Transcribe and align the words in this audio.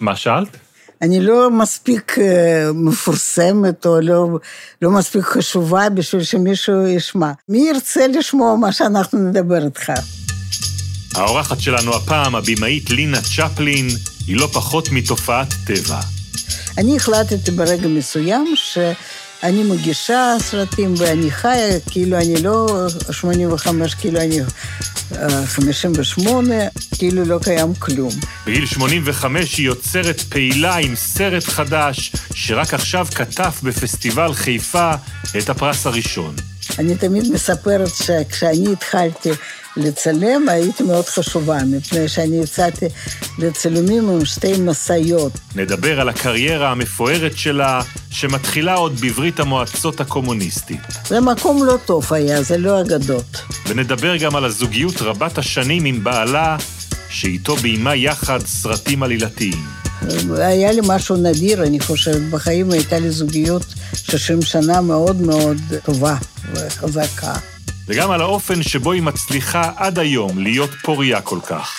מה 0.00 0.16
שאלת? 0.16 0.56
אני 1.02 1.20
לא 1.20 1.50
מספיק 1.50 2.18
אה, 2.18 2.70
מפורסמת 2.74 3.86
או 3.86 4.00
לא, 4.00 4.28
לא 4.82 4.90
מספיק 4.90 5.24
חשובה 5.24 5.88
בשביל 5.88 6.22
שמישהו 6.22 6.86
ישמע. 6.86 7.32
מי 7.48 7.68
ירצה 7.68 8.06
לשמוע 8.06 8.56
מה 8.56 8.72
שאנחנו 8.72 9.18
נדבר 9.18 9.64
איתך? 9.64 9.92
האורחת 11.14 11.60
שלנו 11.60 11.96
הפעם, 11.96 12.34
הבמאית 12.34 12.90
לינה 12.90 13.18
צ'פלין, 13.20 13.88
היא 14.26 14.36
לא 14.36 14.46
פחות 14.52 14.88
מתופעת 14.92 15.48
טבע. 15.66 16.00
אני 16.78 16.96
החלטתי 16.96 17.50
ברגע 17.50 17.88
מסוים 17.88 18.52
ש... 18.54 18.78
אני 19.42 19.62
מגישה 19.62 20.36
סרטים 20.40 20.94
ואני 20.98 21.30
חיה, 21.30 21.80
כאילו 21.90 22.16
אני 22.16 22.42
לא 22.42 22.86
85, 23.10 23.94
כאילו 23.94 24.20
אני 24.20 24.40
58, 25.46 26.54
כאילו 26.98 27.24
לא 27.24 27.38
קיים 27.42 27.74
כלום. 27.74 28.12
בגיל 28.46 28.66
85 28.66 29.58
היא 29.58 29.66
יוצרת 29.66 30.20
פעילה 30.20 30.76
עם 30.76 30.96
סרט 30.96 31.44
חדש, 31.44 32.12
שרק 32.34 32.74
עכשיו 32.74 33.06
כתב 33.14 33.50
בפסטיבל 33.62 34.34
חיפה 34.34 34.92
את 35.38 35.48
הפרס 35.48 35.86
הראשון. 35.86 36.34
אני 36.78 36.96
תמיד 36.96 37.32
מספרת 37.32 37.88
שכשאני 37.88 38.72
התחלתי 38.72 39.30
לצלם 39.76 40.48
הייתי 40.48 40.82
מאוד 40.82 41.04
חשובה, 41.04 41.58
מפני 41.66 42.08
שאני 42.08 42.36
יצאתי 42.36 42.86
לצילומים 43.38 44.10
עם 44.10 44.24
שתי 44.24 44.52
משאיות. 44.58 45.32
נדבר 45.54 46.00
על 46.00 46.08
הקריירה 46.08 46.70
המפוארת 46.70 47.36
שלה, 47.36 47.82
שמתחילה 48.10 48.74
עוד 48.74 49.00
בברית 49.00 49.40
המועצות 49.40 50.00
הקומוניסטית. 50.00 50.80
זה 51.08 51.20
מקום 51.20 51.64
לא 51.64 51.78
טוב 51.84 52.12
היה, 52.12 52.42
זה 52.42 52.58
לא 52.58 52.80
אגדות. 52.80 53.42
ונדבר 53.66 54.16
גם 54.16 54.36
על 54.36 54.44
הזוגיות 54.44 55.02
רבת 55.02 55.38
השנים 55.38 55.84
עם 55.84 56.04
בעלה, 56.04 56.56
שאיתו 57.08 57.56
ביימה 57.56 57.94
יחד 57.94 58.38
סרטים 58.46 59.02
עלילתיים. 59.02 59.64
היה 60.38 60.72
לי 60.72 60.80
משהו 60.86 61.16
נדיר, 61.16 61.62
אני 61.62 61.80
חושבת, 61.80 62.22
בחיים 62.30 62.70
הייתה 62.70 62.98
לי 62.98 63.10
זוגיות 63.10 63.64
60 63.94 64.42
שנה 64.42 64.80
מאוד 64.80 65.20
מאוד 65.20 65.56
טובה 65.84 66.16
וחזקה. 66.54 67.49
וגם 67.90 68.10
על 68.10 68.20
האופן 68.20 68.62
שבו 68.62 68.92
היא 68.92 69.02
מצליחה 69.02 69.70
עד 69.76 69.98
היום 69.98 70.38
להיות 70.38 70.70
פוריה 70.82 71.20
כל 71.20 71.38
כך. 71.46 71.70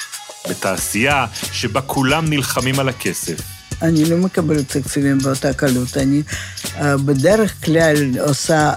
בתעשייה 0.49 1.25
שבה 1.51 1.81
כולם 1.81 2.25
נלחמים 2.29 2.79
על 2.79 2.89
הכסף. 2.89 3.41
אני 3.81 4.05
לא 4.05 4.17
מקבלת 4.17 4.77
תקציבים 4.77 5.17
באותה 5.17 5.53
קלות. 5.53 5.97
אני 5.97 6.21
uh, 6.63 6.79
בדרך 7.05 7.65
כלל 7.65 8.19
עושה 8.19 8.73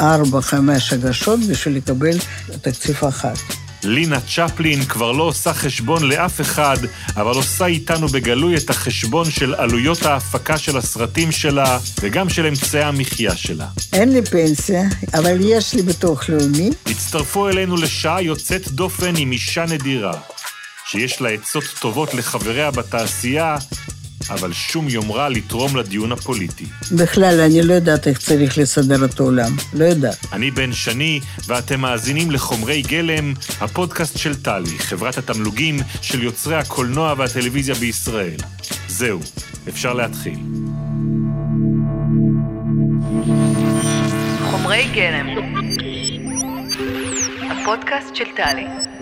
ארבע, 0.00 0.40
חמש 0.40 0.92
הגשות 0.92 1.40
בשביל 1.40 1.76
לקבל 1.76 2.18
תקציב 2.60 3.04
אחת. 3.08 3.38
לינה 3.84 4.18
צ'פלין 4.20 4.84
כבר 4.84 5.12
לא 5.12 5.22
עושה 5.22 5.54
חשבון 5.54 6.08
לאף 6.08 6.40
אחד, 6.40 6.76
אבל 7.16 7.34
עושה 7.34 7.66
איתנו 7.66 8.08
בגלוי 8.08 8.56
את 8.56 8.70
החשבון 8.70 9.30
של 9.30 9.54
עלויות 9.54 10.02
ההפקה 10.02 10.58
של 10.58 10.76
הסרטים 10.76 11.32
שלה, 11.32 11.78
וגם 12.00 12.28
של 12.28 12.46
אמצעי 12.46 12.82
המחיה 12.82 13.36
שלה. 13.36 13.66
אין 13.92 14.12
לי 14.12 14.22
פנסיה, 14.22 14.82
אבל 15.14 15.36
יש 15.40 15.74
לי 15.74 15.82
ביטוח 15.82 16.28
לאומי. 16.28 16.70
הצטרפו 16.86 17.48
אלינו 17.48 17.76
לשעה 17.76 18.22
יוצאת 18.22 18.68
דופן 18.68 19.16
עם 19.16 19.32
אישה 19.32 19.64
נדירה, 19.66 20.12
שיש 20.86 21.20
לה 21.20 21.28
עצות 21.28 21.64
טובות 21.80 22.14
לחבריה 22.14 22.70
בתעשייה, 22.70 23.56
אבל 24.30 24.52
שום 24.52 24.88
יומרה 24.88 25.28
לתרום 25.28 25.76
לדיון 25.76 26.12
הפוליטי. 26.12 26.66
בכלל, 26.92 27.40
אני 27.40 27.62
לא 27.62 27.74
יודעת 27.74 28.08
איך 28.08 28.18
צריך 28.18 28.58
לסדר 28.58 29.04
את 29.04 29.20
העולם. 29.20 29.56
לא 29.72 29.84
יודעת. 29.84 30.26
אני 30.32 30.50
בן 30.50 30.72
שני, 30.72 31.20
ואתם 31.46 31.80
מאזינים 31.80 32.30
לחומרי 32.30 32.82
גלם, 32.82 33.34
הפודקאסט 33.60 34.18
של 34.18 34.34
טלי, 34.34 34.78
חברת 34.78 35.18
התמלוגים 35.18 35.76
של 36.02 36.22
יוצרי 36.22 36.56
הקולנוע 36.56 37.14
והטלוויזיה 37.18 37.74
בישראל. 37.74 38.36
זהו, 38.88 39.20
אפשר 39.68 39.94
להתחיל. 39.94 40.38
חומרי 44.50 44.84
גלם, 44.94 45.26
הפודקאסט 47.50 48.14
של 48.14 48.24
טלי. 48.36 48.93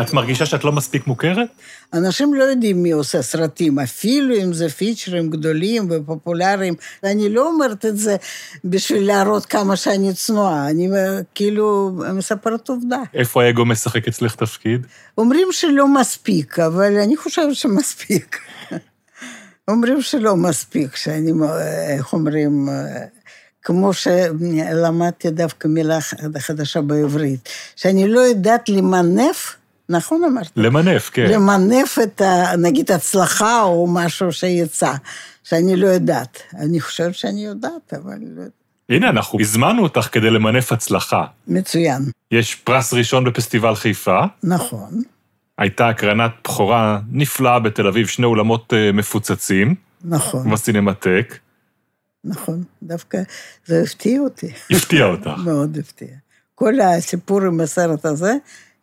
את 0.00 0.12
מרגישה 0.12 0.46
שאת 0.46 0.64
לא 0.64 0.72
מספיק 0.72 1.06
מוכרת? 1.06 1.48
אנשים 1.92 2.34
לא 2.34 2.44
יודעים 2.44 2.82
מי 2.82 2.90
עושה 2.90 3.22
סרטים, 3.22 3.78
אפילו 3.78 4.36
אם 4.36 4.52
זה 4.52 4.68
פיצ'רים 4.68 5.30
גדולים 5.30 5.88
ופופולריים. 5.90 6.74
אני 7.04 7.28
לא 7.28 7.46
אומרת 7.46 7.86
את 7.86 7.98
זה 7.98 8.16
בשביל 8.64 9.06
להראות 9.06 9.46
כמה 9.46 9.76
שאני 9.76 10.14
צנועה, 10.14 10.70
אני 10.70 10.88
כאילו 11.34 11.92
מספרת 12.14 12.68
עובדה. 12.68 12.98
איפה 13.14 13.42
האגו 13.42 13.64
משחק 13.64 14.08
אצלך 14.08 14.34
תפקיד? 14.34 14.86
אומרים 15.18 15.48
שלא 15.52 15.88
מספיק, 15.88 16.58
אבל 16.58 16.98
אני 16.98 17.16
חושבת 17.16 17.54
שמספיק. 17.54 18.38
אומרים 19.68 20.02
שלא 20.02 20.36
מספיק, 20.36 20.96
שאני, 20.96 21.32
איך 21.88 22.12
אומרים, 22.12 22.68
כמו 23.62 23.92
שלמדתי 23.92 25.30
דווקא 25.30 25.68
מילה 25.68 25.98
חדשה 26.38 26.80
בעברית, 26.80 27.48
שאני 27.76 28.08
לא 28.08 28.20
יודעת 28.20 28.68
למנף 28.68 29.56
נכון 29.88 30.24
אמרת? 30.24 30.50
למנף, 30.56 31.10
כן. 31.10 31.26
למנף 31.30 31.98
את, 32.02 32.20
ה, 32.20 32.56
נגיד, 32.56 32.92
הצלחה 32.92 33.62
או 33.62 33.86
משהו 33.86 34.32
שיצא, 34.32 34.92
שאני 35.44 35.76
לא 35.76 35.86
יודעת. 35.86 36.42
אני 36.58 36.80
חושבת 36.80 37.14
שאני 37.14 37.44
יודעת, 37.44 37.94
אבל 37.94 38.14
לא 38.20 38.40
יודעת. 38.40 38.52
הנה, 38.88 39.08
אנחנו 39.08 39.40
הזמנו 39.40 39.82
אותך 39.82 40.08
כדי 40.12 40.30
למנף 40.30 40.72
הצלחה. 40.72 41.24
מצוין. 41.48 42.02
יש 42.30 42.54
פרס 42.54 42.92
ראשון 42.92 43.24
בפסטיבל 43.24 43.74
חיפה. 43.74 44.20
נכון. 44.42 45.02
הייתה 45.58 45.88
הקרנת 45.88 46.30
בכורה 46.44 47.00
נפלאה 47.12 47.58
בתל 47.58 47.86
אביב, 47.86 48.06
שני 48.06 48.26
אולמות 48.26 48.72
uh, 48.72 48.96
מפוצצים. 48.96 49.74
נכון. 50.04 50.50
בסינמטק. 50.50 51.38
נכון, 52.24 52.62
דווקא 52.82 53.18
זה 53.66 53.82
הפתיע 53.82 54.20
אותי. 54.20 54.52
הפתיע 54.70 55.04
אותך. 55.04 55.30
מאוד 55.44 55.78
הפתיע. 55.78 56.08
כל 56.54 56.80
הסיפור 56.80 57.42
עם 57.42 57.60
הסרט 57.60 58.04
הזה, 58.04 58.34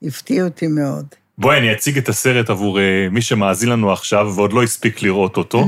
הפתיע 0.03 0.43
אותי 0.43 0.67
מאוד. 0.67 1.05
בואי, 1.37 1.57
אני 1.57 1.73
אציג 1.73 1.97
את 1.97 2.09
הסרט 2.09 2.49
עבור 2.49 2.77
uh, 2.77 2.81
מי 3.11 3.21
שמאזין 3.21 3.69
לנו 3.69 3.91
עכשיו 3.91 4.33
ועוד 4.35 4.53
לא 4.53 4.63
הספיק 4.63 5.01
לראות 5.01 5.37
אותו. 5.37 5.67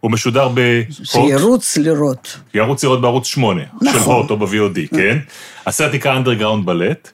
הוא 0.00 0.10
משודר 0.10 0.48
בהוט. 0.48 0.86
שירוץ 1.04 1.76
לראות. 1.76 2.40
ירוץ 2.54 2.84
לראות 2.84 3.00
בערוץ 3.00 3.26
8, 3.26 3.62
נכון. 3.82 3.92
של 3.92 3.98
הוט 4.10 4.30
או 4.30 4.36
ב-VOD, 4.36 4.96
כן? 4.96 5.18
הסרט 5.66 5.94
נקרא 5.94 6.16
אנדרגראונד 6.16 6.66
בלט, 6.66 7.10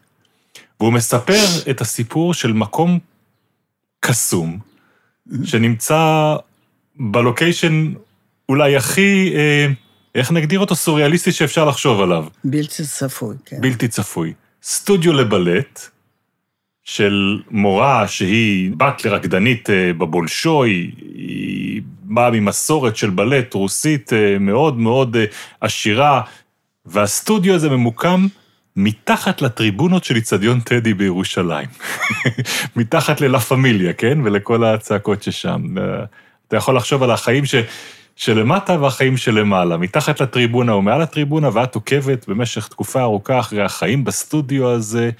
והוא 0.80 0.92
מספר 0.92 1.44
את 1.70 1.80
הסיפור 1.80 2.34
של 2.34 2.52
מקום 2.52 2.98
קסום, 4.00 4.58
שנמצא 5.44 6.36
בלוקיישן 6.96 7.92
אולי 8.48 8.76
הכי, 8.76 9.32
אה, 9.34 9.66
איך 10.14 10.32
נגדיר 10.32 10.60
אותו? 10.60 10.74
סוריאליסטי 10.74 11.32
שאפשר 11.32 11.64
לחשוב 11.64 12.00
עליו. 12.00 12.26
בלתי 12.44 12.82
צפוי, 12.84 13.36
כן. 13.44 13.60
בלתי 13.60 13.88
צפוי. 13.88 14.32
סטודיו 14.62 15.12
לבלט, 15.12 15.88
של 16.84 17.42
מורה 17.50 18.08
שהיא 18.08 18.72
בת 18.76 19.04
לרקדנית 19.04 19.70
אה, 19.70 19.92
בבולשוי, 19.92 20.90
היא 21.14 21.82
באה 22.02 22.30
ממסורת 22.30 22.96
של 22.96 23.10
בלט 23.10 23.54
רוסית 23.54 24.12
אה, 24.12 24.36
מאוד 24.40 24.78
מאוד 24.78 25.16
אה, 25.16 25.24
עשירה, 25.60 26.22
והסטודיו 26.86 27.54
הזה 27.54 27.70
ממוקם 27.70 28.26
מתחת 28.76 29.42
לטריבונות 29.42 30.04
של 30.04 30.16
איצטדיון 30.16 30.60
טדי 30.60 30.94
בירושלים. 30.94 31.68
מתחת 32.76 33.20
ללה 33.20 33.40
פמיליה, 33.40 33.92
כן? 33.92 34.18
ולכל 34.24 34.64
הצעקות 34.64 35.22
ששם. 35.22 35.74
אתה 36.48 36.56
יכול 36.56 36.76
לחשוב 36.76 37.02
על 37.02 37.10
החיים 37.10 37.44
ש... 37.46 37.54
שלמטה 38.20 38.76
והחיים 38.80 39.16
שלמעלה, 39.16 39.76
מתחת 39.76 40.20
לטריבונה 40.20 40.74
ומעל 40.74 41.02
הטריבונה, 41.02 41.48
ואת 41.52 41.74
עוקבת 41.74 42.28
במשך 42.28 42.68
תקופה 42.68 43.00
ארוכה 43.02 43.40
אחרי 43.40 43.62
החיים 43.62 44.04
בסטודיו 44.04 44.70
הזה, 44.70 45.10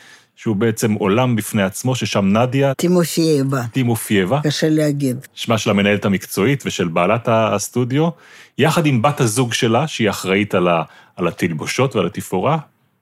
שהוא 0.40 0.56
בעצם 0.56 0.92
עולם 0.92 1.36
בפני 1.36 1.62
עצמו, 1.62 1.94
ששם 1.94 2.36
נדיה... 2.36 2.74
טימופייבה. 2.74 3.62
טימופייבה. 3.72 4.40
קשה 4.42 4.68
להגיד. 4.68 5.26
שמה 5.34 5.58
של 5.58 5.70
המנהלת 5.70 6.04
המקצועית 6.04 6.62
ושל 6.66 6.88
בעלת 6.88 7.28
הסטודיו, 7.32 8.08
יחד 8.58 8.86
עם 8.86 9.02
בת 9.02 9.20
הזוג 9.20 9.52
שלה, 9.52 9.86
שהיא 9.86 10.10
אחראית 10.10 10.54
על, 10.54 10.68
ה, 10.68 10.82
על 11.16 11.28
התלבושות 11.28 11.96
ועל 11.96 12.06
התפאורה, 12.06 12.58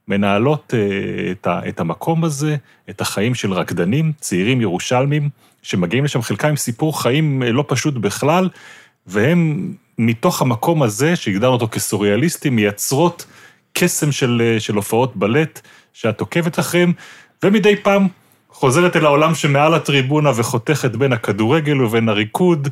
מנהלות 0.09 0.75
uh, 0.75 1.31
את, 1.31 1.47
ה, 1.47 1.61
את 1.69 1.81
המקום 1.81 2.25
הזה, 2.25 2.57
את 2.91 3.01
החיים 3.01 3.35
של 3.35 3.53
רקדנים, 3.53 4.13
צעירים 4.21 4.61
ירושלמים, 4.61 5.29
שמגיעים 5.63 6.05
לשם 6.05 6.23
חלקם 6.23 6.49
עם 6.49 6.57
סיפור 6.57 7.03
חיים 7.03 7.43
לא 7.43 7.65
פשוט 7.69 7.95
בכלל, 7.95 8.49
והם 9.07 9.73
מתוך 9.99 10.43
המקום 10.43 10.83
הזה, 10.83 11.17
שהגדרנו 11.17 11.53
אותו 11.53 11.69
כסוריאליסטי, 11.69 12.51
מייצרות 12.51 13.27
קסם 13.73 14.13
של, 14.13 14.57
של 14.59 14.75
הופעות 14.75 15.17
בלט, 15.17 15.61
שאת 15.93 16.21
עוקבת 16.21 16.59
אחריהם, 16.59 16.93
ומדי 17.45 17.77
פעם 17.77 18.07
חוזרת 18.51 18.97
אל 18.97 19.05
העולם 19.05 19.35
שמעל 19.35 19.75
הטריבונה 19.75 20.31
וחותכת 20.37 20.91
בין 20.91 21.13
הכדורגל 21.13 21.83
ובין 21.83 22.09
הריקוד, 22.09 22.69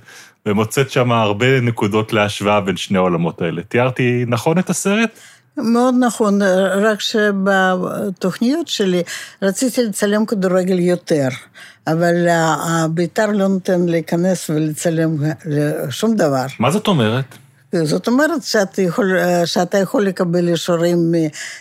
ומוצאת 0.47 0.91
שם 0.91 1.13
הרבה 1.13 1.61
נקודות 1.61 2.13
להשוואה 2.13 2.61
בין 2.61 2.77
שני 2.77 2.99
העולמות 2.99 3.43
האלה. 3.43 3.63
תיארתי 3.63 4.25
נכון 4.27 4.59
את 4.59 4.71
הסרט? 4.71 5.11
מאוד 5.57 5.95
נכון, 6.01 6.43
רק 6.83 7.01
שבתוכניות 7.01 8.69
שלי 8.69 9.03
רציתי 9.43 9.83
לצלם 9.83 10.27
כדורגל 10.27 10.79
יותר, 10.79 11.29
אבל 11.87 12.15
בית"ר 12.91 13.27
לא 13.27 13.49
נותן 13.49 13.81
להיכנס 13.87 14.51
ולצלם 14.51 15.17
שום 15.91 16.17
דבר. 16.17 16.47
מה 16.59 16.71
זאת 16.71 16.87
אומרת? 16.87 17.25
זאת 17.75 18.07
אומרת 18.07 18.43
שאתה 18.43 18.83
יכול, 18.83 19.17
שאתה 19.45 19.79
יכול 19.79 20.07
לקבל 20.07 20.49
אישורים 20.49 21.13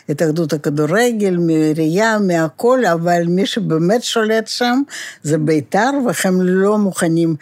מהתאחדות 0.10 0.54
הכדורגל, 0.54 1.38
מעירייה, 1.38 2.20
מהכל, 2.20 2.86
אבל 2.86 3.24
מי 3.28 3.46
שבאמת 3.46 4.04
שולט 4.04 4.48
שם 4.48 4.82
זה 5.24 5.38
בית"ר, 5.38 5.92
והם 6.06 6.42
לא 6.42 6.78
מוכנים 6.78 7.36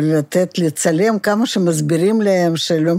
לתת 0.00 0.58
לצלם 0.58 1.18
כמה 1.18 1.46
שמסבירים 1.46 2.20
להם 2.20 2.56
שלא 2.56 2.92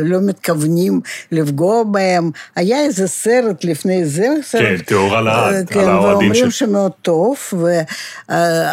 לא 0.00 0.18
מתכוונים 0.22 1.00
לפגוע 1.32 1.84
בהם. 1.84 2.30
היה 2.56 2.82
איזה 2.82 3.08
סרט 3.08 3.64
לפני 3.64 4.06
זה, 4.06 4.28
סרט... 4.42 4.62
כן, 4.62 4.76
טהורה 4.78 5.20
לעד, 5.20 5.70
כן, 5.70 5.80
על 5.80 5.88
האוהדים 5.88 6.34
של... 6.34 6.40
ואומרים 6.40 6.50
שמאוד 6.50 6.92
טוב, 7.02 7.36
ו... 7.52 7.80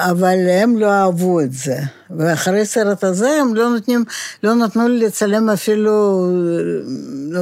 אבל 0.09 0.37
הם 0.49 0.77
לא 0.77 0.91
אהבו 0.91 1.41
את 1.41 1.53
זה. 1.53 1.77
ואחרי 2.17 2.61
הסרט 2.61 3.03
הזה 3.03 3.29
הם 3.41 3.55
לא 3.55 3.69
נותנים, 3.69 4.05
לא 4.43 4.55
נתנו 4.55 4.87
לי 4.87 5.05
לצלם 5.05 5.49
אפילו 5.49 6.25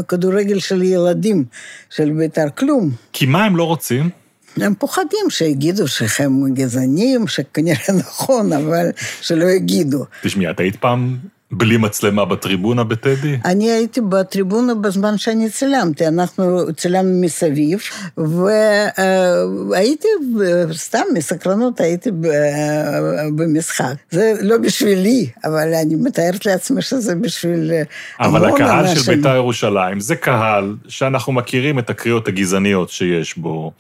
כדורגל 0.08 0.60
של 0.60 0.84
ילדים, 0.84 1.46
של 1.90 2.10
בית"ר, 2.18 2.50
כלום. 2.58 2.92
כי 3.14 3.26
מה 3.26 3.46
הם 3.46 3.56
לא 3.56 3.64
רוצים? 3.64 4.25
הם 4.58 4.74
פוחדים 4.76 5.30
שיגידו 5.30 5.88
שהם 5.88 6.54
גזענים, 6.54 7.28
שכנראה 7.28 7.94
נכון, 8.00 8.54
אבל 8.54 8.90
שלא 9.22 9.46
יגידו. 9.46 10.06
תשמעי, 10.24 10.50
את 10.50 10.60
היית 10.60 10.76
פעם 10.76 11.18
בלי 11.52 11.78
מצלמה 11.78 12.26
בטריבונה 12.26 12.84
בטדי? 12.84 13.38
אני 13.46 13.72
הייתי 13.72 14.02
בטריבונה 14.02 14.76
בזמן 14.76 15.18
שאני 15.18 15.50
צילמתי, 15.50 16.08
אנחנו 16.08 16.74
צילמנו 16.78 17.22
מסביב, 17.22 17.80
והייתי, 19.70 20.08
סתם 20.74 21.04
מסקרנות, 21.14 21.80
הייתי 21.80 22.10
במשחק. 23.36 23.94
זה 24.12 24.34
לא 24.42 24.58
בשבילי, 24.58 25.30
אבל 25.44 25.74
אני 25.74 25.96
מתארת 25.96 26.46
לעצמי 26.46 26.82
שזה 26.82 27.16
בשביל 27.16 27.72
אנשים. 28.20 28.36
אבל 28.36 28.46
הקהל 28.46 28.96
של 28.96 29.16
בית"ר 29.16 29.36
ירושלים 29.36 30.00
זה 30.00 30.16
קהל 30.16 30.76
שאנחנו 30.88 31.34
מכירים 31.34 31.80
את 31.80 31.90
הקריאות 31.90 32.28
הגזעניות 32.28 32.90
שיש 32.90 33.38
בו. 33.38 33.72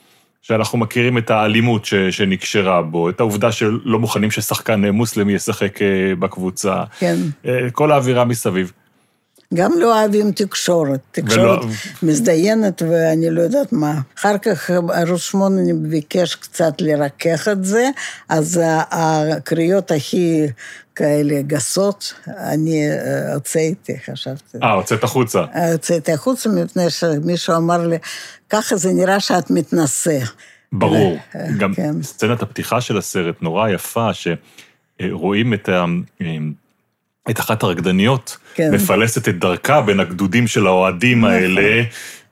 שאנחנו 0.47 0.77
מכירים 0.77 1.17
את 1.17 1.31
האלימות 1.31 1.85
ש, 1.85 1.93
שנקשרה 1.93 2.81
בו, 2.81 3.09
את 3.09 3.19
העובדה 3.19 3.51
שלא 3.51 3.99
מוכנים 3.99 4.31
ששחקן 4.31 4.85
מוסלמי 4.85 5.33
ישחק 5.33 5.81
אה, 5.81 6.15
בקבוצה. 6.19 6.83
כן. 6.99 7.15
אה, 7.45 7.67
כל 7.71 7.91
האווירה 7.91 8.25
מסביב. 8.25 8.71
גם 9.53 9.71
לא 9.79 9.99
אוהבים 9.99 10.31
תקשורת, 10.31 10.99
תקשורת 11.11 11.63
ולא... 11.63 11.71
מזדיינת 12.03 12.81
ואני 12.81 13.29
לא 13.29 13.41
יודעת 13.41 13.73
מה. 13.73 14.01
אחר 14.17 14.37
כך 14.37 14.69
ערוץ 14.69 15.21
שמונה 15.21 15.61
ביקש 15.75 16.35
קצת 16.35 16.81
לרכך 16.81 17.47
את 17.51 17.65
זה, 17.65 17.89
אז 18.29 18.61
הקריאות 18.91 19.91
הכי 19.91 20.47
כאלה 20.95 21.41
גסות, 21.41 22.13
אני 22.27 22.89
אה, 22.89 23.33
הוצאתי, 23.33 23.93
חשבתי. 24.05 24.57
אה, 24.63 24.71
הוצאת 24.71 25.03
החוצה. 25.03 25.45
הוצאתי 25.71 26.11
החוצה 26.11 26.49
מפני 26.49 26.89
שמישהו 26.89 27.55
אמר 27.55 27.87
לי, 27.87 27.97
ככה 28.49 28.75
זה 28.75 28.93
נראה 28.93 29.19
שאת 29.19 29.51
מתנשא. 29.51 30.19
ברור. 30.71 31.17
אה, 31.35 31.47
גם 31.57 31.73
כן. 31.73 32.01
סצנת 32.01 32.41
הפתיחה 32.41 32.81
של 32.81 32.97
הסרט 32.97 33.41
נורא 33.41 33.69
יפה, 33.69 34.09
שרואים 34.13 35.53
את 35.53 35.69
ה... 35.69 35.85
את 37.29 37.39
אחת 37.39 37.63
הרקדניות, 37.63 38.37
כן. 38.53 38.73
מפלסת 38.73 39.29
את 39.29 39.39
דרכה 39.39 39.81
בין 39.81 39.99
הגדודים 39.99 40.47
של 40.47 40.67
האוהדים 40.67 41.19
נכון. 41.19 41.31
האלה, 41.31 41.83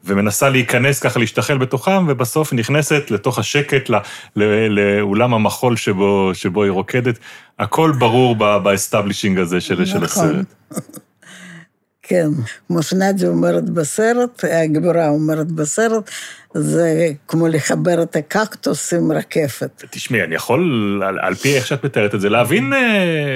ומנסה 0.05 0.49
להיכנס 0.49 0.99
ככה, 0.99 1.19
להשתחל 1.19 1.57
בתוכם, 1.57 2.05
ובסוף 2.07 2.53
נכנסת 2.53 3.11
לתוך 3.11 3.39
השקט, 3.39 3.89
לא, 3.89 3.97
לא, 4.35 4.67
לאולם 4.67 5.33
המחול 5.33 5.75
שבו, 5.77 6.31
שבו 6.33 6.63
היא 6.63 6.71
רוקדת. 6.71 7.19
הכל 7.59 7.91
ברור 7.99 8.35
ב 8.35 8.43
establishing 8.43 9.39
הזה 9.39 9.61
של, 9.61 9.73
נכון. 9.73 9.85
של 9.85 10.03
הסרט. 10.03 10.45
כן, 12.05 12.27
כמו 12.67 12.83
שנדיה 12.83 13.29
אומרת 13.29 13.69
בסרט, 13.69 14.43
הגיבורה 14.51 15.09
אומרת 15.09 15.51
בסרט, 15.51 16.09
זה 16.53 17.07
כמו 17.27 17.47
לחבר 17.47 18.03
את 18.03 18.15
הקקטוס 18.15 18.93
עם 18.93 19.11
רקפת. 19.11 19.83
תשמעי, 19.91 20.23
אני 20.23 20.35
יכול, 20.35 21.01
על, 21.05 21.19
על 21.21 21.35
פי 21.35 21.55
איך 21.55 21.67
שאת 21.67 21.85
מתארת 21.85 22.15
את 22.15 22.21
זה, 22.21 22.29
להבין 22.29 22.73
uh, 22.73 22.75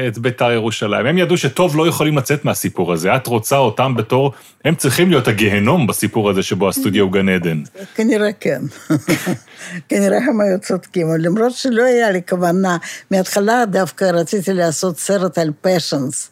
את 0.07 0.17
בית"ר 0.17 0.51
ירושלים. 0.51 1.05
הם 1.05 1.17
ידעו 1.17 1.37
שטוב 1.37 1.77
לא 1.77 1.87
יכולים 1.87 2.17
לצאת 2.17 2.45
מהסיפור 2.45 2.93
הזה. 2.93 3.15
את 3.15 3.27
רוצה 3.27 3.57
אותם 3.57 3.95
בתור, 3.95 4.31
הם 4.65 4.75
צריכים 4.75 5.09
להיות 5.09 5.27
הגיהנום 5.27 5.87
בסיפור 5.87 6.29
הזה 6.29 6.43
שבו 6.43 6.69
הסטודיו 6.69 7.03
הוא 7.03 7.11
גן 7.11 7.29
עדן. 7.29 7.61
כנראה 7.95 8.29
כן. 8.39 8.61
כנראה 9.89 10.17
הם 10.17 10.41
היו 10.41 10.59
צודקים, 10.59 11.07
למרות 11.19 11.51
שלא 11.51 11.83
היה 11.83 12.11
לי 12.11 12.21
כוונה. 12.29 12.77
מההתחלה 13.11 13.65
דווקא 13.65 14.05
רציתי 14.05 14.53
לעשות 14.53 14.99
סרט 14.99 15.37
על 15.37 15.51
פשנס. 15.61 16.31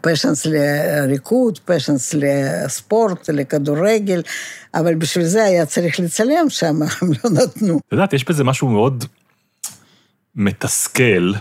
פשנס 0.00 0.46
לריקוד, 0.46 1.58
פשנס 1.64 2.14
לספורט, 2.14 3.30
לכדורגל, 3.30 4.22
אבל 4.74 4.94
בשביל 4.94 5.24
זה 5.24 5.44
היה 5.44 5.66
צריך 5.66 6.00
לצלם 6.00 6.46
שם, 6.48 6.76
הם 7.02 7.08
לא 7.24 7.30
נתנו. 7.30 7.80
את 7.86 7.92
יודעת, 7.92 8.12
יש 8.12 8.24
בזה 8.24 8.44
משהו 8.44 8.68
מאוד 8.68 9.04
מתסכל 10.34 11.32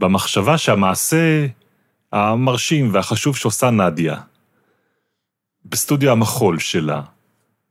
במחשבה 0.00 0.58
שהמעשה 0.58 1.46
המרשים 2.12 2.94
והחשוב 2.94 3.36
שעושה 3.36 3.70
נדיה, 3.70 4.16
בסטודיו 5.64 6.12
המחול 6.12 6.58
שלה, 6.58 7.02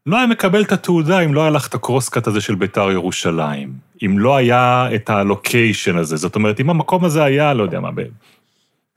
לא 0.06 0.18
היה 0.18 0.28
מקבל 0.28 0.64
את 0.64 0.72
התעודה 0.72 1.20
אם 1.20 1.34
לא 1.34 1.42
היה 1.42 1.50
לך 1.50 1.68
את 1.68 1.74
הקרוסקאט 1.74 2.28
הזה 2.28 2.42
של 2.42 2.56
בית"ר 2.56 2.92
ירושלים. 2.92 3.74
אם 4.06 4.20
לא 4.20 4.36
היה 4.36 4.88
את 4.96 5.10
הלוקיישן 5.10 5.98
הזה. 5.98 6.16
זאת 6.16 6.36
אומרת, 6.36 6.60
אם 6.60 6.70
המקום 6.70 7.06
הזה 7.06 7.24
היה, 7.24 7.54
לא 7.54 7.64
יודע 7.64 7.80
מה, 7.80 7.90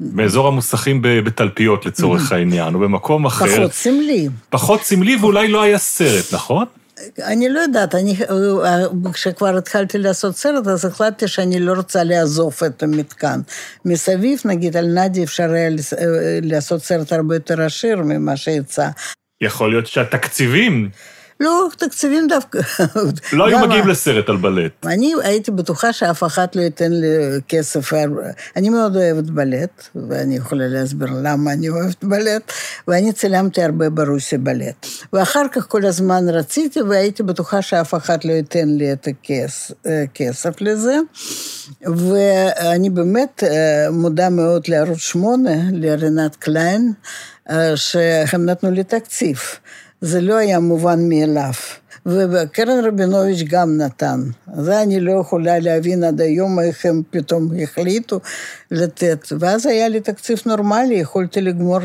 באזור 0.00 0.48
המוסכים 0.48 1.02
בתלפיות 1.02 1.86
לצורך 1.86 2.32
העניין, 2.32 2.74
או 2.74 2.80
במקום 2.80 3.26
אחר. 3.26 3.56
פחות 3.56 3.72
סמלי. 3.72 4.28
פחות 4.50 4.82
סמלי, 4.82 5.16
ואולי 5.16 5.48
לא 5.48 5.62
היה 5.62 5.78
סרט, 5.78 6.34
נכון? 6.34 6.64
אני 7.22 7.48
לא 7.48 7.60
יודעת, 7.60 7.94
אני, 7.94 8.16
כשכבר 9.12 9.56
התחלתי 9.56 9.98
לעשות 9.98 10.36
סרט, 10.36 10.66
אז 10.66 10.84
החלטתי 10.84 11.28
שאני 11.28 11.60
לא 11.60 11.72
רוצה 11.72 12.04
לעזוב 12.04 12.54
את 12.66 12.82
המתקן. 12.82 13.40
מסביב, 13.84 14.40
נגיד, 14.44 14.76
על 14.76 14.86
נדי 14.86 15.24
אפשר 15.24 15.50
היה 15.52 15.70
לעשות 16.42 16.82
סרט 16.82 17.12
הרבה 17.12 17.36
יותר 17.36 17.62
עשיר 17.62 18.02
ממה 18.02 18.36
שיצא. 18.36 18.88
יכול 19.40 19.70
להיות 19.70 19.86
שהתקציבים 19.86 20.90
לא, 21.40 21.68
תקציבים 21.78 22.28
דווקא. 22.28 22.58
לא 23.32 23.46
היו 23.46 23.58
מגיעים 23.58 23.88
לסרט 23.88 24.28
על 24.28 24.36
בלט. 24.36 24.86
אני 24.86 25.12
הייתי 25.22 25.50
בטוחה 25.50 25.92
שאף 25.92 26.24
אחת 26.24 26.56
לא 26.56 26.60
ייתן 26.60 26.92
לי 26.92 27.06
כסף. 27.48 27.92
אני 28.56 28.68
מאוד 28.68 28.96
אוהבת 28.96 29.24
בלט, 29.24 29.88
ואני 30.08 30.36
יכולה 30.36 30.68
להסביר 30.68 31.08
למה 31.22 31.52
אני 31.52 31.68
אוהבת 31.68 32.04
בלט, 32.04 32.52
ואני 32.88 33.12
צילמתי 33.12 33.62
הרבה 33.62 33.90
ברוסיה 33.90 34.38
בלט. 34.38 34.86
ואחר 35.12 35.44
כך 35.52 35.66
כל 35.68 35.84
הזמן 35.84 36.28
רציתי, 36.28 36.82
והייתי 36.82 37.22
בטוחה 37.22 37.62
שאף 37.62 37.94
אחת 37.94 38.24
לא 38.24 38.32
ייתן 38.32 38.68
לי 38.68 38.92
את 38.92 39.08
הכסף 39.84 40.60
לזה. 40.60 40.98
ואני 41.82 42.90
באמת 42.90 43.44
אה, 43.46 43.90
מודה 43.90 44.30
מאוד 44.30 44.68
לערוץ 44.68 44.98
8, 44.98 45.50
לרינת 45.72 46.36
קליין, 46.36 46.92
אה, 47.50 47.76
שהם 47.76 48.44
נתנו 48.44 48.70
לי 48.70 48.84
תקציב. 48.84 49.38
זה 50.00 50.20
לא 50.20 50.34
היה 50.34 50.60
מובן 50.60 51.08
מאליו. 51.08 51.52
וקרן 52.06 52.84
רבינוביץ' 52.84 53.42
גם 53.48 53.76
נתן. 53.76 54.20
זה 54.54 54.82
אני 54.82 55.00
לא 55.00 55.12
יכולה 55.20 55.58
להבין 55.58 56.04
עד 56.04 56.20
היום 56.20 56.58
איך 56.60 56.86
הם 56.86 57.02
פתאום 57.10 57.48
החליטו 57.62 58.20
לתת. 58.70 59.26
ואז 59.38 59.66
היה 59.66 59.88
לי 59.88 60.00
תקציב 60.00 60.38
נורמלי, 60.46 60.94
יכולתי 60.94 61.40
לגמור, 61.40 61.78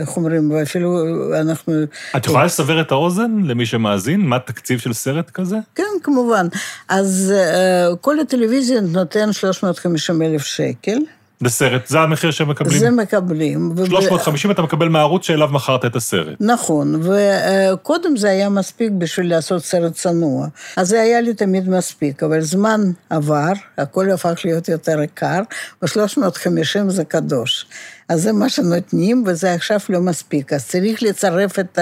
איך 0.00 0.16
אומרים, 0.16 0.50
ואפילו 0.50 0.98
אנחנו... 1.40 1.72
את 2.16 2.26
יכולה 2.26 2.44
לסבר 2.44 2.80
את 2.80 2.92
האוזן 2.92 3.30
למי 3.44 3.66
שמאזין? 3.66 4.20
מה 4.20 4.36
התקציב 4.36 4.78
של 4.78 4.92
סרט 4.92 5.30
כזה? 5.30 5.56
כן, 5.74 5.84
כמובן. 6.02 6.46
אז 6.88 7.32
אה, 7.36 7.88
כל 8.00 8.20
הטלוויזיה 8.20 8.80
נותן 8.80 9.32
350 9.32 10.22
אלף 10.22 10.42
שקל. 10.42 10.98
בסרט, 11.42 11.86
זה 11.86 12.00
המחיר 12.00 12.30
שהם 12.30 12.48
מקבלים? 12.48 12.78
זה 12.78 12.90
מקבלים. 12.90 13.72
350 13.86 14.50
ו... 14.50 14.52
אתה 14.52 14.62
מקבל 14.62 14.88
מהערוץ 14.88 15.26
שאליו 15.26 15.48
מכרת 15.52 15.84
את 15.84 15.96
הסרט. 15.96 16.36
נכון, 16.40 17.02
וקודם 17.02 18.16
זה 18.16 18.30
היה 18.30 18.48
מספיק 18.48 18.90
בשביל 18.98 19.30
לעשות 19.30 19.64
סרט 19.64 19.92
צנוע. 19.92 20.46
אז 20.76 20.88
זה 20.88 21.00
היה 21.00 21.20
לי 21.20 21.34
תמיד 21.34 21.68
מספיק, 21.68 22.22
אבל 22.22 22.40
זמן 22.40 22.80
עבר, 23.10 23.52
הכל 23.78 24.10
הפך 24.10 24.40
להיות 24.44 24.68
יותר 24.68 25.02
יקר, 25.02 25.40
ו-350 25.82 26.88
זה 26.88 27.04
קדוש. 27.04 27.66
אז 28.08 28.22
זה 28.22 28.32
מה 28.32 28.48
שנותנים, 28.48 29.24
וזה 29.26 29.54
עכשיו 29.54 29.78
לא 29.88 30.00
מספיק. 30.00 30.52
אז 30.52 30.66
צריך 30.66 31.02
לצרף 31.02 31.58
את 31.58 31.78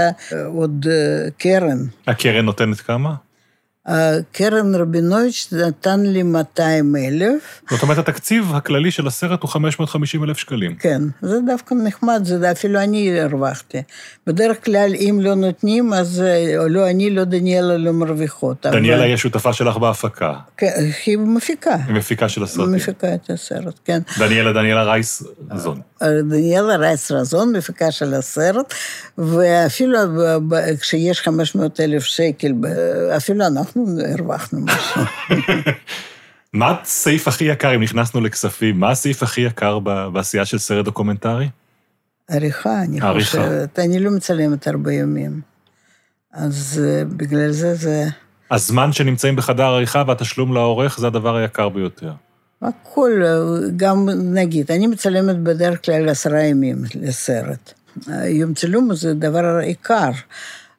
עוד 0.55 0.87
אה, 0.90 1.31
קרן. 1.38 1.79
הקרן 2.07 2.45
נותנת 2.45 2.81
כמה? 2.81 3.29
אה, 3.90 4.16
קרן 4.32 4.75
רבינוביץ' 4.75 5.49
נתן 5.52 6.00
לי 6.00 6.23
200 6.23 6.97
אלף. 6.97 7.61
זאת 7.70 7.82
אומרת, 7.82 7.99
התקציב 7.99 8.52
הכללי 8.54 8.90
של 8.90 9.06
הסרט 9.06 9.42
הוא 9.42 9.50
550 9.50 10.25
אלף 10.25 10.38
שקלים. 10.38 10.75
כן, 10.75 11.02
זה 11.23 11.38
דווקא 11.47 11.75
נחמד, 11.85 12.20
זה 12.25 12.50
אפילו 12.50 12.80
אני 12.80 13.20
הרווחתי. 13.20 13.78
בדרך 14.26 14.64
כלל, 14.64 14.92
אם 14.94 15.18
לא 15.23 15.35
נותנים, 15.35 15.92
אז 15.92 16.20
אה, 16.20 16.68
לא 16.68 16.90
אני, 16.90 17.11
לא 17.11 17.25
דניאלה 17.25 17.76
לא 17.76 17.92
מרוויחות. 17.92 18.66
דניאלה 18.66 18.97
אבל- 18.97 19.04
היא 19.04 19.14
השותפה 19.14 19.52
שלך 19.52 19.76
בהפקה. 19.76 20.35
כן, 20.56 20.70
היא 21.06 21.18
מפיקה. 21.18 21.75
היא 21.87 21.94
מפיקה 21.94 22.28
של 22.28 22.42
הסרטים. 22.42 22.73
מפיקה 22.75 23.14
את 23.14 23.30
הסרט, 23.30 23.80
כן. 23.85 24.00
דניאלה, 24.18 24.52
דניאלה 24.52 24.82
רייס 24.85 25.23
זון. 25.54 25.80
דניאלה 26.02 26.76
רייס 26.76 27.11
רזון, 27.11 27.57
מפיקה 27.57 27.90
של 27.90 28.14
הסרט, 28.14 28.75
ואפילו 29.19 29.99
כשיש 30.80 31.21
500 31.21 31.80
אלף 31.80 32.02
שקל, 32.02 32.52
אפילו 33.16 33.47
אנחנו 33.47 33.87
הרווחנו 34.12 34.61
משהו. 34.61 35.02
מה 36.52 36.75
הסעיף 36.83 37.28
הכי 37.28 37.45
יקר, 37.45 37.75
אם 37.75 37.83
נכנסנו 37.83 38.21
לכספים, 38.21 38.80
מה 38.80 38.90
הסעיף 38.90 39.23
הכי 39.23 39.40
יקר 39.40 39.78
בעשייה 40.12 40.45
של 40.45 40.59
סרט 40.59 40.85
דוקומנטרי? 40.85 41.49
עריכה, 42.30 42.83
אני 42.83 43.00
עריכה. 43.00 43.38
חושבת. 43.38 43.78
אני 43.78 44.00
לא 44.00 44.11
מצלמת 44.11 44.66
הרבה 44.66 44.92
ימים. 44.92 45.40
אז 46.33 46.83
אה, 46.85 47.04
בגלל 47.04 47.50
זה 47.50 47.75
זה... 47.75 48.04
הזמן 48.50 48.92
שנמצאים 48.92 49.37
בחדר 49.37 49.64
העריכה 49.64 50.02
והתשלום 50.07 50.54
לעורך 50.54 50.99
זה 50.99 51.07
הדבר 51.07 51.37
היקר 51.37 51.69
ביותר. 51.69 52.12
הכל, 52.62 53.23
אה, 53.25 53.69
גם 53.76 54.09
נגיד, 54.11 54.71
אני 54.71 54.87
מצלמת 54.87 55.37
בדרך 55.37 55.85
כלל 55.85 56.09
עשרה 56.09 56.43
ימים 56.43 56.85
לסרט. 56.95 57.73
יום 58.25 58.55
צילום 58.55 58.95
זה 58.95 59.14
דבר 59.14 59.57
יקר. 59.62 60.11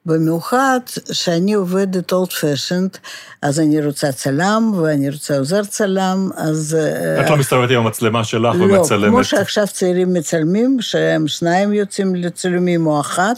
במיוחד 0.05 0.79
שאני 1.11 1.53
עובדת 1.53 2.11
old 2.11 2.29
fashioned, 2.29 2.97
אז 3.41 3.59
אני 3.59 3.85
רוצה 3.85 4.11
צלם 4.11 4.71
ואני 4.75 5.09
רוצה 5.09 5.37
עוזר 5.37 5.63
צלם, 5.63 6.29
אז... 6.37 6.77
אה, 6.79 7.25
את 7.25 7.29
לא 7.29 7.37
מסתובבת 7.37 7.71
עם 7.71 7.77
המצלמה 7.77 8.23
שלך 8.23 8.55
לא, 8.55 8.63
ומצלמת. 8.63 9.09
כמו 9.09 9.23
שעכשיו 9.23 9.67
צעירים 9.67 10.13
מצלמים, 10.13 10.77
שהם 10.81 11.27
שניים 11.27 11.73
יוצאים 11.73 12.15
לצילומים 12.15 12.87
או 12.87 12.99
אחת, 12.99 13.35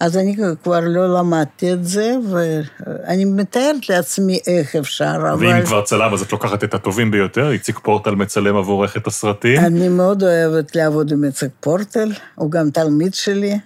אז 0.00 0.16
אני 0.16 0.36
כבר 0.62 0.80
לא 0.80 1.18
למדתי 1.18 1.72
את 1.72 1.84
זה, 1.84 2.14
ואני 2.30 3.24
מתארת 3.24 3.88
לעצמי 3.88 4.38
איך 4.46 4.76
אפשר, 4.76 5.16
אבל... 5.16 5.46
ואם 5.46 5.64
כבר 5.64 5.82
צלם, 5.82 6.14
אז 6.14 6.22
את 6.22 6.32
לוקחת 6.32 6.64
את 6.64 6.74
הטובים 6.74 7.10
ביותר, 7.10 7.50
איציק 7.50 7.78
פורטל 7.78 8.14
מצלם 8.14 8.56
עבורך 8.56 8.96
את 8.96 9.06
הסרטים. 9.06 9.58
אני 9.60 9.88
מאוד 9.88 10.22
אוהבת 10.22 10.76
לעבוד 10.76 11.12
עם 11.12 11.24
יצחק 11.24 11.48
פורטל, 11.60 12.12
הוא 12.34 12.50
גם 12.50 12.70
תלמיד 12.70 13.14
שלי, 13.14 13.58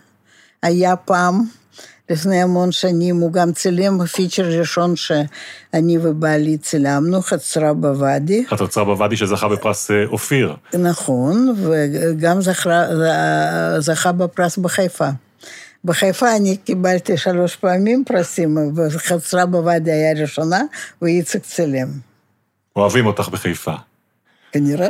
היה 0.63 0.97
פעם, 0.97 1.45
לפני 2.11 2.43
המון 2.43 2.73
שנים, 2.73 3.17
הוא 3.17 3.33
גם 3.33 3.53
צילם 3.53 4.07
פיצ'ר 4.07 4.59
ראשון 4.59 4.97
שאני 4.97 5.99
ובעלי 6.03 6.59
צילמנו, 6.59 7.23
חצרה 7.23 7.75
בוואדי. 7.75 8.45
חצוצרה 8.47 8.85
בוואדי 8.85 9.17
שזכה 9.17 9.49
בפרס 9.49 9.91
אה, 9.91 10.05
אופיר. 10.07 10.57
נכון, 10.75 11.55
וגם 11.57 12.41
זכה, 12.41 12.83
זכה 13.79 14.13
בפרס 14.13 14.59
בחיפה. 14.59 15.09
בחיפה 15.85 16.37
אני 16.37 16.57
קיבלתי 16.57 17.17
שלוש 17.17 17.57
פעמים 17.57 18.05
פרסים, 18.07 18.57
וחצרה 18.77 19.47
בוואדי 19.47 19.93
היה 19.93 20.21
ראשונה, 20.21 20.63
ואיציק 21.03 21.43
צילם. 21.43 21.89
אוהבים 22.77 23.07
אותך 23.07 23.29
בחיפה. 23.29 23.75
כנראה. 24.53 24.89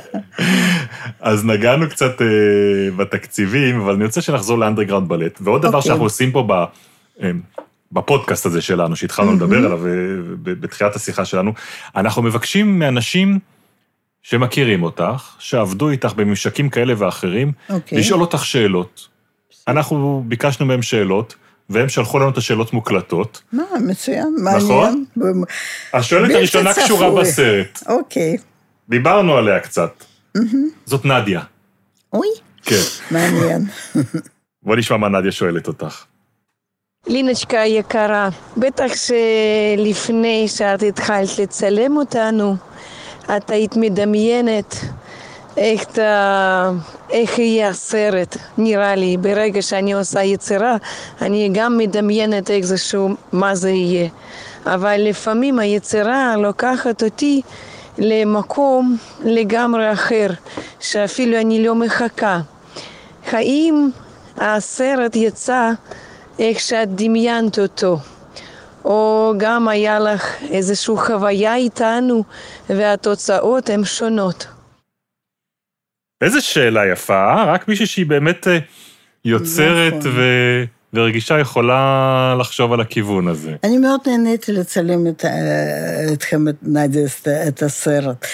אז 1.20 1.44
נגענו 1.44 1.88
קצת 1.88 2.22
אה, 2.22 2.26
בתקציבים, 2.96 3.80
אבל 3.80 3.94
אני 3.94 4.04
רוצה 4.04 4.20
שנחזור 4.20 4.58
לאנדרגראונד 4.58 5.08
בלט. 5.08 5.38
ועוד 5.40 5.62
דבר 5.62 5.68
אוקיי. 5.78 5.88
שאנחנו 5.88 6.04
עושים 6.04 6.32
פה 6.32 6.44
ב, 6.48 6.52
אה, 7.22 7.30
בפודקאסט 7.92 8.46
הזה 8.46 8.60
שלנו, 8.60 8.96
שהתחלנו 8.96 9.32
לדבר 9.32 9.56
עליו 9.56 9.86
אה, 9.86 9.92
בתחילת 10.42 10.96
השיחה 10.96 11.24
שלנו, 11.24 11.52
אנחנו 11.96 12.22
מבקשים 12.22 12.78
מאנשים 12.78 13.38
שמכירים 14.22 14.82
אותך, 14.82 15.36
שעבדו 15.38 15.88
איתך 15.88 16.12
בממשקים 16.16 16.68
כאלה 16.68 16.94
ואחרים, 16.98 17.52
אוקיי. 17.70 17.98
לשאול 17.98 18.20
אותך 18.20 18.44
שאלות. 18.44 19.08
אנחנו 19.68 20.24
ביקשנו 20.28 20.66
מהם 20.66 20.82
שאלות, 20.82 21.34
והם 21.70 21.88
שלחו 21.88 22.18
לנו 22.18 22.30
את 22.30 22.36
השאלות 22.36 22.72
מוקלטות. 22.72 23.42
מה, 23.52 23.64
מצוין, 23.80 24.36
מעניין. 24.38 24.64
נכון? 24.64 25.04
השואלת 25.92 26.34
הראשונה 26.34 26.74
קשורה 26.74 27.20
בסרט. 27.20 27.82
אוקיי. 27.88 28.36
דיברנו 28.88 29.36
עליה 29.36 29.60
קצת. 29.60 30.04
זאת 30.86 31.04
נדיה. 31.04 31.40
אוי. 32.12 32.28
כן. 32.62 32.82
מעניין. 33.10 33.64
בוא 34.62 34.76
נשמע 34.76 34.96
מה 34.96 35.08
נדיה 35.08 35.32
שואלת 35.32 35.68
אותך. 35.68 36.04
לינочка 37.06 37.56
יקרה, 37.66 38.28
בטח 38.56 38.92
שלפני 38.94 40.48
שאת 40.48 40.82
התחלת 40.82 41.38
לצלם 41.38 41.96
אותנו, 41.96 42.56
את 43.36 43.50
היית 43.50 43.76
מדמיינת 43.76 44.76
איך, 45.56 45.82
אתה, 45.82 46.70
איך 47.10 47.38
יהיה 47.38 47.68
הסרט, 47.68 48.36
נראה 48.58 48.94
לי. 48.94 49.16
ברגע 49.16 49.62
שאני 49.62 49.92
עושה 49.92 50.22
יצירה, 50.22 50.76
אני 51.22 51.50
גם 51.52 51.78
מדמיינת 51.78 52.50
איזשהו 52.50 53.08
מה 53.32 53.54
זה 53.54 53.70
יהיה. 53.70 54.08
אבל 54.66 54.96
לפעמים 55.00 55.58
היצירה 55.58 56.36
לוקחת 56.36 57.02
אותי 57.02 57.42
למקום 57.98 58.96
לגמרי 59.24 59.92
אחר, 59.92 60.26
שאפילו 60.80 61.40
אני 61.40 61.64
לא 61.64 61.74
מחכה. 61.74 62.40
האם 63.26 63.88
הסרט 64.36 65.16
יצא 65.16 65.70
איך 66.38 66.60
שאת 66.60 66.94
דמיינת 66.94 67.58
אותו? 67.58 67.98
או 68.84 69.32
גם 69.36 69.68
היה 69.68 69.98
לך 69.98 70.34
איזושהי 70.50 70.96
חוויה 70.96 71.54
איתנו 71.54 72.24
והתוצאות 72.70 73.70
הן 73.70 73.84
שונות? 73.84 74.55
איזה 76.22 76.40
שאלה 76.40 76.86
יפה, 76.92 77.14
אה? 77.32 77.44
רק 77.44 77.68
מישהי 77.68 77.86
שהיא 77.86 78.06
באמת 78.06 78.48
אה, 78.48 78.58
יוצרת 79.24 79.92
נכון. 79.94 80.10
ו... 80.14 80.20
ורגישה 80.94 81.38
יכולה 81.38 82.34
לחשוב 82.40 82.72
על 82.72 82.80
הכיוון 82.80 83.28
הזה. 83.28 83.54
אני 83.64 83.78
מאוד 83.78 84.00
נהניתי 84.06 84.52
לצלם 84.52 85.06
את, 85.06 85.24
ה- 85.24 86.12
אתכם, 86.12 86.48
את 86.48 86.54
נדיה, 86.62 87.06
את- 87.06 87.28
את 87.48 87.62
הסרט. 87.62 88.26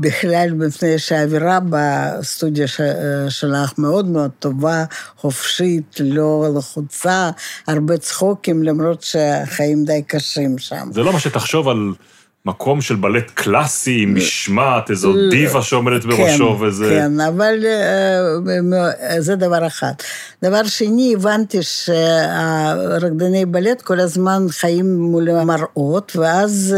בכלל, 0.00 0.50
מפני 0.54 0.98
שהאווירה 0.98 1.58
בסטודיה 1.70 2.66
ש- 2.66 2.80
שלך 3.28 3.72
מאוד 3.78 4.06
מאוד 4.06 4.30
טובה, 4.38 4.84
חופשית, 5.16 5.96
לא 6.00 6.48
לחוצה, 6.58 7.30
הרבה 7.66 7.98
צחוקים, 7.98 8.62
למרות 8.62 9.02
שהחיים 9.02 9.84
די 9.84 10.02
קשים 10.06 10.58
שם. 10.58 10.88
זה 10.92 11.02
לא 11.02 11.12
מה 11.12 11.20
שתחשוב 11.20 11.68
על 11.68 11.92
מקום 12.48 12.80
של 12.80 12.96
בלט 12.96 13.30
קלאסי, 13.34 14.00
עם 14.02 14.14
משמעת, 14.14 14.90
איזו. 14.90 15.14
דיבה 15.30 15.62
שעומדת 15.62 16.04
בראשו 16.04 16.58
וזה... 16.60 16.88
כן, 16.88 17.20
אבל 17.20 17.64
אה, 17.64 19.20
זה 19.20 19.36
דבר 19.36 19.66
אחד. 19.66 19.92
דבר 20.42 20.64
שני, 20.64 21.14
הבנתי 21.14 21.58
שהרקדני 21.62 23.46
בלט 23.46 23.82
כל 23.82 24.00
הזמן 24.00 24.46
חיים 24.50 24.98
מול 24.98 25.30
המראות, 25.30 26.16
ואז, 26.16 26.76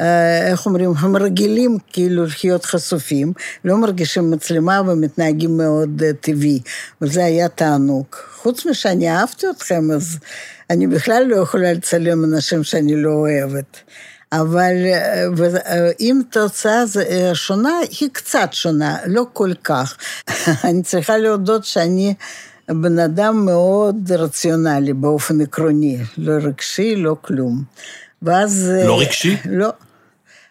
אה, 0.00 0.50
איך 0.50 0.66
אומרים, 0.66 0.92
הם 0.98 1.16
רגילים 1.16 1.78
כאילו 1.92 2.24
להיות 2.44 2.64
חשופים, 2.64 3.32
לא 3.64 3.76
מרגישים 3.76 4.30
מצלמה 4.30 4.80
ומתנהגים 4.86 5.56
מאוד 5.56 6.02
אה, 6.02 6.12
טבעי, 6.20 6.60
וזה 7.02 7.24
היה 7.24 7.48
תענוג. 7.48 8.06
חוץ 8.34 8.66
משאני 8.66 9.10
אהבתי 9.10 9.46
אתכם, 9.56 9.90
אז 9.94 10.18
אני 10.70 10.86
בכלל 10.86 11.24
לא 11.28 11.36
יכולה 11.36 11.72
לצלם 11.72 12.24
אנשים 12.24 12.64
שאני 12.64 13.02
לא 13.02 13.10
אוהבת. 13.10 13.80
אבל 14.32 14.86
אה, 14.86 15.24
אה, 15.66 15.90
אם 16.00 16.20
תוצאה 16.30 16.84
אה, 17.10 17.34
שונה, 17.34 17.78
היא 18.00 18.08
קצת 18.12 18.48
שונה, 18.52 18.96
לא 19.06 19.26
כל 19.32 19.50
כך. 19.64 19.96
אני 20.64 20.82
צריכה 20.82 21.16
להודות 21.16 21.64
שאני 21.64 22.14
בן 22.68 22.98
אדם 22.98 23.44
מאוד 23.44 24.12
רציונלי 24.12 24.92
באופן 24.92 25.40
עקרוני, 25.40 25.98
לא 26.18 26.32
רגשי, 26.32 26.96
לא 26.96 27.16
כלום. 27.22 27.62
ואז... 28.22 28.72
לא 28.84 29.00
רגשי? 29.00 29.36
לא. 29.44 29.68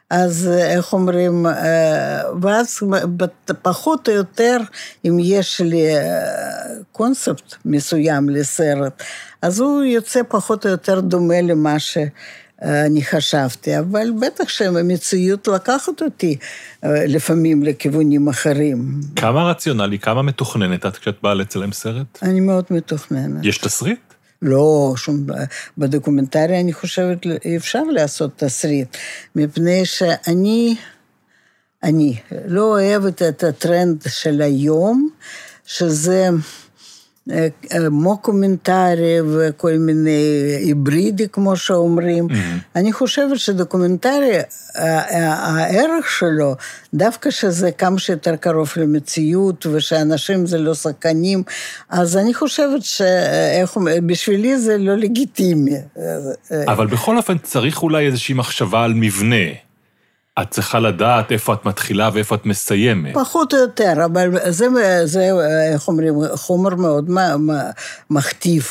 אז 0.09 0.49
איך 0.57 0.93
אומרים, 0.93 1.45
ואז 2.41 2.79
פחות 3.61 4.09
או 4.09 4.13
יותר, 4.13 4.57
אם 5.05 5.17
יש 5.19 5.61
לי 5.61 5.85
קונספט 6.91 7.55
מסוים 7.65 8.29
לסרט, 8.29 9.03
אז 9.41 9.59
הוא 9.59 9.83
יוצא 9.83 10.21
פחות 10.27 10.65
או 10.65 10.71
יותר 10.71 10.99
דומה 10.99 11.41
למה 11.41 11.79
שאני 12.63 13.03
חשבתי, 13.03 13.79
אבל 13.79 14.11
בטח 14.21 14.49
שהמציאות 14.49 15.47
לקחת 15.47 16.01
אותי 16.01 16.37
אה, 16.83 17.05
לפעמים 17.07 17.63
לכיוונים 17.63 18.27
אחרים. 18.27 18.99
כמה 19.15 19.43
רציונלי, 19.43 19.99
כמה 19.99 20.21
מתוכננת 20.21 20.85
את 20.85 20.97
כשאת 20.97 21.15
באה 21.23 21.33
לצלם 21.33 21.71
סרט? 21.71 22.19
אני 22.21 22.39
מאוד 22.39 22.65
מתוכננת. 22.69 23.45
יש 23.45 23.57
תסריט? 23.57 23.99
לא, 24.41 24.93
שום... 24.97 25.25
בדוקומנטרי 25.77 26.59
אני 26.59 26.73
חושבת 26.73 27.25
אי 27.45 27.57
אפשר 27.57 27.83
לעשות 27.83 28.31
תסריט, 28.35 28.97
מפני 29.35 29.85
שאני, 29.85 30.75
אני 31.83 32.17
לא 32.47 32.61
אוהבת 32.61 33.21
את 33.21 33.43
הטרנד 33.43 34.03
של 34.07 34.41
היום, 34.41 35.09
שזה 35.65 36.23
אה, 36.23 36.29
אה, 36.29 36.64
מוקומנטרי 37.91 39.17
וכל 39.33 39.73
מיני 39.73 40.55
היברידי, 40.59 41.27
כמו 41.31 41.55
שאומרים. 41.55 42.27
אני 42.75 42.93
חושבת 42.93 43.39
שדוקומנטרי, 43.39 44.37
הערך 44.75 46.09
שלו, 46.09 46.55
דווקא 46.93 47.29
שזה 47.29 47.71
כמה 47.71 47.99
שיותר 47.99 48.35
קרוב 48.35 48.71
למציאות, 48.77 49.65
ושאנשים 49.65 50.45
זה 50.45 50.57
לא 50.57 50.73
שחקנים, 50.73 51.43
אז 51.89 52.17
אני 52.17 52.33
חושבת 52.33 52.81
שבשבילי 52.83 54.57
זה 54.57 54.77
לא 54.77 54.95
לגיטימי. 54.95 55.75
אבל 56.67 56.87
בכל 56.87 57.17
אופן 57.17 57.37
צריך 57.37 57.83
אולי 57.83 58.05
איזושהי 58.05 58.35
מחשבה 58.35 58.83
על 58.83 58.93
מבנה. 58.93 59.64
את 60.41 60.49
צריכה 60.49 60.79
לדעת 60.79 61.31
איפה 61.31 61.53
את 61.53 61.65
מתחילה 61.65 62.09
ואיפה 62.13 62.35
את 62.35 62.45
מסיימת. 62.45 63.13
פחות 63.13 63.53
או 63.53 63.59
יותר, 63.59 63.93
אבל 64.05 64.29
זה, 64.49 64.67
זה 65.05 65.29
איך 65.73 65.87
אומרים, 65.87 66.13
חומר 66.35 66.75
מאוד 66.75 67.09
מכתיב 68.09 68.67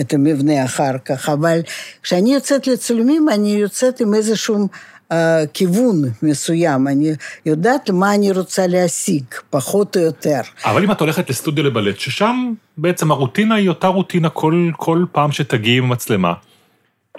את 0.00 0.12
המבנה 0.14 0.64
אחר 0.64 0.98
כך, 1.04 1.28
אבל 1.28 1.60
כשאני 2.02 2.34
יוצאת 2.34 2.66
לצילומים, 2.66 3.28
אני 3.28 3.48
יוצאת 3.48 4.00
עם 4.00 4.14
איזשהו 4.14 4.68
uh, 5.12 5.14
כיוון 5.54 6.02
מסוים, 6.22 6.88
אני 6.88 7.14
יודעת 7.46 7.90
מה 7.90 8.14
אני 8.14 8.32
רוצה 8.32 8.66
להשיג, 8.66 9.24
פחות 9.50 9.96
או 9.96 10.02
יותר. 10.02 10.40
אבל 10.64 10.84
אם 10.84 10.90
את 10.90 11.00
הולכת 11.00 11.30
לסטודיו 11.30 11.64
לבלט, 11.64 11.98
ששם 11.98 12.52
בעצם 12.76 13.10
הרוטינה 13.10 13.54
היא 13.54 13.68
אותה 13.68 13.86
רוטינה 13.86 14.28
כל, 14.28 14.70
כל 14.76 15.04
פעם 15.12 15.32
שתגיעי 15.32 15.78
עם 15.78 15.88
מצלמה, 15.88 16.32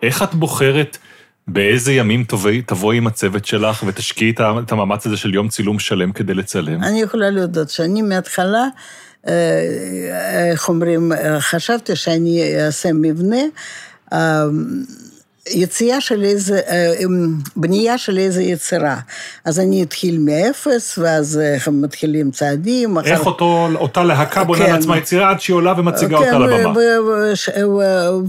איך 0.04 0.24
את 0.24 0.36
בוחרת 0.36 0.98
באיזה 1.48 1.94
ימים 1.94 2.24
תבואי, 2.68 2.98
עם 2.98 3.08
הצוות 3.08 3.46
שלך 3.46 3.84
ותשקיעי 3.88 4.34
את 4.40 4.72
המאמץ 4.72 5.06
הזה 5.06 5.18
של 5.18 5.34
יום 5.34 5.48
צילום 5.48 5.80
שלם 5.80 6.12
כדי 6.12 6.34
לצלם? 6.34 6.84
אני 6.84 7.02
יכולה 7.02 7.30
להודות 7.30 7.70
שאני 7.70 8.02
מההתחלה, 8.02 8.66
איך 10.52 10.70
אומרים, 10.70 11.12
חשבתי 11.40 11.96
שאני 11.96 12.66
אעשה 12.66 12.90
מבנה, 12.94 13.42
יציאה 15.52 16.02
של 16.02 16.24
איזה, 16.24 16.62
בנייה 17.56 17.98
של 17.98 18.18
איזה 18.18 18.44
יצירה. 18.44 18.98
אז 19.46 19.60
אני 19.60 19.84
אתחיל 19.84 20.20
מאפס, 20.20 20.98
ואז 20.98 21.40
מתחילים 21.72 22.32
צעדים. 22.32 22.98
איך 22.98 23.22
אחר... 23.22 23.30
אותו, 23.30 23.68
אותה 23.76 24.04
להקה 24.04 24.44
בונה 24.44 24.66
כן. 24.66 24.74
לעצמה 24.74 24.98
יצירה 24.98 25.30
עד 25.30 25.42
שהיא 25.42 25.54
עולה 25.54 25.74
ומציגה 25.78 26.18
כן, 26.18 26.34
אותה 26.34 26.40
לבמה. 26.40 26.74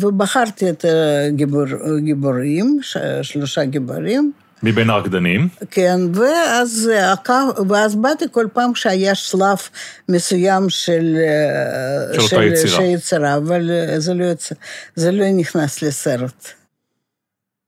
ובחרתי 0.00 0.70
את 0.70 0.84
הגיבור, 1.28 1.64
גיבורים, 1.98 2.78
שלושה 3.22 3.64
גיבורים. 3.64 4.32
מבין 4.62 4.90
הרקדנים. 4.90 5.48
כן, 5.70 6.00
ואז, 6.14 6.90
ואז 7.68 7.94
באתי 7.94 8.24
כל 8.30 8.46
פעם 8.52 8.74
שהיה 8.74 9.14
שלב 9.14 9.58
מסוים 10.08 10.68
של... 10.68 11.16
של 12.12 12.20
אותה 12.20 12.44
יצירה. 12.44 12.68
של 12.68 12.82
יצירה, 12.82 13.36
אבל 13.36 13.70
זה 13.98 14.14
לא, 14.14 14.26
זה 14.94 15.12
לא 15.12 15.30
נכנס 15.30 15.82
לסרט. 15.82 16.57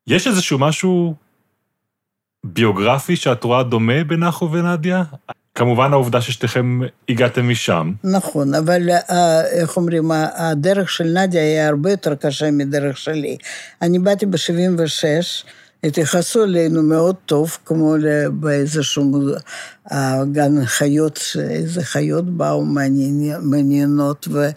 יש 0.07 0.27
איזשהו 0.27 0.59
משהו 0.59 1.15
ביוגרפי 2.45 3.17
שאת 3.17 3.45
רואה 3.45 3.63
דומה 3.63 4.05
בינך 4.05 4.43
ובנדיה? 4.43 5.03
כמובן 5.55 5.93
העובדה 5.93 6.21
ששתיכם 6.21 6.81
הגעתם 7.09 7.49
משם. 7.49 7.93
נכון, 8.05 8.55
אבל 8.55 8.89
איך 9.53 9.77
אומרים, 9.77 10.11
הדרך 10.35 10.91
של 10.91 11.05
נדיה 11.05 11.43
היה 11.43 11.69
הרבה 11.69 11.91
יותר 11.91 12.15
קשה 12.15 12.51
מדרך 12.51 12.97
שלי. 12.97 13.37
אני 13.83 13.99
באתי 13.99 14.27
ב-76', 14.27 15.45
התייחסו 15.85 16.45
אלינו 16.45 16.83
מאוד 16.83 17.17
טוב, 17.27 17.59
כמו 17.65 17.95
באיזשהו 18.33 19.29
גן 20.33 20.65
חיות, 20.65 21.21
איזה 21.51 21.85
חיות 21.85 22.25
באו 22.25 22.65
מעניינות, 23.43 24.29
ו... 24.33 24.49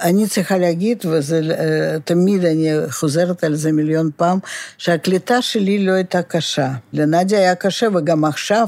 אני 0.00 0.28
צריכה 0.28 0.58
להגיד, 0.58 1.04
ותמיד 1.06 2.44
אני 2.44 2.70
חוזרת 2.90 3.44
על 3.44 3.54
זה 3.54 3.72
מיליון 3.72 4.10
פעם, 4.16 4.38
שהקליטה 4.78 5.42
שלי 5.42 5.86
לא 5.86 5.92
הייתה 5.92 6.22
קשה. 6.22 6.70
לנדיה 6.92 7.38
היה 7.38 7.54
קשה, 7.54 7.86
וגם 7.94 8.24
עכשיו, 8.24 8.66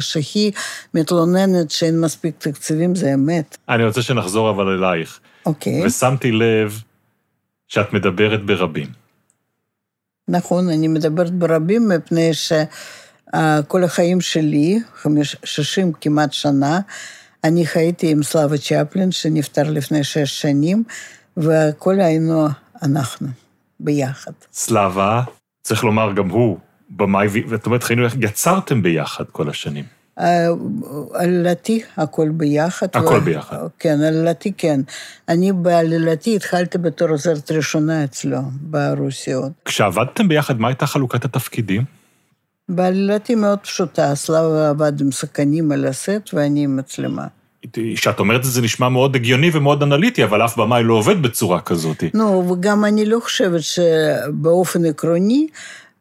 שהיא 0.00 0.52
מתלוננת 0.94 1.70
שאין 1.70 2.00
מספיק 2.00 2.34
תקציבים, 2.38 2.94
זה 2.94 3.14
אמת. 3.14 3.56
אני 3.68 3.84
רוצה 3.84 4.02
שנחזור 4.02 4.50
אבל 4.50 4.68
אלייך. 4.68 5.20
אוקיי. 5.46 5.86
ושמתי 5.86 6.32
לב 6.32 6.80
שאת 7.68 7.92
מדברת 7.92 8.46
ברבים. 8.46 8.86
נכון, 10.28 10.68
אני 10.68 10.88
מדברת 10.88 11.30
ברבים, 11.30 11.88
מפני 11.88 12.30
שכל 12.34 13.84
החיים 13.84 14.20
שלי, 14.20 14.80
60 15.44 15.92
כמעט 15.92 16.32
שנה, 16.32 16.80
אני 17.44 17.66
חייתי 17.66 18.10
עם 18.10 18.22
סלאבה 18.22 18.58
צ'פלין, 18.58 19.12
שנפטר 19.12 19.70
לפני 19.70 20.04
שש 20.04 20.40
שנים, 20.40 20.84
והכל 21.36 22.00
היינו 22.00 22.48
אנחנו, 22.82 23.28
ביחד. 23.80 24.32
סלאבה, 24.52 25.22
צריך 25.62 25.84
לומר 25.84 26.12
גם 26.12 26.28
הוא, 26.28 26.58
במאי, 26.90 27.26
ואת 27.48 27.66
אומרת, 27.66 27.82
חיינו, 27.82 28.02
יצרתם 28.20 28.82
ביחד 28.82 29.24
כל 29.32 29.50
השנים. 29.50 29.84
עלילתי, 31.14 31.82
הכל 31.96 32.28
ביחד. 32.28 32.86
הכל 32.94 33.20
ביחד. 33.20 33.56
כן, 33.78 34.00
עלילתי 34.00 34.52
כן. 34.58 34.80
אני 35.28 35.52
בעלילתי 35.52 36.36
התחלתי 36.36 36.78
בתור 36.78 37.08
עוזרת 37.08 37.50
ראשונה 37.50 38.04
אצלו, 38.04 38.38
ברוסיות. 38.60 39.52
כשעבדתם 39.64 40.28
ביחד, 40.28 40.60
מה 40.60 40.68
הייתה 40.68 40.86
חלוקת 40.86 41.24
התפקידים? 41.24 42.01
בעלילתי 42.68 43.34
מאוד 43.34 43.58
פשוטה, 43.58 44.14
סלאבה 44.14 44.68
עבד 44.68 45.00
עם 45.00 45.10
שחקנים 45.10 45.72
על 45.72 45.86
הסט 45.86 46.34
ואני 46.34 46.64
עם 46.64 46.76
מצלמה. 46.76 47.26
כשאת 47.96 48.18
אומרת 48.18 48.40
את 48.40 48.44
זה 48.44 48.62
נשמע 48.62 48.88
מאוד 48.88 49.16
הגיוני 49.16 49.50
ומאוד 49.52 49.82
אנליטי, 49.82 50.24
אבל 50.24 50.44
אף 50.44 50.56
במאי 50.56 50.82
לא 50.84 50.94
עובד 50.94 51.22
בצורה 51.22 51.60
כזאת. 51.60 52.04
נו, 52.14 52.50
וגם 52.52 52.84
אני 52.84 53.04
לא 53.04 53.20
חושבת 53.20 53.60
שבאופן 53.62 54.84
עקרוני, 54.84 55.46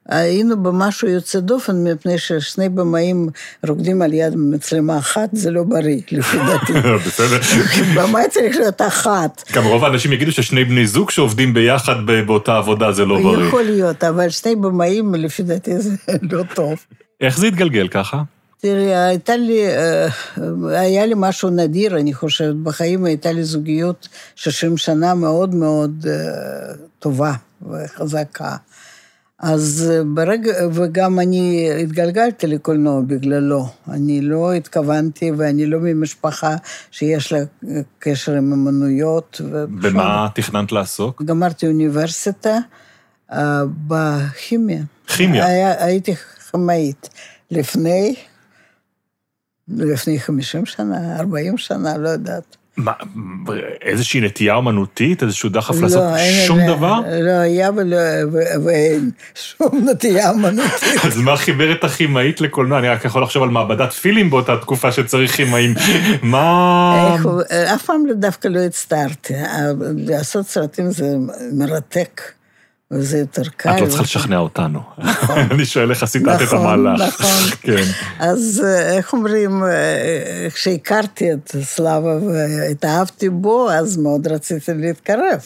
היינו 0.10 0.64
במשהו 0.64 1.08
יוצא 1.08 1.40
דופן, 1.40 1.84
מפני 1.84 2.18
ששני 2.18 2.70
במאים 2.70 3.30
רוקדים 3.68 4.02
על 4.02 4.14
יד 4.14 4.36
מצלמה 4.36 4.98
אחת, 4.98 5.30
זה 5.34 5.52
לא 5.52 5.64
בריא, 5.64 6.02
לפי 6.12 6.38
דעתי. 6.48 6.74
בסדר. 7.08 7.40
במאי 7.96 8.24
צריך 8.30 8.56
להיות 8.56 8.82
אחת. 8.82 9.44
גם 9.54 9.66
רוב 9.66 9.86
האנשים 9.86 10.14
יגידו 10.14 10.32
ששני 10.32 10.66
בני 10.66 10.88
זוג 10.88 11.12
שעובדים 11.12 11.54
ביחד 11.54 11.96
באותה 12.28 12.58
עבודה 12.58 12.92
זה 12.92 13.06
לא 13.06 13.22
בריא. 13.22 13.48
יכול 13.48 13.64
להיות, 13.64 14.04
אבל 14.04 14.30
שני 14.30 14.56
במאים, 14.56 15.16
לפי 15.16 15.44
דעתי, 15.44 15.80
זה 15.80 15.96
לא 16.32 16.44
טוב. 16.56 16.86
איך 17.22 17.38
זה 17.38 17.48
התגלגל 17.48 17.88
ככה? 17.88 18.22
תראי, 18.62 18.96
הייתה 18.96 19.36
לי, 19.36 19.62
היה 20.70 21.06
לי 21.06 21.14
משהו 21.18 21.50
נדיר, 21.50 21.98
אני 21.98 22.14
חושבת, 22.14 22.56
בחיים 22.56 23.06
הייתה 23.06 23.32
לי 23.32 23.44
זוגיות 23.44 24.08
60 24.36 24.78
שנה 24.78 25.16
מאוד 25.16 25.56
מאוד 25.56 26.06
טובה 27.00 27.34
וחזקה. 27.62 28.56
אז 29.42 29.92
ברגע, 30.06 30.54
וגם 30.74 31.20
אני 31.20 31.70
התגלגלתי 31.84 32.48
לקולנוע 32.48 33.02
בגללו. 33.08 33.68
אני 33.90 34.22
לא 34.22 34.54
התכוונתי, 34.54 35.32
ואני 35.38 35.66
לא 35.66 35.80
ממשפחה 35.82 36.56
שיש 36.92 37.34
לה 37.34 37.40
קשר 38.00 38.32
עם 38.32 38.54
אמנויות. 38.54 39.42
במה 39.82 40.28
תכננת 40.36 40.72
לעסוק? 40.72 41.22
גמרתי 41.22 41.68
אוניברסיטה 41.68 42.58
uh, 43.32 43.36
בכימיה. 43.88 44.84
כימיה? 45.08 45.46
היה, 45.46 45.86
הייתי 45.86 46.16
כימאית. 46.52 47.10
לפני, 47.52 48.16
לפני 49.68 50.20
50 50.20 50.66
שנה, 50.66 51.20
40 51.20 51.58
שנה, 51.58 51.98
לא 51.98 52.10
יודעת. 52.10 52.58
מה, 52.78 52.92
איזושהי 53.82 54.22
נטייה 54.22 54.56
אומנותית, 54.56 55.24
איזשהו 55.24 55.50
דחף 55.50 55.76
לא, 55.76 55.82
לעשות 55.82 56.04
אין, 56.18 56.48
שום 56.48 56.60
אין, 56.60 56.68
דבר? 56.68 57.00
לא 57.22 57.32
היה 57.32 57.70
ולא, 57.76 57.98
ואין 58.66 59.12
שום 59.36 59.90
נטייה 59.92 60.30
אומנותית. 60.30 61.06
אז 61.08 61.18
מה 61.18 61.38
חיבר 61.38 61.72
את 61.72 61.84
הכימאית 61.84 62.42
לקולנוע? 62.42 62.80
אני 62.80 62.90
רק 62.90 63.06
יכול 63.06 63.24
לחשוב 63.24 63.44
על 63.44 63.50
מעבדת 63.50 63.94
פילים 63.94 64.30
באותה 64.30 64.58
תקופה 64.58 64.92
שצריך 64.92 65.36
כימאים. 65.36 65.74
מה... 66.22 67.14
איך, 67.14 67.28
אף 67.76 67.86
פעם 67.86 68.04
דווקא 68.16 68.48
לא 68.48 68.60
הצטערתי. 68.60 69.34
לעשות 69.98 70.46
סרטים 70.46 70.92
זה 70.92 71.16
מרתק. 71.54 72.22
וזה 72.92 73.18
יותר 73.18 73.42
קל. 73.58 73.70
את 73.76 73.82
לא 73.82 73.88
צריכה 73.88 74.04
לשכנע 74.04 74.38
אותנו. 74.38 74.80
נכון. 74.98 75.40
אני 75.52 75.66
שואל 75.66 75.90
איך 75.90 76.04
עשית 76.04 76.22
את 76.22 76.54
המהלך. 76.54 77.02
נכון, 77.02 77.26
נכון. 77.26 77.58
כן. 77.66 77.84
אז 78.20 78.66
איך 78.96 79.14
אומרים, 79.14 79.64
כשהכרתי 80.54 81.34
את 81.34 81.56
סלאבה 81.62 82.18
והתאהבתי 82.24 83.30
בו, 83.30 83.72
אז 83.72 83.98
מאוד 83.98 84.28
רציתי 84.28 84.72
להתקרב. 84.74 85.40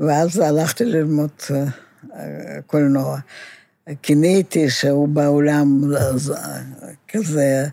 ואז 0.00 0.38
הלכתי 0.38 0.84
ללמוד 0.84 1.30
קולנוע. 2.66 3.18
קינאתי 4.00 4.70
שהוא 4.70 5.08
בעולם 5.08 5.80
כזה 7.08 7.66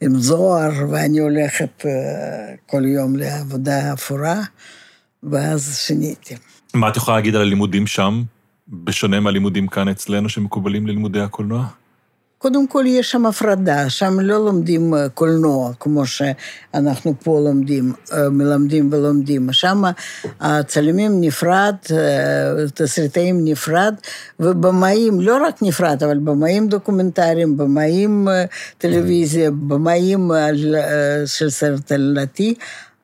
עם 0.00 0.18
זוהר, 0.18 0.70
ואני 0.90 1.18
הולכת 1.18 1.84
כל 2.66 2.84
יום 2.84 3.16
לעבודה 3.16 3.92
אפורה, 3.92 4.40
ואז 5.22 5.76
שיניתי. 5.78 6.34
מה 6.74 6.88
את 6.88 6.96
יכולה 6.96 7.16
להגיד 7.16 7.34
על 7.34 7.42
הלימודים 7.42 7.86
שם? 7.86 8.22
בשונה 8.72 9.20
מהלימודים 9.20 9.66
כאן 9.66 9.88
אצלנו 9.88 10.28
שמקובלים 10.28 10.86
ללימודי 10.86 11.20
הקולנוע? 11.20 11.66
קודם 12.42 12.66
כל 12.66 12.84
יש 12.86 13.10
שם 13.10 13.26
הפרדה, 13.26 13.90
שם 13.90 14.20
לא 14.20 14.44
לומדים 14.44 14.94
אה, 14.94 15.08
קולנוע, 15.08 15.72
כמו 15.80 16.06
שאנחנו 16.06 17.14
פה 17.22 17.40
לומדים, 17.44 17.92
אה, 18.12 18.28
מלמדים 18.28 18.88
ולומדים. 18.92 19.52
שם 19.52 19.82
הצלמים 20.40 21.20
נפרד, 21.20 21.74
אה, 21.90 22.68
תסריטאים 22.74 23.44
נפרד, 23.44 23.94
ובמאים, 24.40 25.20
לא 25.20 25.46
רק 25.46 25.62
נפרד, 25.62 26.02
אבל 26.02 26.18
במאים 26.18 26.68
דוקומנטריים, 26.68 27.56
במאים 27.56 28.28
טלוויזיה, 28.78 29.50
במאים 29.50 30.30
של 31.26 31.50
סרט 31.50 31.92
עלילתי, 31.92 32.54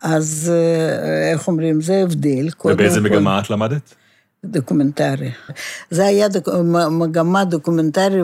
אז 0.03 0.53
איך 1.33 1.49
אומרים, 1.49 1.81
זה 1.81 2.03
הבדל. 2.03 2.49
ובאיזה 2.65 3.01
מגמה 3.01 3.39
את 3.39 3.51
למדת? 3.51 3.95
דוקומנטרי. 4.51 5.31
זה 5.91 6.07
היה 6.07 6.29
דוק... 6.29 6.49
מגמה 6.91 7.45
דוקומנטרי, 7.45 8.21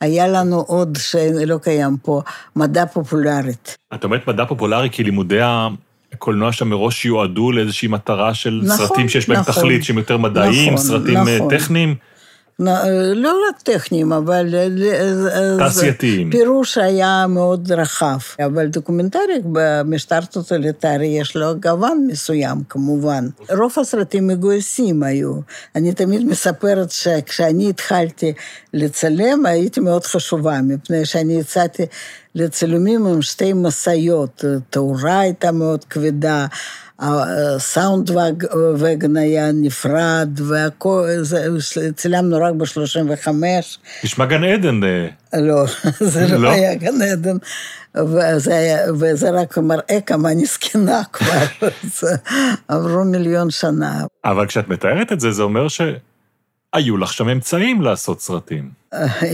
והיה 0.00 0.28
לנו 0.28 0.60
עוד 0.60 0.98
שלא 1.00 1.58
קיים 1.62 1.96
פה, 2.02 2.22
מדע 2.56 2.86
פופולרית. 2.86 3.76
את 3.94 4.04
אומרת 4.04 4.28
מדע 4.28 4.44
פופולרי 4.44 4.90
כי 4.90 5.04
לימודי 5.04 5.40
הקולנוע 6.12 6.52
שם 6.52 6.68
מראש 6.68 7.04
יועדו 7.04 7.52
לאיזושהי 7.52 7.88
מטרה 7.88 8.34
של 8.34 8.60
נכון, 8.64 8.86
סרטים 8.86 9.08
שיש 9.08 9.28
בהם 9.28 9.40
נכון, 9.40 9.54
תכלית, 9.54 9.84
שהם 9.84 9.98
יותר 9.98 10.16
מדעיים, 10.16 10.74
נכון, 10.74 10.86
סרטים 10.86 11.18
נכון. 11.18 11.50
טכניים? 11.58 11.94
לא 13.14 13.36
רק 13.48 13.62
טכניים, 13.62 14.12
אבל... 14.12 14.54
תעשייתיים. 15.58 16.30
פירוש 16.30 16.78
היה 16.78 17.26
מאוד 17.28 17.72
רחב. 17.72 18.18
אבל 18.46 18.66
דוקומנטרי 18.66 19.40
במשטר 19.44 20.20
טוטליטרי 20.20 21.06
יש 21.06 21.36
לו 21.36 21.60
גוון 21.60 22.06
מסוים, 22.06 22.58
כמובן. 22.68 23.28
רוב 23.58 23.72
הסרטים 23.80 24.26
מגויסים 24.26 25.02
היו. 25.02 25.34
אני 25.76 25.92
תמיד 25.92 26.24
מספרת 26.26 26.90
שכשאני 26.90 27.70
התחלתי 27.70 28.32
לצלם, 28.74 29.46
הייתי 29.46 29.80
מאוד 29.80 30.04
חשובה, 30.04 30.60
מפני 30.62 31.04
שאני 31.04 31.34
יצאתי 31.34 31.86
לצילומים 32.34 33.06
עם 33.06 33.22
שתי 33.22 33.52
משאיות. 33.52 34.44
תאורה 34.70 35.20
הייתה 35.20 35.52
מאוד 35.52 35.84
כבדה. 35.84 36.46
הסאונד 36.98 38.10
וגן 38.76 39.16
היה 39.16 39.52
נפרד, 39.52 40.28
והכל, 40.34 41.08
צילמנו 41.96 42.36
רק 42.36 42.54
ב-35. 42.54 43.28
נשמע 44.04 44.26
גן 44.26 44.44
עדן. 44.44 44.80
לא, 45.32 45.64
זה 46.12 46.26
לא, 46.26 46.36
לא 46.36 46.50
היה 46.50 46.74
גן 46.74 47.02
עדן, 47.02 47.36
וזה, 47.94 48.56
היה, 48.56 48.92
וזה 49.00 49.30
רק 49.30 49.58
מראה 49.58 50.00
כמה 50.06 50.30
אני 50.32 50.44
זקנה 50.46 51.02
כבר, 51.12 51.68
עברו 52.68 53.04
מיליון 53.04 53.50
שנה. 53.50 54.04
אבל 54.24 54.46
כשאת 54.46 54.68
מתארת 54.68 55.12
את 55.12 55.20
זה, 55.20 55.30
זה 55.30 55.42
אומר 55.42 55.66
שהיו 55.68 56.96
לך 56.96 57.12
שם 57.12 57.28
אמצעים 57.28 57.82
לעשות 57.82 58.20
סרטים. 58.20 58.70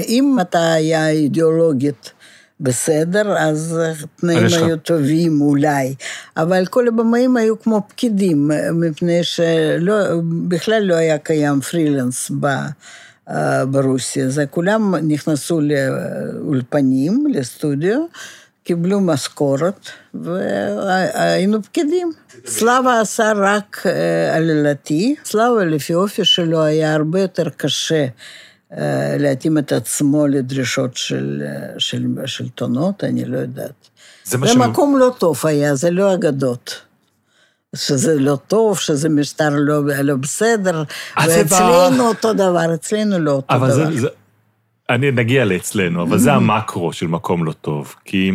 אם 0.08 0.36
אתה 0.40 0.72
היה 0.72 1.08
אידיאולוגית, 1.08 2.12
בסדר, 2.60 3.38
אז 3.38 3.80
התנאים 4.02 4.46
היו 4.64 4.76
טובים 4.76 5.40
אולי. 5.40 5.94
אבל 6.36 6.66
כל 6.66 6.88
הבמאים 6.88 7.36
היו 7.36 7.60
כמו 7.60 7.82
פקידים, 7.88 8.50
מפני 8.72 9.20
שבכלל 9.24 10.82
לא 10.82 10.94
היה 10.94 11.18
קיים 11.18 11.60
פרילנס 11.60 12.30
ב... 12.40 12.46
ברוסיה. 13.70 14.28
זה 14.28 14.46
כולם 14.46 14.94
נכנסו 14.94 15.60
לאולפנים, 15.60 17.26
לסטודיו, 17.30 18.00
קיבלו 18.64 19.00
משכורת, 19.00 19.88
והיינו 20.14 21.62
פקידים. 21.62 22.12
סלאבה 22.46 23.00
עשה 23.00 23.32
רק 23.36 23.82
עלילתי. 24.34 25.14
סלאבה, 25.24 25.64
לפי 25.64 25.94
אופי 25.94 26.24
שלו, 26.24 26.62
היה 26.62 26.94
הרבה 26.94 27.20
יותר 27.20 27.48
קשה 27.48 28.06
להתאים 29.18 29.58
את 29.58 29.72
עצמו 29.72 30.26
לדרישות 30.26 30.96
של 30.96 31.42
שלטונות, 32.26 33.04
אני 33.04 33.24
לא 33.24 33.38
יודעת. 33.38 33.88
זה, 34.24 34.38
זה 34.44 34.58
מקום 34.58 34.98
לא 34.98 35.14
טוב 35.18 35.40
היה, 35.44 35.74
זה 35.74 35.90
לא 35.90 36.14
אגדות. 36.14 36.84
שזה 37.76 38.18
לא 38.18 38.38
טוב, 38.46 38.78
שזה 38.78 39.08
משטר 39.08 39.50
לא, 39.54 39.82
לא 40.02 40.16
בסדר, 40.16 40.82
ואצלנו 41.26 41.96
בא... 41.96 42.08
אותו 42.08 42.32
דבר, 42.32 42.74
אצלנו 42.74 43.18
לא 43.18 43.30
אותו 43.30 43.54
אבל 43.54 43.70
דבר. 43.70 43.90
זה, 43.90 44.00
זה, 44.00 44.08
אני 44.90 45.10
נגיע 45.10 45.44
לאצלנו, 45.44 46.02
אבל 46.02 46.18
זה 46.18 46.32
המקרו 46.32 46.92
של 46.92 47.06
מקום 47.06 47.44
לא 47.44 47.52
טוב, 47.52 47.94
כי 48.04 48.32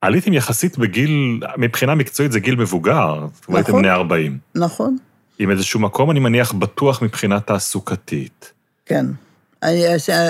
עליתם 0.00 0.32
יחסית 0.32 0.78
בגיל, 0.78 1.40
מבחינה 1.56 1.94
מקצועית 1.94 2.32
זה 2.32 2.40
גיל 2.40 2.56
מבוגר, 2.56 3.26
נכון, 3.42 3.56
הייתם 3.56 3.72
בני 3.72 3.90
40. 3.90 4.38
נכון. 4.54 4.96
עם 5.38 5.50
איזשהו 5.50 5.80
מקום, 5.80 6.10
אני 6.10 6.20
מניח, 6.20 6.52
בטוח 6.52 7.02
מבחינה 7.02 7.40
תעסוקתית. 7.40 8.52
כן. 8.88 9.06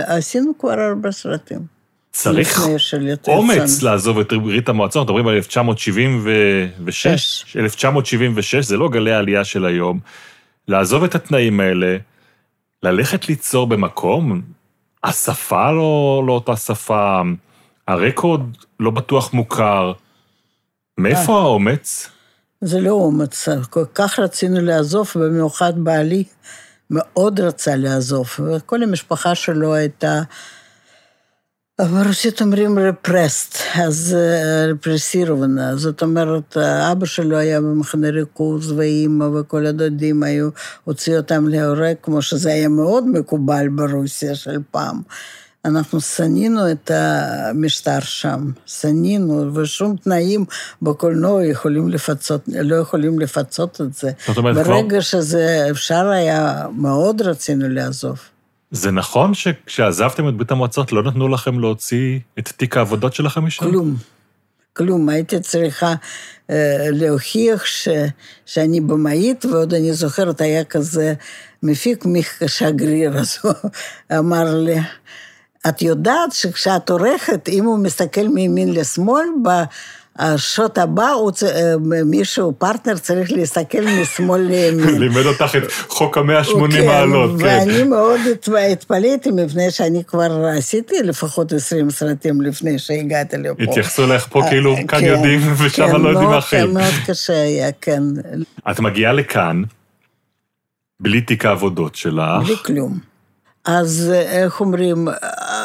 עשינו 0.07 0.53
כבר 0.59 0.81
הרבה 0.81 1.12
סרטים. 1.12 1.79
צריך 2.12 2.61
אומץ 3.29 3.83
לעזוב 3.83 4.18
את 4.18 4.33
ברית 4.33 4.68
המועצות, 4.68 5.07
מדברים 5.07 5.29
על 5.29 5.35
1976, 5.35 7.57
1976, 7.57 8.64
זה 8.64 8.77
לא 8.77 8.88
גלי 8.88 9.12
העלייה 9.12 9.44
של 9.44 9.64
היום. 9.64 10.01
לעזוב 10.68 11.05
את 11.05 11.14
התנאים 11.14 11.61
האלה, 11.61 11.97
ללכת 12.83 13.29
ליצור 13.29 13.66
במקום, 13.66 14.42
השפה 15.05 15.73
לא, 15.73 16.25
לא 16.27 16.33
אותה 16.33 16.57
שפה, 16.57 17.21
הרקורד 17.88 18.40
לא 18.81 18.90
בטוח 18.90 19.35
מוכר. 19.35 19.92
מאיפה 20.99 21.33
אה. 21.33 21.38
האומץ? 21.38 22.11
זה 22.61 22.81
לא 22.81 22.90
אומץ, 22.90 23.49
כל 23.71 23.85
כך 23.94 24.18
רצינו 24.18 24.61
לעזוב, 24.61 25.12
במיוחד 25.14 25.73
בעלי. 25.77 26.25
מאוד 26.90 27.40
רצה 27.40 27.77
לעזוב, 27.77 28.29
וכל 28.38 28.83
המשפחה 28.83 29.35
שלו 29.35 29.74
הייתה, 29.74 30.22
ברוסית 31.81 32.40
אומרים 32.40 32.79
רפרסט, 32.79 33.59
אז 33.74 34.16
רפרסירובנה, 34.72 35.77
זאת 35.77 36.03
אומרת, 36.03 36.57
אבא 36.57 37.07
שלו 37.07 37.37
היה 37.37 37.61
במחנה 37.61 38.11
ריכוז, 38.11 38.72
ואימא 38.72 39.24
וכל 39.24 39.66
הדודים 39.66 40.22
היו, 40.22 40.48
הוציאו 40.85 41.16
אותם 41.16 41.48
להורג, 41.48 41.94
כמו 42.03 42.22
שזה 42.22 42.53
היה 42.53 42.68
מאוד 42.68 43.07
מקובל 43.09 43.68
ברוסיה 43.68 44.35
של 44.35 44.59
פעם. 44.70 45.03
אנחנו 45.64 46.01
שנינו 46.01 46.71
את 46.71 46.90
המשטר 46.94 48.01
שם, 48.01 48.51
שנינו, 48.66 49.55
ושום 49.55 49.97
תנאים 49.97 50.44
בקולנוע 50.83 51.44
יכולים 51.44 51.88
לפצות, 51.88 52.40
לא 52.49 52.77
יכולים 52.77 53.18
לפצות 53.18 53.81
את 53.81 53.94
זה. 53.94 54.11
זאת 54.27 54.37
אומרת, 54.37 54.55
ברגע 54.55 54.88
כבר... 54.88 55.01
שזה 55.01 55.66
אפשר 55.71 56.07
היה, 56.07 56.66
מאוד 56.73 57.23
רצינו 57.23 57.68
לעזוב. 57.68 58.18
זה 58.71 58.90
נכון 58.90 59.35
שכשעזבתם 59.35 60.29
את 60.29 60.35
ברית 60.35 60.51
המועצות 60.51 60.92
לא 60.92 61.03
נתנו 61.03 61.29
לכם 61.29 61.61
להוציא 61.61 62.18
את 62.38 62.49
תיק 62.49 62.77
העבודות 62.77 63.14
שלכם 63.14 63.44
משם? 63.44 63.64
כלום. 63.64 63.97
כלום, 64.73 65.09
הייתי 65.09 65.40
צריכה 65.40 65.94
אה, 66.51 66.87
להוכיח 66.90 67.64
ש, 67.64 67.88
שאני 68.47 68.81
במאית, 68.81 69.44
ועוד 69.44 69.75
אני 69.75 69.92
זוכרת, 69.92 70.40
היה 70.40 70.64
כזה 70.64 71.14
מפיק 71.62 72.05
שגריר, 72.47 73.18
אז 73.18 73.38
הוא 73.42 73.53
אמר 74.18 74.55
לי, 74.55 74.77
את 75.68 75.83
יודעת 75.83 76.33
שכשאת 76.33 76.90
עורכת, 76.90 77.48
אם 77.48 77.64
הוא 77.64 77.78
מסתכל 77.78 78.28
מימין 78.28 78.74
לשמאל, 78.74 79.24
בשוט 79.42 80.78
הבא, 80.78 81.09
הוא, 81.09 81.33
אה, 81.42 81.74
מישהו, 82.04 82.52
פרטנר, 82.59 82.96
צריך 82.96 83.33
להסתכל 83.33 83.85
משמאל 84.00 84.40
לימין. 84.40 84.98
לימד 85.02 85.26
אותך 85.26 85.57
את 85.57 85.72
חוק 85.88 86.18
המאה 86.18 86.38
ה-80 86.38 86.72
כן, 86.72 86.87
מעלות, 86.87 87.31
כן. 87.40 87.44
ואני 87.46 87.83
מאוד 87.83 88.20
התפלאתי, 88.72 89.31
מפני 89.31 89.70
שאני 89.70 90.04
כבר 90.04 90.46
עשיתי 90.59 91.02
לפחות 91.02 91.52
20 91.52 91.90
סרטים 91.90 92.40
לפני 92.40 92.78
שהגעתי 92.78 93.37
לפה. 93.37 93.62
התייחסו 93.62 94.04
אליך 94.04 94.26
פה 94.31 94.42
כאילו, 94.48 94.76
אה, 94.76 94.87
כאן 94.87 95.00
כן, 95.00 95.07
יודעים 95.07 95.40
ושם 95.59 95.87
כן, 95.87 96.00
לא 96.00 96.09
יודעים 96.09 96.31
אחרים. 96.31 96.66
כן, 96.66 96.74
מאוד 96.74 96.94
קשה 97.07 97.42
היה, 97.42 97.72
כן. 97.81 98.02
את 98.70 98.81
מגיעה 98.81 99.12
לכאן, 99.12 99.62
בלי 101.00 101.20
תיק 101.20 101.44
העבודות 101.44 101.94
שלך. 101.94 102.44
בלי 102.46 102.57
כלום. 102.64 103.08
אז 103.70 104.12
איך 104.14 104.61
אומרים, 104.61 105.09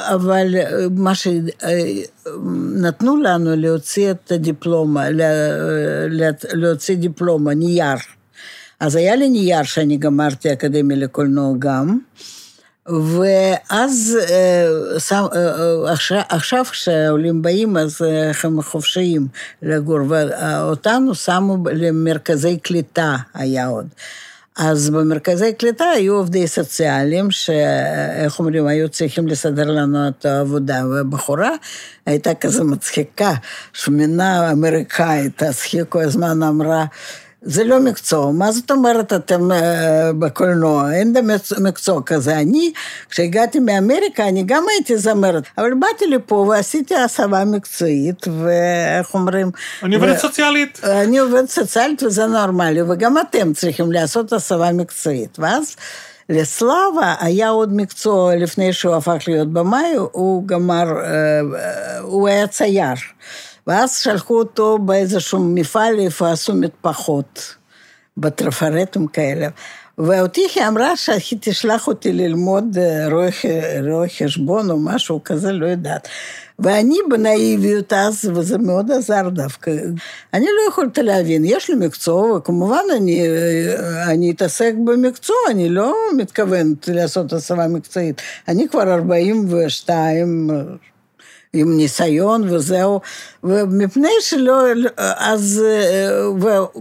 אבל 0.07 0.55
מה 0.91 1.11
שנתנו 1.15 3.17
לנו 3.17 3.55
להוציא 3.55 4.11
את 4.11 4.31
הדיפלומה, 4.31 5.05
להוציא 6.53 6.95
דיפלומה, 6.95 7.53
נייר. 7.53 7.97
אז 8.79 8.95
היה 8.95 9.15
לי 9.15 9.29
נייר 9.29 9.63
שאני 9.63 9.97
גמרתי 9.97 10.53
אקדמיה 10.53 10.97
לקולנוע 10.97 11.53
גם, 11.59 11.97
ואז 12.87 14.17
עכשיו 16.29 16.65
כשהעולים 16.71 17.41
באים, 17.41 17.77
אז 17.77 18.01
הם 18.43 18.61
חופשיים 18.61 19.27
לגור, 19.61 19.99
ואותנו 20.07 21.15
שמו 21.15 21.57
למרכזי 21.73 22.57
קליטה, 22.57 23.15
היה 23.33 23.67
עוד. 23.67 23.87
אז 24.57 24.89
במרכזי 24.89 25.53
קליטה 25.53 25.85
היו 25.85 26.13
עובדי 26.13 26.47
סוציאליים, 26.47 27.31
שאיך 27.31 28.39
אומרים, 28.39 28.67
היו 28.67 28.89
צריכים 28.89 29.27
לסדר 29.27 29.71
לנו 29.71 30.07
את 30.07 30.25
העבודה, 30.25 30.87
והבחורה 30.87 31.51
הייתה 32.05 32.33
כזה 32.33 32.63
מצחיקה, 32.63 33.33
שמינה 33.73 34.51
אמריקאית, 34.51 35.43
אז 35.43 35.61
היא 35.71 35.83
כל 35.89 36.01
הזמן 36.01 36.43
אמרה, 36.43 36.85
זה 37.45 37.63
לא 37.63 37.79
מקצוע. 37.79 38.31
מה 38.31 38.51
זאת 38.51 38.71
אומרת 38.71 39.13
אתם 39.13 39.51
אה, 39.51 40.13
בקולנוע? 40.19 40.93
אין 40.93 41.15
מקצוע, 41.23 41.59
מקצוע 41.59 42.01
כזה. 42.05 42.39
אני, 42.39 42.71
כשהגעתי 43.09 43.59
מאמריקה, 43.59 44.27
אני 44.27 44.43
גם 44.45 44.63
הייתי 44.69 44.97
זמרת, 44.97 45.43
אבל 45.57 45.73
באתי 45.79 46.07
לפה 46.07 46.35
ועשיתי 46.35 46.95
הסבה 46.95 47.45
מקצועית, 47.45 48.27
ואיך 48.43 49.13
אומרים... 49.13 49.51
אני 49.83 49.95
עובדת 49.95 50.17
סוציאלית. 50.17 50.79
אני 50.83 51.17
עובדת 51.17 51.49
סוציאלית 51.49 52.03
וזה 52.03 52.25
נורמלי, 52.25 52.81
וגם 52.81 53.17
אתם 53.17 53.53
צריכים 53.53 53.91
לעשות 53.91 54.33
הסבה 54.33 54.71
מקצועית. 54.71 55.39
ואז 55.39 55.75
לסלאבה 56.29 57.15
היה 57.19 57.49
עוד 57.49 57.73
מקצוע 57.73 58.35
לפני 58.35 58.73
שהוא 58.73 58.95
הפך 58.95 59.17
להיות 59.27 59.53
במאי, 59.53 59.93
הוא 60.11 60.47
גמר, 60.47 60.85
אה, 60.99 61.05
אה, 61.59 61.99
הוא 61.99 62.27
היה 62.27 62.47
צייר. 62.47 62.93
ואז 63.67 63.97
שלחו 63.97 64.39
אותו 64.39 64.77
באיזשהו 64.77 65.39
מפעל 65.39 65.99
איפה 65.99 66.31
עשו 66.31 66.55
מטפחות, 66.55 67.55
בטרפרטים 68.17 69.07
כאלה. 69.07 69.47
ואותי 69.97 70.47
היא 70.55 70.67
אמרה 70.67 70.97
שהיא 70.97 71.39
תשלח 71.41 71.87
אותי 71.87 72.13
ללמוד 72.13 72.77
אה, 72.77 73.07
רואי, 73.11 73.29
רואי 73.89 74.09
חשבון 74.09 74.71
או 74.71 74.79
משהו 74.79 75.23
כזה, 75.23 75.51
לא 75.51 75.65
יודעת. 75.65 76.07
ואני 76.59 76.97
בנאיביות 77.09 77.93
אז, 77.93 78.31
וזה 78.35 78.57
מאוד 78.57 78.91
עזר 78.91 79.29
דווקא. 79.29 79.71
אני 80.33 80.45
לא 80.45 80.71
יכולת 80.71 80.97
להבין, 80.97 81.45
יש 81.45 81.69
לי 81.69 81.75
מקצוע, 81.75 82.37
וכמובן 82.37 82.81
אני, 82.97 83.25
אני 84.07 84.31
אתעסק 84.31 84.73
במקצוע, 84.85 85.35
אני 85.49 85.69
לא 85.69 85.95
מתכוונת 86.17 86.87
לעשות 86.87 87.33
הסבה 87.33 87.67
מקצועית. 87.67 88.21
אני 88.47 88.67
כבר 88.67 88.93
42, 88.93 90.49
עם 91.53 91.77
ניסיון 91.77 92.49
וזהו, 92.49 93.01
ומפני 93.43 94.09
שלא, 94.21 94.63
אז 95.17 95.63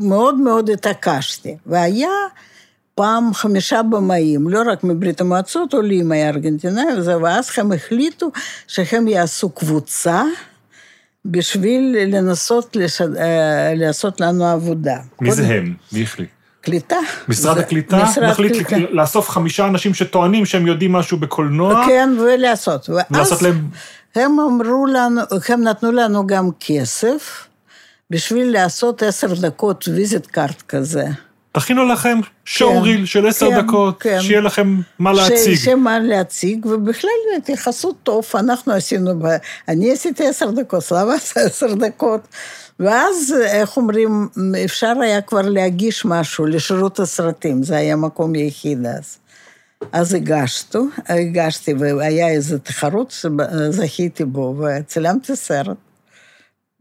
מאוד 0.00 0.35
מאוד 0.35 0.70
התעקשתי. 0.70 1.56
והיה 1.66 2.08
פעם 2.94 3.35
חמישה 3.35 3.82
במאים, 3.82 4.48
לא 4.48 4.62
רק 4.72 4.85
מברית 4.85 5.20
המועצות, 5.20 5.74
עולים 5.74 6.12
היה 6.12 6.28
ארגנטינאים, 6.28 6.88
ואז 7.22 7.50
הם 7.56 7.72
החליטו 7.72 8.30
שהם 8.66 9.08
יעשו 9.08 9.50
קבוצה 9.50 10.22
בשביל 11.24 11.96
לנסות 12.06 12.76
לש... 12.76 13.02
לעשות 13.76 14.20
לנו 14.20 14.46
עבודה. 14.46 14.96
מי 15.20 15.32
זה 15.32 15.46
הם? 15.46 15.74
מי 15.92 16.02
החליט? 16.02 16.28
קליטה. 16.61 16.96
משרד 17.28 17.58
הקליטה? 17.58 18.04
משרד 18.04 18.30
מחליט 18.30 18.52
קליטה. 18.66 18.92
לאסוף 18.92 19.28
חמישה 19.28 19.66
אנשים 19.66 19.94
שטוענים 19.94 20.46
שהם 20.46 20.66
יודעים 20.66 20.92
משהו 20.92 21.18
בקולנוע? 21.18 21.85
כן, 21.87 22.11
ולעשות. 22.20 22.90
ולעשות 23.11 23.42
להם... 23.42 23.68
הם 24.14 24.40
אמרו 24.40 24.87
לנו, 24.87 25.20
הם 25.48 25.62
נתנו 25.62 25.92
לנו 25.92 26.27
גם 26.27 26.51
כסף 26.61 27.46
בשביל 28.11 28.53
לעשות 28.53 29.03
עשר 29.03 29.35
דקות 29.35 29.88
visit 29.88 30.26
card 30.26 30.62
כזה. 30.68 31.05
תכינו 31.53 31.85
לכם 31.85 32.20
show 32.44 32.82
reel 32.82 33.00
כן, 33.01 33.07
של 33.07 33.27
עשר 33.27 33.51
כן, 33.51 33.66
דקות, 33.66 34.03
כן. 34.03 34.20
שיהיה 34.20 34.40
לכם 34.40 34.81
מה 34.98 35.12
להציג. 35.12 35.55
שיהיה 35.55 35.77
מה 35.77 35.98
להציג, 35.98 36.66
ובכלל 36.66 37.11
התייחסות 37.37 37.96
טוב, 38.03 38.25
אנחנו 38.35 38.72
עשינו. 38.72 39.11
אני 39.68 39.92
עשיתי 39.92 40.29
עשר 40.29 40.51
דקות, 40.51 40.83
סלאבה 40.83 41.14
עשה 41.22 41.40
עשר 41.40 41.75
דקות, 41.75 42.20
ואז, 42.81 43.35
איך 43.46 43.77
אומרים, 43.77 44.29
אפשר 44.64 44.92
היה 45.01 45.20
כבר 45.20 45.42
להגיש 45.42 46.05
משהו 46.05 46.46
לשירות 46.46 47.01
הסרטים, 47.01 47.62
זה 47.62 47.77
היה 47.77 47.96
מקום 47.96 48.35
יחיד 48.35 48.87
אז. 48.87 49.18
אז 49.92 50.14
הגשתי, 50.14 50.78
הגשתי, 51.08 51.74
והיה 51.74 52.28
איזה 52.28 52.58
תחרות 52.58 53.10
שזכיתי 53.10 54.24
בו, 54.24 54.56
וצילמתי 54.58 55.36
סרט. 55.36 55.76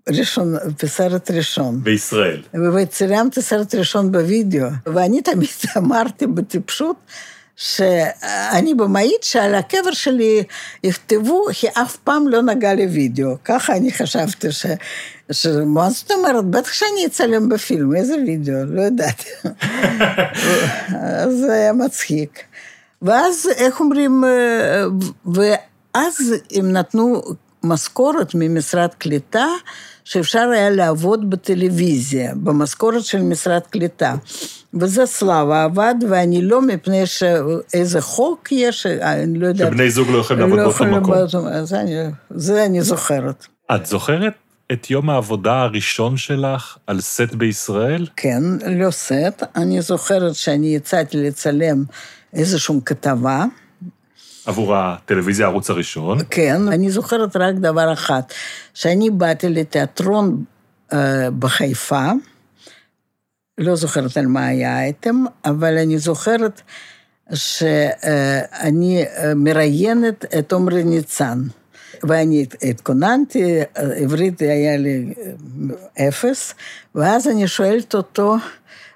ראשון, 0.10 0.56
בסרט 0.84 1.32
ראשון. 1.32 1.84
בישראל. 1.84 2.42
וצילמתי 2.76 3.42
סרט 3.42 3.76
ראשון 3.76 4.12
בווידאו, 4.12 4.68
ואני 4.86 5.22
תמיד 5.22 5.50
אמרתי 5.78 6.28
בטיפשות, 6.28 6.96
שאני 7.56 8.74
במאית 8.74 9.24
שעל 9.24 9.56
הקבר 9.56 9.92
שלי 9.92 10.44
יכתבו, 10.84 11.46
היא 11.62 11.72
אף 11.74 11.96
פעם 11.96 12.28
לא 12.28 12.42
נגעה 12.42 12.74
לוידאו. 12.74 13.38
ככה 13.46 13.76
אני 13.76 13.92
חשבתי 13.92 14.52
ש... 14.52 14.66
ש... 15.32 15.48
מה 15.66 15.90
זאת 15.90 16.12
אומרת? 16.12 16.46
בטח 16.46 16.74
שאני 16.74 17.06
אצלם 17.06 17.50
בפילם, 17.50 17.96
איזה 17.96 18.16
וידאו? 18.16 18.66
לא 18.66 18.82
יודעת. 18.82 19.24
זה 21.40 21.54
היה 21.54 21.74
מצחיק. 21.74 22.44
ואז, 23.02 23.50
איך 23.58 23.80
אומרים, 23.80 24.24
ואז 25.26 26.34
הם 26.56 26.72
נתנו 26.72 27.22
משכורת 27.64 28.32
ממשרד 28.36 28.90
קליטה, 28.98 29.46
שאפשר 30.04 30.50
היה 30.54 30.70
לעבוד 30.70 31.30
בטלוויזיה, 31.30 32.36
במשכורת 32.36 33.04
של 33.04 33.22
משרד 33.22 33.62
קליטה. 33.70 34.16
וזה 34.74 35.06
סלאבה 35.06 35.64
עבד, 35.64 35.96
ואני 36.10 36.42
לא 36.42 36.62
מפני 36.62 37.06
שאיזה 37.06 38.02
חוק 38.02 38.52
יש, 38.52 38.86
אני 38.86 39.40
לא 39.40 39.48
יודעת. 39.48 39.68
שבני 39.68 39.90
זוג 39.90 40.10
לא 40.10 40.18
יכולים 40.18 40.42
לעבוד 40.42 40.60
לא 40.60 40.66
באותו 40.66 40.86
מקום. 40.86 41.48
אז 41.48 41.74
אני, 41.74 41.96
זה 42.30 42.66
אני 42.66 42.82
זוכרת. 42.82 43.46
את 43.76 43.86
זוכרת 43.86 44.34
את 44.72 44.90
יום 44.90 45.10
העבודה 45.10 45.62
הראשון 45.62 46.18
שלך 46.18 46.78
על 46.88 47.02
סט 47.02 47.34
בישראל? 47.34 48.08
כן, 48.16 48.44
לא 48.68 48.92
סט. 48.92 49.44
אני 49.56 49.82
זוכרת 49.82 50.36
שאני 50.36 50.76
יצאתי 50.76 51.18
לצלם 51.18 51.84
איזושהי 52.34 52.76
כתבה. 52.86 53.46
עבור 54.46 54.76
הטלוויזיה, 54.76 55.46
הערוץ 55.46 55.70
הראשון. 55.70 56.18
כן, 56.30 56.68
אני 56.68 56.92
זוכרת 56.92 57.36
רק 57.36 57.56
דבר 57.56 57.94
אחד, 57.94 58.22
שאני 58.74 59.10
באתי 59.10 59.50
לתיאטרון 59.50 60.44
אה, 60.94 61.32
בחיפה, 61.40 62.12
לא 63.58 63.76
זוכרת 63.76 64.18
על 64.18 64.26
מה 64.28 64.46
היה 64.46 64.78
האייטם, 64.78 65.24
אבל 65.46 65.78
אני 65.78 65.98
זוכרת 65.98 66.62
שאני 67.34 69.04
אה, 69.04 69.34
מראיינת 69.36 70.26
את 70.40 70.52
עומרי 70.52 70.84
ניצן. 70.84 71.44
ואני 72.04 72.46
התכוננתי, 72.70 73.60
עברית 73.76 74.42
היה 74.42 74.78
לי 74.78 75.14
אה, 76.00 76.08
אפס, 76.08 76.54
ואז 76.96 77.28
אני 77.28 77.48
שואלת 77.48 77.96
אותו, 77.96 78.36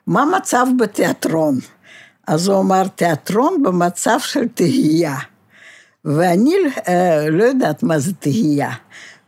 מה 0.07 0.21
המצב 0.21 0.65
בתיאטרון? 0.79 1.59
אז 2.27 2.47
הוא 2.47 2.59
אמר, 2.59 2.87
תיאטרון 2.87 3.63
במצב 3.63 4.19
של 4.19 4.47
תהייה. 4.47 5.15
ואני 6.05 6.53
אה, 6.87 7.29
לא 7.29 7.43
יודעת 7.43 7.83
מה 7.83 7.99
זה 7.99 8.13
תהייה. 8.13 8.71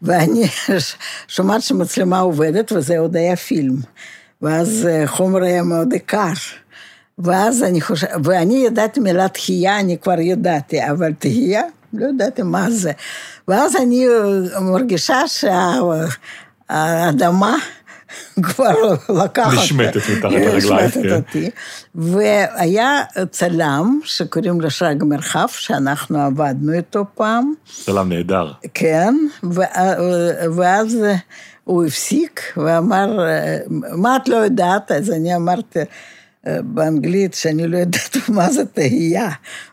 ואני 0.01 0.43
שומעת 1.27 1.61
שמצלמה 1.61 2.19
עובדת, 2.19 2.71
וזה 2.71 2.99
עוד 2.99 3.15
היה 3.15 3.35
פילם. 3.35 3.75
ואז 4.41 4.87
אה, 4.89 5.07
חומר 5.07 5.43
היה 5.43 5.63
מאוד 5.63 5.93
יקר. 5.93 6.33
ואז 7.19 7.63
אני 7.63 7.81
חושבת, 7.81 8.11
ואני 8.23 8.65
ידעתי 8.65 8.99
מילה 8.99 9.27
תהייה, 9.27 9.79
אני 9.79 9.97
כבר 9.97 10.19
ידעתי, 10.19 10.89
אבל 10.89 11.13
תהייה, 11.13 11.61
לא 11.93 12.07
ידעתי 12.09 12.41
מה 12.41 12.71
זה. 12.71 12.91
ואז 13.47 13.75
אני 13.75 14.07
אה, 14.07 14.59
מרגישה 14.59 15.21
שהאדמה 16.67 17.57
כבר 18.43 18.73
לקחת. 19.23 19.53
נשמטת 19.53 19.95
מתחת 19.95 20.31
לרגליים, 20.31 20.89
כן. 20.89 21.15
אותי. 21.15 21.49
והיה 21.95 23.01
צלם 23.31 23.99
שקוראים 24.03 24.61
לו 24.61 24.71
שרגא 24.71 25.05
מרחב, 25.05 25.47
שאנחנו 25.49 26.21
עבדנו 26.21 26.73
איתו 26.73 27.05
פעם. 27.15 27.53
צלם 27.83 28.09
נהדר. 28.09 28.51
כן, 28.73 29.15
ואז 30.55 30.97
הוא 31.63 31.85
הפסיק 31.85 32.41
ואמר, 32.57 33.19
מה 33.69 34.15
את 34.15 34.29
לא 34.29 34.35
יודעת? 34.35 34.91
אז 34.91 35.11
אני 35.11 35.35
אמרתי, 35.35 35.79
באנגלית 36.63 37.33
שאני 37.33 37.67
לא 37.67 37.77
יודעת 37.77 38.17
מה 38.29 38.51
זה 38.51 38.65
תהייה, 38.65 39.29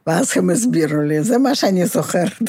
ואז 0.07 0.33
הם 0.37 0.51
הסבירו 0.51 1.03
לי, 1.03 1.23
זה 1.23 1.39
מה 1.39 1.55
שאני 1.55 1.87
זוכרת. 1.87 2.43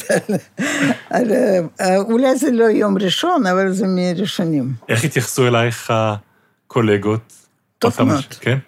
אולי 2.10 2.36
זה 2.36 2.50
לא 2.50 2.64
יום 2.64 2.98
ראשון, 2.98 3.46
אבל 3.46 3.72
זה 3.72 3.86
מראשונים. 3.88 4.74
איך 4.88 5.04
התייחסו 5.04 5.46
אלייך 5.46 5.92
הקולגות? 5.94 7.32
טוב 7.78 8.02
מאוד. 8.02 8.24
כן? 8.40 8.58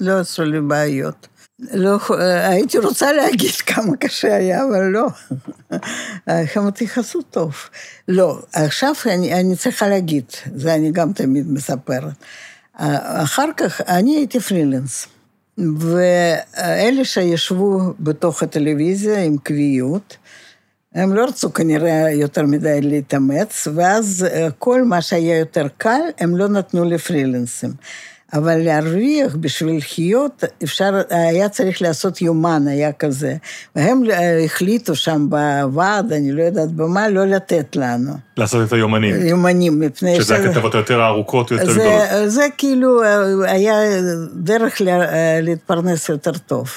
לא 0.00 0.20
עשו 0.20 0.44
לי 0.44 0.60
בעיות. 0.60 1.28
לא, 1.58 1.98
הייתי 2.48 2.78
רוצה 2.78 3.12
להגיד 3.12 3.50
כמה 3.66 3.96
קשה 3.96 4.36
היה, 4.36 4.64
אבל 4.64 4.84
לא. 4.84 5.06
הם 6.26 6.66
התייחסו 6.66 7.22
טוב. 7.22 7.54
לא, 8.08 8.42
עכשיו 8.52 8.94
אני, 9.06 9.40
אני 9.40 9.56
צריכה 9.56 9.88
להגיד, 9.88 10.24
זה 10.54 10.74
אני 10.74 10.92
גם 10.92 11.12
תמיד 11.12 11.52
מספרת. 11.52 12.14
אחר 12.76 13.48
כך 13.56 13.80
אני 13.80 14.16
הייתי 14.16 14.40
פרילנס, 14.40 15.06
ואלה 15.58 17.04
שישבו 17.04 17.80
בתוך 18.00 18.42
הטלוויזיה 18.42 19.22
עם 19.22 19.36
קביעות, 19.38 20.16
הם 20.94 21.14
לא 21.14 21.24
רצו 21.24 21.52
כנראה 21.52 22.10
יותר 22.10 22.42
מדי 22.42 22.80
להתאמץ, 22.80 23.68
ואז 23.74 24.26
כל 24.58 24.84
מה 24.84 25.02
שהיה 25.02 25.38
יותר 25.38 25.66
קל, 25.78 26.00
הם 26.18 26.36
לא 26.36 26.48
נתנו 26.48 26.84
לפרילנסים. 26.84 27.70
אבל 28.32 28.56
להרוויח 28.56 29.36
בשביל 29.40 29.76
לחיות, 29.76 30.44
אפשר, 30.64 31.00
היה 31.10 31.48
צריך 31.48 31.82
לעשות 31.82 32.22
יומן, 32.22 32.68
היה 32.68 32.92
כזה. 32.92 33.36
והם 33.76 34.02
אה, 34.10 34.44
החליטו 34.44 34.94
שם 34.94 35.26
בוועד, 35.28 36.12
אני 36.12 36.32
לא 36.32 36.42
יודעת 36.42 36.72
במה, 36.72 37.08
לא 37.08 37.26
לתת 37.26 37.76
לנו. 37.76 38.12
לעשות 38.36 38.68
את 38.68 38.72
היומנים. 38.72 39.26
יומנים, 39.26 39.80
מפני 39.80 40.16
שזה 40.16 40.36
הכתבות 40.36 40.74
היותר 40.74 41.00
הארוכות 41.00 41.52
ויותר 41.52 41.72
זה, 41.72 41.80
גדולות. 41.80 42.30
זה 42.30 42.46
כאילו 42.58 43.02
אה, 43.02 43.50
היה 43.52 43.74
דרך 44.34 44.80
לה, 44.80 45.12
אה, 45.12 45.40
להתפרנס 45.42 46.08
יותר 46.08 46.32
טוב. 46.32 46.70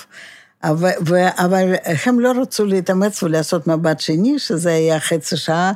אבל, 0.63 0.89
ו- 1.07 1.43
אבל 1.45 1.73
הם 2.05 2.19
לא 2.19 2.33
רצו 2.41 2.65
להתאמץ 2.65 3.23
ולעשות 3.23 3.67
מבט 3.67 3.99
שני, 3.99 4.39
שזה 4.39 4.69
היה 4.69 4.99
חצי 4.99 5.37
שעה. 5.37 5.71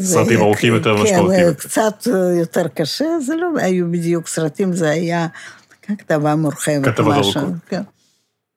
סרטים 0.00 0.40
ארוכים 0.40 0.74
יותר 0.74 0.94
ומשמעותיים 0.98 1.40
כן, 1.40 1.46
יותר. 1.46 1.60
קצת 1.60 2.06
יותר 2.38 2.68
קשה, 2.68 3.04
זה 3.26 3.36
לא 3.36 3.48
היו 3.56 3.90
בדיוק 3.90 4.28
סרטים, 4.28 4.72
זה 4.72 4.90
היה 4.90 5.26
כתבה 5.82 6.34
מורחבת. 6.34 6.84
כתבות 6.84 7.14
משהו, 7.16 7.40
ארוכות. 7.40 7.54
כן. 7.68 7.82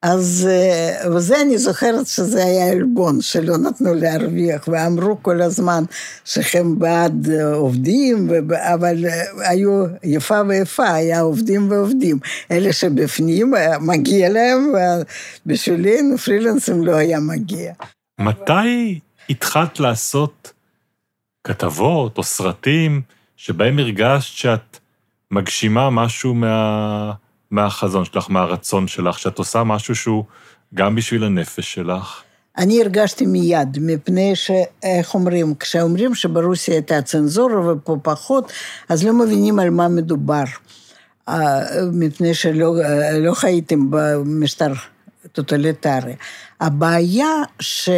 אז, 0.01 0.47
אה, 0.51 1.11
וזה 1.11 1.41
אני 1.41 1.57
זוכרת 1.57 2.07
שזה 2.07 2.43
היה 2.45 2.71
עלבון, 2.71 3.21
שלא 3.21 3.57
נתנו 3.57 3.93
להרוויח, 3.93 4.67
ואמרו 4.67 5.17
כל 5.23 5.41
הזמן 5.41 5.83
שהם 6.25 6.79
בעד 6.79 7.29
אה, 7.29 7.53
עובדים, 7.53 8.27
וב- 8.31 8.53
אבל 8.53 9.05
אה, 9.05 9.49
היו 9.49 9.85
יפה 10.03 10.41
ויפה, 10.47 10.93
היה 10.93 11.19
עובדים 11.19 11.71
ועובדים. 11.71 12.19
אלה 12.51 12.73
שבפנים, 12.73 13.55
אה, 13.55 13.79
מגיע 13.79 14.29
להם, 14.29 14.73
ובשבילנו 15.45 16.17
פרילנסים 16.17 16.85
לא 16.85 16.95
היה 16.95 17.19
מגיע. 17.19 17.73
מתי 18.19 18.99
התחלת 19.29 19.79
לעשות 19.79 20.51
כתבות 21.45 22.17
או 22.17 22.23
סרטים 22.23 23.01
שבהם 23.37 23.79
הרגשת 23.79 24.37
שאת 24.37 24.79
מגשימה 25.31 25.89
משהו 25.89 26.33
מה, 26.33 27.13
מהחזון 27.51 28.05
שלך, 28.05 28.29
מהרצון 28.29 28.87
שלך, 28.87 29.19
שאת 29.19 29.37
עושה 29.37 29.63
משהו 29.63 29.95
שהוא 29.95 30.23
גם 30.73 30.95
בשביל 30.95 31.23
הנפש 31.23 31.73
שלך? 31.73 32.21
אני 32.57 32.81
הרגשתי 32.81 33.25
מיד, 33.25 33.77
מפני 33.81 34.35
שאיך 34.35 35.13
אומרים, 35.13 35.55
כשאומרים 35.55 36.15
שברוסיה 36.15 36.73
הייתה 36.73 37.01
צנזורה 37.01 37.71
ופה 37.71 37.97
פחות, 38.03 38.51
אז 38.89 39.05
לא 39.05 39.13
מבינים 39.13 39.59
על 39.59 39.69
מה 39.69 39.87
מדובר. 39.87 40.43
אה, 41.29 41.59
מפני 41.93 42.33
שלא 42.33 42.75
אה, 42.83 43.19
לא 43.19 43.33
חייתם 43.33 43.87
במשטר 43.89 44.73
טוטליטרי. 45.31 46.15
הבעיה 46.61 47.33
ש... 47.59 47.89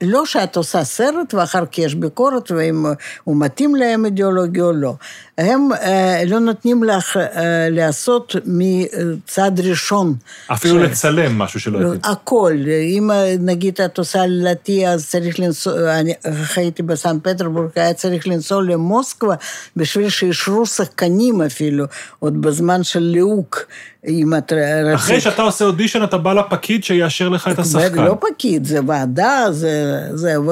לא 0.00 0.26
שאת 0.26 0.56
עושה 0.56 0.84
סרט 0.84 1.34
ואחר 1.34 1.66
כך 1.66 1.78
יש 1.78 1.94
ביקורת 1.94 2.50
ואם 2.50 2.86
הוא 3.24 3.36
מתאים 3.36 3.74
להם 3.74 4.04
אידיאולוגיה 4.04 4.64
או 4.64 4.72
לא. 4.72 4.94
הם 5.38 5.68
אה, 5.72 6.22
לא 6.26 6.38
נותנים 6.38 6.84
לך 6.84 7.16
אה, 7.16 7.68
לעשות 7.70 8.36
מצד 8.44 9.52
ראשון. 9.60 10.14
אפילו 10.52 10.80
ש- 10.80 10.82
לצלם 10.82 11.38
משהו 11.38 11.60
שלא 11.60 11.80
לא, 11.80 11.90
הייתי. 11.92 12.08
הכל, 12.08 12.52
אם 12.98 13.10
נגיד 13.40 13.80
את 13.80 13.98
עושה 13.98 14.26
לדעתי, 14.26 14.88
אז 14.88 15.08
צריך 15.08 15.40
לנסוע, 15.40 16.00
אני 16.00 16.14
חייתי 16.42 16.82
בסן 16.82 17.18
פטרבורג, 17.22 17.68
היה 17.76 17.94
צריך 17.94 18.28
לנסוע 18.28 18.62
למוסקבה 18.62 19.34
בשביל 19.76 20.08
שישרו 20.08 20.66
שחקנים 20.66 21.42
אפילו, 21.42 21.84
עוד 22.18 22.40
בזמן 22.42 22.82
של 22.82 23.00
ליהוק, 23.00 23.64
אם 24.08 24.34
את 24.38 24.52
רצית. 24.52 24.94
אחרי 24.94 25.20
שאתה 25.20 25.42
עושה 25.42 25.64
אודישן, 25.64 26.04
אתה 26.04 26.18
בא 26.18 26.32
לפקיד 26.32 26.84
שיאשר 26.84 27.28
לך 27.28 27.48
את 27.48 27.58
השחקן. 27.58 28.04
לא 28.04 28.18
פקיד, 28.20 28.64
זה 28.64 28.78
ועדה, 28.86 29.46
זה... 29.50 29.85
זה 30.14 30.40
ו, 30.40 30.50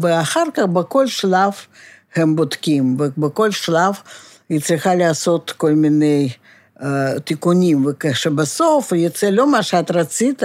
ואחר 0.00 0.44
כך 0.54 0.62
בכל 0.62 1.06
שלב 1.06 1.52
הם 2.16 2.36
בודקים, 2.36 2.96
ובכל 2.98 3.50
שלב 3.50 3.94
היא 4.48 4.60
צריכה 4.60 4.94
לעשות 4.94 5.50
כל 5.56 5.72
מיני 5.72 6.28
uh, 6.78 6.84
תיקונים, 7.24 7.86
וכשבסוף 7.86 8.92
יצא 8.92 9.26
לא 9.30 9.50
מה 9.50 9.62
שאת 9.62 9.90
רצית, 9.90 10.42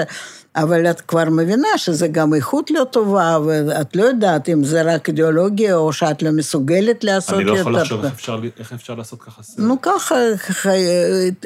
אבל 0.55 0.89
את 0.89 1.01
כבר 1.01 1.25
מבינה 1.29 1.67
שזה 1.77 2.07
גם 2.07 2.33
איכות 2.33 2.71
לא 2.71 2.83
טובה, 2.91 3.37
ואת 3.45 3.95
לא 3.95 4.03
יודעת 4.03 4.49
אם 4.49 4.63
זה 4.63 4.81
רק 4.81 5.07
אידיאולוגיה, 5.07 5.75
או 5.75 5.93
שאת 5.93 6.23
לא 6.23 6.31
מסוגלת 6.31 7.03
לעשות 7.03 7.33
אני 7.35 7.43
לא 7.43 7.49
יותר. 7.51 7.61
יכול 7.61 7.75
לחשוב 7.77 8.03
איך 8.05 8.13
אפשר- 8.13 8.39
איך 8.59 8.73
אפשר 8.73 8.95
לעשות 8.95 9.21
ככה 9.21 9.43
סרט. 9.43 9.59
נו, 9.59 9.81
ככה, 9.81 10.15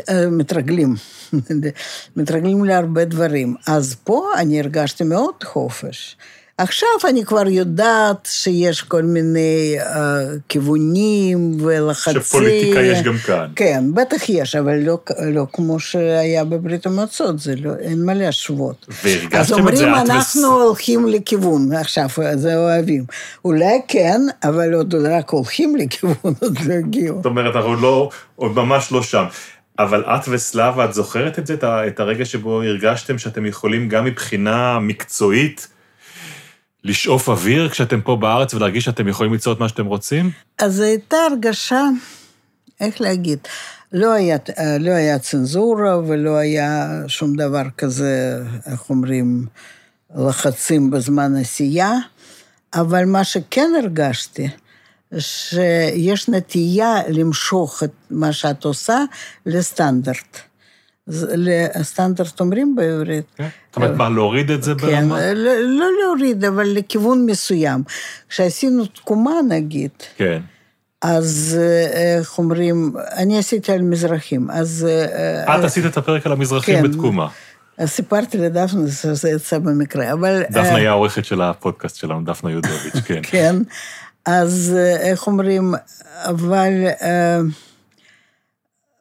אה, 0.09 0.29
מתרגלים. 0.31 0.95
מתרגלים 2.15 2.65
להרבה 2.65 3.05
דברים. 3.05 3.55
אז 3.67 3.95
פה 4.03 4.27
אני 4.37 4.59
הרגשתי 4.59 5.03
מאוד 5.03 5.43
חופש. 5.43 6.17
עכשיו 6.61 6.87
אני 7.09 7.25
כבר 7.25 7.47
יודעת 7.47 8.27
שיש 8.31 8.81
כל 8.81 9.03
מיני 9.03 9.75
אה, 9.79 10.17
כיוונים 10.49 11.57
ולחצים. 11.61 12.21
שפוליטיקה 12.21 12.81
יש 12.81 13.01
גם 13.01 13.17
כאן. 13.17 13.47
כן, 13.55 13.83
בטח 13.93 14.29
יש, 14.29 14.55
אבל 14.55 14.75
לא, 14.77 14.97
לא 15.33 15.45
כמו 15.53 15.79
שהיה 15.79 16.43
בברית 16.43 16.85
המועצות, 16.85 17.39
זה 17.39 17.53
לא, 17.61 17.71
אין 17.79 18.05
מה 18.05 18.13
להשוות. 18.13 18.85
והרגשתם 19.03 19.37
אז 19.37 19.51
את 19.51 19.57
אומרים, 19.59 19.77
זה 19.77 19.91
את 19.91 20.09
אנחנו 20.09 20.19
וס- 20.41 20.61
הולכים 20.61 21.07
לכיוון, 21.07 21.71
עכשיו, 21.73 22.07
זה 22.35 22.57
אוהבים. 22.57 23.03
אולי 23.45 23.81
כן, 23.87 24.21
אבל 24.43 24.73
עוד 24.73 24.95
רק 24.95 25.29
הולכים 25.29 25.75
לכיוון, 25.75 26.15
עוד 26.41 26.57
לא 26.67 26.73
הגיעו. 26.73 27.15
זאת 27.17 27.25
אומרת, 27.25 27.55
אנחנו 27.55 27.75
לא, 27.75 28.09
עוד 28.35 28.51
ממש 28.55 28.91
לא 28.91 29.03
שם. 29.03 29.23
אבל 29.79 30.03
את 30.05 30.21
וסלאבה, 30.31 30.85
את 30.85 30.93
זוכרת 30.93 31.39
את 31.39 31.47
זה, 31.47 31.55
את 31.87 31.99
הרגע 31.99 32.25
שבו 32.25 32.61
הרגשתם 32.61 33.17
שאתם 33.17 33.45
יכולים 33.45 33.89
גם 33.89 34.05
מבחינה 34.05 34.79
מקצועית 34.79 35.67
לשאוף 36.83 37.29
אוויר 37.29 37.69
כשאתם 37.69 38.01
פה 38.01 38.15
בארץ 38.15 38.53
ולהרגיש 38.53 38.85
שאתם 38.85 39.07
יכולים 39.07 39.33
ליצור 39.33 39.53
את 39.53 39.59
מה 39.59 39.69
שאתם 39.69 39.85
רוצים? 39.85 40.31
אז 40.57 40.75
זו 40.75 40.83
הייתה 40.83 41.17
הרגשה, 41.31 41.83
איך 42.79 43.01
להגיד, 43.01 43.39
לא 43.93 44.11
היה, 44.11 44.37
לא 44.79 44.91
היה 44.91 45.19
צנזורה 45.19 45.97
ולא 46.07 46.37
היה 46.37 46.89
שום 47.07 47.35
דבר 47.35 47.63
כזה, 47.77 48.39
איך 48.71 48.89
אומרים, 48.89 49.45
לחצים 50.15 50.91
בזמן 50.91 51.35
עשייה, 51.35 51.91
אבל 52.73 53.05
מה 53.05 53.23
שכן 53.23 53.71
הרגשתי, 53.83 54.49
שיש 55.17 56.29
נטייה 56.29 56.95
למשוך 57.09 57.83
את 57.83 57.91
מה 58.11 58.33
שאת 58.33 58.63
עושה 58.63 59.03
לסטנדרט. 59.45 60.39
לסטנדרט 61.35 62.39
אומרים 62.39 62.75
בעברית? 62.75 63.25
כן. 63.35 63.47
זאת 63.67 63.75
אומרת, 63.75 63.95
מה, 63.95 64.09
להוריד 64.09 64.51
את 64.51 64.63
זה 64.63 64.73
כן, 64.77 64.87
ברמה? 64.87 65.33
לא, 65.33 65.51
לא 65.61 65.87
להוריד, 66.03 66.45
אבל 66.45 66.67
לכיוון 66.67 67.25
מסוים. 67.25 67.83
כשעשינו 68.29 68.85
תקומה, 68.85 69.33
נגיד, 69.49 69.91
כן. 70.17 70.41
אז 71.01 71.59
אה, 71.61 72.17
איך 72.19 72.37
אומרים, 72.37 72.93
אני 73.15 73.37
עשיתי 73.37 73.71
על 73.71 73.81
מזרחים, 73.81 74.51
אז... 74.51 74.87
אה, 74.89 75.59
את 75.59 75.63
עשית 75.63 75.85
את 75.85 75.97
הפרק 75.97 76.25
על 76.25 76.31
המזרחים 76.31 76.75
כן. 76.75 76.83
בתקומה. 76.91 77.27
סיפרתי 77.85 78.37
לדפנה 78.37 78.91
שזה 78.91 79.29
יצא 79.29 79.59
במקרה, 79.59 80.13
אבל... 80.13 80.41
דפנה 80.49 80.75
היא 80.75 80.87
העורכת 80.87 81.25
של 81.25 81.41
הפודקאסט 81.41 81.95
שלנו, 81.95 82.25
דפנה 82.25 82.51
יודוביץ', 82.51 82.95
כן. 83.05 83.19
כן, 83.23 83.55
אז 84.25 84.77
איך 84.99 85.27
אומרים, 85.27 85.73
אבל... 86.23 86.71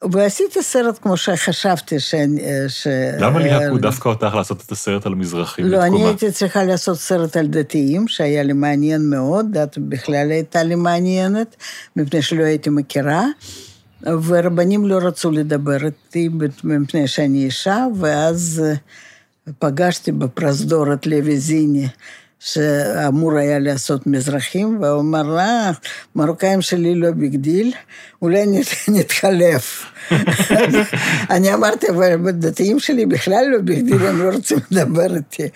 אה, 0.02 0.08
ועשיתי 0.12 0.62
סרט 0.62 0.98
כמו 1.02 1.16
שחשבתי 1.16 2.00
שאני... 2.00 2.40
אה, 2.40 2.68
ש... 2.68 2.86
למה 3.20 3.40
אה, 3.40 3.44
ליהקו 3.44 3.78
דווקא 3.78 4.08
אותך 4.08 4.34
לעשות 4.34 4.62
את 4.66 4.72
הסרט 4.72 5.06
על 5.06 5.12
המזרחים 5.12 5.66
לא, 5.66 5.82
אני? 5.82 6.04
הייתי 6.04 6.32
צריכה 6.32 6.64
לעשות 6.64 6.98
סרט 6.98 7.36
על 7.36 7.46
דתיים, 7.46 8.08
שהיה 8.08 8.42
לי 8.42 8.52
מעניין 8.52 9.10
מאוד, 9.10 9.46
דת 9.52 9.78
בכלל 9.78 10.30
הייתה 10.30 10.62
לי 10.62 10.74
מעניינת, 10.74 11.56
מפני 11.96 12.22
שלא 12.22 12.44
הייתי 12.44 12.70
מכירה, 12.70 13.24
ורבנים 14.02 14.86
לא 14.86 14.98
רצו 15.02 15.30
לדבר 15.30 15.84
איתי 15.84 16.28
מפני 16.64 17.08
שאני 17.08 17.44
אישה, 17.44 17.86
ואז 17.96 18.62
אה, 18.64 18.74
פגשתי 19.58 20.12
בפרוזדור 20.12 20.92
את 20.92 21.06
לוי 21.06 21.38
זיני, 21.38 21.88
שאמור 22.40 23.36
היה 23.38 23.58
לעשות 23.58 24.06
מזרחים, 24.06 24.78
והוא 24.82 25.00
אמר 25.00 25.22
לה, 25.22 25.70
מרוקאים 26.16 26.62
שלי 26.62 26.94
לא 26.94 27.10
big 27.10 27.36
deal, 27.36 27.72
אולי 28.22 28.46
נת- 28.46 28.88
נתחלף. 28.88 29.84
אני 31.30 31.54
אמרתי, 31.54 31.88
אבל 31.90 32.16
בדתיים 32.16 32.78
שלי 32.80 33.06
בכלל 33.06 33.44
לא 33.52 33.58
big 33.58 33.84
deal, 33.84 34.06
הם 34.06 34.22
לא 34.22 34.30
רוצים 34.34 34.58
לדבר 34.70 35.16
איתי. 35.16 35.48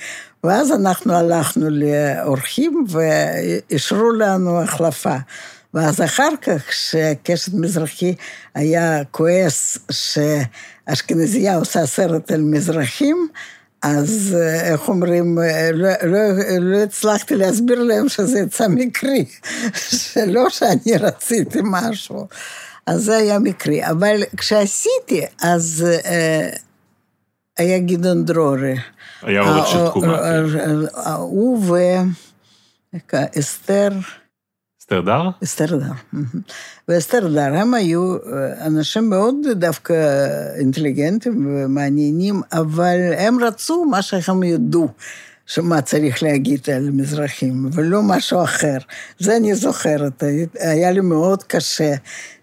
ואז 0.45 0.73
אנחנו 0.73 1.15
הלכנו 1.15 1.67
לעורכים 1.71 2.85
ואישרו 2.89 4.11
לנו 4.13 4.63
החלפה. 4.63 5.17
ואז 5.75 6.01
אחר 6.03 6.29
כך, 6.43 6.69
כשקשת 6.69 7.53
מזרחי 7.55 8.15
היה 8.55 9.03
כועס 9.11 9.79
שאשכנזייה 9.91 11.57
עושה 11.57 11.87
סרט 11.87 12.31
על 12.33 12.41
מזרחים, 12.41 13.29
אז 13.85 14.37
איך 14.61 14.89
אומרים, 14.89 15.39
לא, 15.73 15.89
לא, 16.03 16.19
לא 16.61 16.83
הצלחתי 16.83 17.37
להסביר 17.37 17.83
להם 17.83 18.09
שזה 18.09 18.39
יצא 18.39 18.69
מקרי, 18.69 19.25
שלא 20.13 20.51
שאני 20.51 20.97
רציתי 21.01 21.59
משהו. 21.63 22.29
אז 22.87 23.05
זה 23.05 23.17
היה 23.17 23.39
מקרי. 23.39 23.87
אבל 23.87 24.23
כשעשיתי, 24.37 25.21
אז 25.43 25.87
אה, 26.05 26.51
היה 27.59 27.79
גדעון 27.79 28.25
דרורי. 28.25 28.77
היה 29.23 29.41
עורך 29.41 29.67
של 29.67 29.87
תקומה. 29.89 30.19
כן. 30.53 30.71
הוא 31.19 31.77
ואסתר, 33.03 33.89
סטרדר? 34.85 35.29
אסתרדר. 35.45 35.93
ואסתרדר 36.89 37.55
הם 37.55 37.75
היו 37.75 38.17
אה, 38.17 38.67
אנשים 38.67 39.11
מאוד 39.11 39.35
דווקא 39.55 39.95
אינטליגנטים 40.59 41.47
ומעניינים, 41.47 42.43
אבל 42.53 42.97
הם 43.17 43.45
רצו 43.45 43.85
מה 43.85 44.03
שהם 44.03 44.43
ידעו. 44.43 44.89
שמה 45.47 45.81
צריך 45.81 46.23
להגיד 46.23 46.61
על 46.77 46.91
מזרחים, 46.91 47.71
ולא 47.73 48.03
משהו 48.03 48.45
אחר. 48.45 48.79
זה 49.19 49.37
אני 49.37 49.55
זוכרת, 49.55 50.23
היה 50.61 50.91
לי 50.91 51.01
מאוד 51.01 51.43
קשה. 51.43 51.95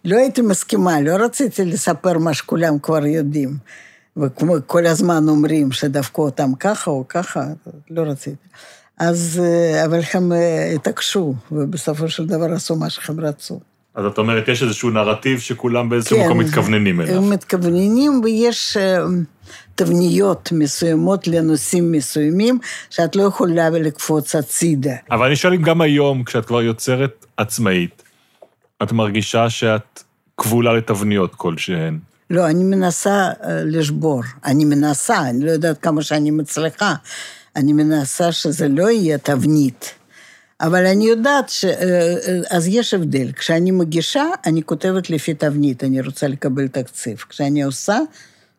לא 0.05 0.17
הייתי 0.17 0.41
מסכימה, 0.41 1.01
לא 1.01 1.15
רציתי 1.25 1.65
לספר 1.65 2.17
מה 2.17 2.33
שכולם 2.33 2.79
כבר 2.79 3.05
יודעים. 3.05 3.57
וכמו 4.17 4.55
כל 4.67 4.85
הזמן 4.85 5.29
אומרים 5.29 5.71
שדווקא 5.71 6.21
אותם 6.21 6.55
ככה 6.59 6.91
או 6.91 7.05
ככה, 7.09 7.43
לא 7.89 8.01
רציתי. 8.01 8.47
אז, 9.01 9.41
אה, 9.43 9.85
אבל 9.85 9.99
הם 10.13 10.31
אה, 10.31 10.71
התעקשו, 10.75 11.33
ובסופו 11.51 12.09
של 12.09 12.25
דבר 12.25 12.53
עשו 12.53 12.75
מה 12.75 12.89
שהם 12.89 13.19
רצו. 13.19 13.59
אז 13.95 14.05
את 14.05 14.17
אומרת, 14.17 14.47
יש 14.47 14.63
איזשהו 14.63 14.89
נרטיב 14.89 15.39
שכולם 15.39 15.89
באיזשהו 15.89 16.17
כן, 16.17 16.25
מקום 16.25 16.37
מתכווננים 16.37 17.01
אליו. 17.01 17.15
הם 17.15 17.29
מתכווננים, 17.29 18.21
ויש 18.23 18.77
אה, 18.77 18.97
תבניות 19.75 20.49
מסוימות 20.51 21.27
לנושאים 21.27 21.91
מסוימים, 21.91 22.59
שאת 22.89 23.15
לא 23.15 23.23
יכולה 23.23 23.69
לקפוץ 23.69 24.35
הצידה. 24.35 24.95
אבל 25.11 25.25
אני 25.25 25.35
שואל 25.35 25.53
אם 25.53 25.61
גם 25.61 25.81
היום, 25.81 26.23
כשאת 26.23 26.45
כבר 26.45 26.61
יוצרת 26.61 27.25
עצמאית, 27.37 28.03
את 28.83 28.91
מרגישה 28.91 29.49
שאת 29.49 30.03
כבולה 30.37 30.73
לתבניות 30.73 31.35
כלשהן. 31.35 31.99
לא, 32.29 32.47
אני 32.47 32.63
מנסה 32.63 33.29
לשבור. 33.65 34.21
אני 34.45 34.65
מנסה, 34.65 35.29
אני 35.29 35.45
לא 35.45 35.51
יודעת 35.51 35.77
כמה 35.77 36.01
שאני 36.01 36.31
מצליחה. 36.31 36.93
אני 37.55 37.73
מנסה 37.73 38.31
שזה 38.31 38.67
לא 38.67 38.89
יהיה 38.89 39.17
תבנית. 39.17 39.93
אבל 40.61 40.85
אני 40.85 41.05
יודעת 41.05 41.49
ש... 41.49 41.65
אה, 41.65 41.71
אה, 41.71 42.39
אז 42.49 42.67
יש 42.67 42.93
הבדל. 42.93 43.31
כשאני 43.31 43.71
מגישה, 43.71 44.23
אני 44.45 44.63
כותבת 44.63 45.09
לפי 45.09 45.33
תבנית, 45.33 45.83
אני 45.83 46.01
רוצה 46.01 46.27
לקבל 46.27 46.67
תקציב. 46.67 47.23
כשאני 47.29 47.63
עושה, 47.63 47.97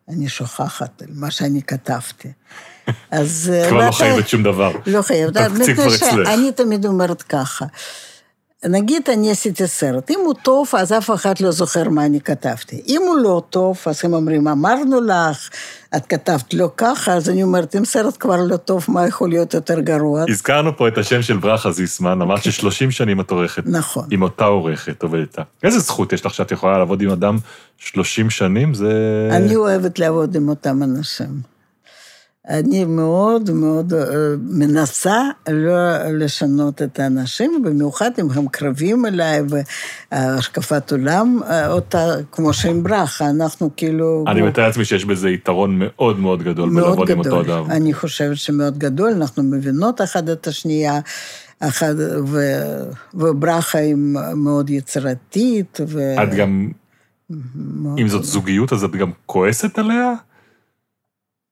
אני 0.09 0.28
שוכחת 0.28 1.03
על 1.03 1.09
מה 1.14 1.30
שאני 1.30 1.62
כתבתי. 1.62 2.28
אז... 3.11 3.53
כבר 3.68 3.86
לא 3.86 3.93
חייבת 3.93 4.28
שום 4.28 4.43
דבר. 4.43 4.72
לא 4.86 5.03
חייבת. 5.03 5.36
התקציב 5.36 5.74
כבר 5.74 5.95
אצלך. 5.95 6.28
שאני 6.28 6.53
תמיד 6.53 6.86
אומרת 6.86 7.22
ככה. 7.22 7.66
נגיד 8.68 9.02
אני 9.12 9.30
עשיתי 9.30 9.66
סרט, 9.66 10.10
אם 10.10 10.18
הוא 10.24 10.34
טוב, 10.42 10.68
אז 10.78 10.92
אף 10.92 11.10
אחד 11.10 11.40
לא 11.40 11.50
זוכר 11.50 11.88
מה 11.88 12.06
אני 12.06 12.20
כתבתי. 12.20 12.82
אם 12.88 13.02
הוא 13.06 13.16
לא 13.18 13.42
טוב, 13.50 13.78
אז 13.86 14.00
הם 14.04 14.14
אומרים, 14.14 14.48
אמרנו 14.48 15.00
לך, 15.00 15.50
את 15.96 16.06
כתבת 16.06 16.54
לא 16.54 16.70
ככה, 16.76 17.12
אז 17.12 17.30
אני 17.30 17.42
אומרת, 17.42 17.76
אם 17.76 17.84
סרט 17.84 18.16
כבר 18.20 18.36
לא 18.40 18.56
טוב, 18.56 18.84
מה 18.88 19.06
יכול 19.06 19.28
להיות 19.28 19.54
יותר 19.54 19.80
גרוע? 19.80 20.24
הזכרנו 20.28 20.76
פה 20.76 20.88
את 20.88 20.98
השם 20.98 21.22
של 21.22 21.36
ברכה 21.36 21.70
זיסמן, 21.70 22.22
אמרת 22.22 22.42
ש-30 22.42 22.90
שנים 22.90 23.20
את 23.20 23.30
עורכת. 23.30 23.62
נכון. 23.66 24.04
עם 24.10 24.22
אותה 24.22 24.44
עורכת, 24.44 25.02
עובדת 25.02 25.28
איתה. 25.28 25.42
איזה 25.62 25.78
זכות 25.78 26.12
יש 26.12 26.26
לך 26.26 26.34
שאת 26.34 26.52
יכולה 26.52 26.78
לעבוד 26.78 27.02
עם 27.02 27.10
אדם 27.10 27.38
30 27.78 28.30
שנים? 28.30 28.74
זה... 28.74 28.92
אני 29.32 29.56
אוהבת 29.56 29.98
לעבוד 29.98 30.36
עם 30.36 30.48
אותם 30.48 30.82
אנשים. 30.82 31.52
אני 32.49 32.84
מאוד 32.84 33.51
מאוד 33.51 33.95
אה, 33.95 34.05
מנסה 34.40 35.22
לא 35.49 35.99
לשנות 36.12 36.82
את 36.82 37.01
האנשים, 37.01 37.62
במיוחד 37.64 38.11
אם 38.20 38.30
הם 38.30 38.49
קרבים 38.49 39.07
אליי, 39.07 39.40
והשקפת 40.12 40.93
עולם 40.93 41.38
אה, 41.47 41.72
אותה, 41.72 42.07
כמו 42.32 42.53
שעם 42.53 42.82
ברכה, 42.82 43.30
אנחנו 43.30 43.70
כאילו... 43.76 44.24
אני 44.28 44.43
מתאר 44.43 44.66
לעצמי 44.66 44.84
שיש 44.84 45.05
בזה 45.05 45.30
יתרון 45.30 45.78
מאוד 45.78 46.18
מאוד 46.18 46.43
גדול 46.43 46.70
מאוד 46.70 46.84
בלעבוד 46.84 47.11
עם 47.11 47.18
אותו. 47.18 47.40
אדם. 47.40 47.70
אני 47.70 47.95
חושבת 47.95 48.36
שמאוד 48.36 48.78
גדול, 48.78 49.11
אנחנו 49.12 49.43
מבינות 49.43 50.01
אחת 50.01 50.28
את 50.28 50.47
השנייה, 50.47 51.01
אחת, 51.61 51.95
ו, 52.26 52.40
וברכה 53.14 53.78
היא 53.78 53.95
מאוד 54.36 54.70
יצירתית, 54.70 55.78
ו... 55.88 56.14
את 56.22 56.34
גם, 56.34 56.70
מאוד- 57.55 57.99
אם 57.99 58.09
זאת 58.09 58.24
זוגיות, 58.24 58.72
אז 58.72 58.84
את 58.84 58.90
גם 58.90 59.11
כועסת 59.26 59.78
עליה? 59.78 60.14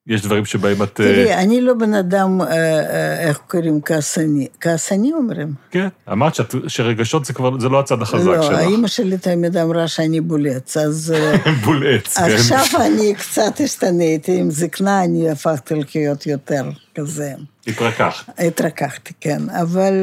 יש 0.07 0.23
דברים 0.23 0.45
שבהם 0.45 0.83
את... 0.83 1.01
אה, 1.01 1.07
תראי, 1.07 1.35
אני 1.35 1.61
לא 1.61 1.75
בן 1.75 1.95
אדם, 1.95 2.41
אה, 2.41 2.47
אה, 2.47 3.21
איך 3.21 3.39
קוראים, 3.49 3.81
כעסני. 3.81 4.47
כעסני 4.61 5.13
אומרים? 5.13 5.55
כן, 5.71 5.89
אמרת 6.13 6.35
שאת- 6.35 6.55
שרגשות 6.69 7.25
זה 7.25 7.33
כבר, 7.33 7.61
זה 7.61 7.69
לא 7.69 7.81
הצד 7.81 8.03
החזק 8.03 8.27
לא, 8.27 8.43
שלך. 8.43 8.59
האימא 8.59 8.89
שלי 8.89 9.19
תמיד 9.19 9.57
אמרה 9.57 9.89
שאני 9.89 10.21
בולץ, 10.21 10.77
אז 10.77 11.15
בולעץ, 11.65 12.19
כן. 12.19 12.23
עכשיו 12.25 12.65
אני 12.87 13.15
קצת 13.15 13.61
השתניתי, 13.65 14.39
עם 14.39 14.51
זקנה 14.51 15.05
אני 15.05 15.31
הפכתי 15.31 15.75
להיות 15.95 16.27
יותר 16.27 16.65
כזה. 16.95 17.33
התרככת. 17.67 18.33
התרככתי, 18.39 19.13
כן, 19.21 19.43
אבל 19.51 19.95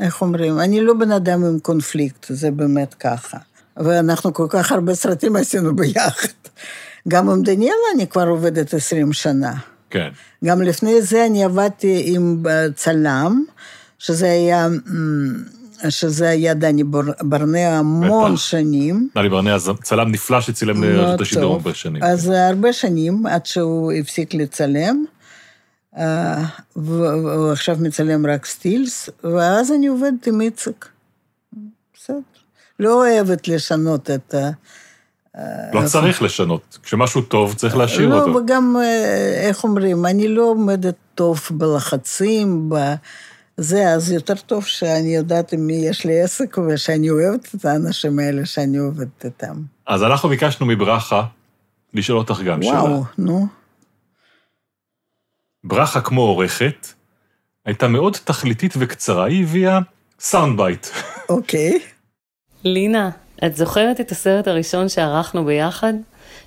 איך 0.00 0.22
אומרים, 0.22 0.60
אני 0.60 0.80
לא 0.80 0.94
בן 0.94 1.12
אדם 1.12 1.44
עם 1.44 1.58
קונפליקט, 1.58 2.26
זה 2.28 2.50
באמת 2.50 2.94
ככה. 2.94 3.38
ואנחנו 3.76 4.34
כל 4.34 4.46
כך 4.50 4.72
הרבה 4.72 4.94
סרטים 4.94 5.36
עשינו 5.36 5.76
ביחד. 5.76 6.28
גם 7.08 7.30
עם 7.30 7.42
דניאלה 7.42 7.74
אני 7.94 8.06
כבר 8.06 8.28
עובדת 8.28 8.74
20 8.74 9.12
שנה. 9.12 9.52
כן. 9.90 10.08
גם 10.44 10.62
לפני 10.62 11.02
זה 11.02 11.26
אני 11.26 11.44
עבדתי 11.44 12.02
עם 12.06 12.42
אה, 12.48 12.66
צלם, 12.76 13.44
שזה 13.98 14.26
היה, 14.26 14.66
אמ, 14.66 15.44
שזה 15.88 16.28
היה 16.28 16.54
דני 16.54 16.84
בר- 16.84 17.12
ברנע 17.22 17.78
המון 17.78 18.32
בטח. 18.32 18.40
שנים. 18.40 19.08
נלי 19.16 19.28
ברנע, 19.28 19.58
ז- 19.58 19.70
צלם 19.82 20.12
נפלא 20.12 20.40
שצילם 20.40 20.80
מאוד 20.80 20.94
לרשות 20.94 21.20
השידור. 21.20 21.52
הרבה 21.52 21.74
שנים. 21.74 22.02
אז 22.02 22.28
הרבה 22.28 22.72
שנים, 22.72 23.26
עד 23.26 23.46
שהוא 23.46 23.92
הפסיק 23.92 24.34
לצלם, 24.34 25.04
אה, 25.96 26.44
והוא 26.76 27.52
עכשיו 27.52 27.76
מצלם 27.80 28.26
רק 28.26 28.46
סטילס, 28.46 29.08
ואז 29.24 29.72
אני 29.72 29.86
עובדת 29.86 30.26
עם 30.26 30.40
איציק. 30.40 30.88
בסדר. 31.94 32.18
לא 32.80 32.94
אוהבת 32.94 33.48
לשנות 33.48 34.10
את 34.10 34.34
ה... 34.34 34.50
לא 35.72 35.86
צריך 35.86 36.22
לשנות. 36.22 36.78
כשמשהו 36.82 37.22
טוב, 37.22 37.54
צריך 37.54 37.76
להשאיר 37.76 38.08
לא, 38.08 38.22
אותו. 38.22 38.38
וגם, 38.38 38.76
אה, 38.80 39.48
איך 39.48 39.64
אומרים, 39.64 40.06
אני 40.06 40.28
לא 40.28 40.42
עומדת 40.42 40.94
טוב 41.14 41.40
בלחצים, 41.50 42.70
בזה, 43.58 43.88
אז 43.88 44.12
יותר 44.12 44.34
טוב 44.34 44.64
שאני 44.64 45.14
יודעת 45.14 45.52
עם 45.52 45.66
מי 45.66 45.72
יש 45.72 46.04
לי 46.06 46.22
עסק, 46.22 46.56
ושאני 46.58 47.10
אוהבת 47.10 47.54
את 47.54 47.64
האנשים 47.64 48.18
האלה 48.18 48.46
שאני 48.46 48.78
עובדת 48.78 49.24
איתם. 49.24 49.62
אז 49.86 50.02
אנחנו 50.02 50.28
ביקשנו 50.28 50.66
מברכה 50.66 51.24
לשאול 51.94 52.18
אותך 52.18 52.40
גם 52.40 52.62
שאלה. 52.62 52.82
וואו, 52.82 53.04
נו. 53.18 53.46
ברכה 55.64 56.00
כמו 56.00 56.20
עורכת, 56.20 56.86
הייתה 57.64 57.88
מאוד 57.88 58.16
תכליתית 58.24 58.74
וקצרה, 58.78 59.24
היא 59.24 59.42
הביאה 59.42 59.78
sound 60.20 60.56
bite. 60.56 60.86
אוקיי. 61.28 61.78
לינה, 62.64 63.10
את 63.46 63.56
זוכרת 63.56 64.00
את 64.00 64.10
הסרט 64.10 64.48
הראשון 64.48 64.88
שערכנו 64.88 65.44
ביחד? 65.44 65.92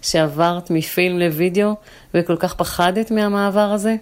שעברת 0.01 0.69
מפילם 0.69 1.19
לוידאו, 1.19 1.75
וכל 2.13 2.35
כך 2.35 2.53
פחדת 2.53 3.11
מהמעבר 3.11 3.71
הזה? 3.71 3.95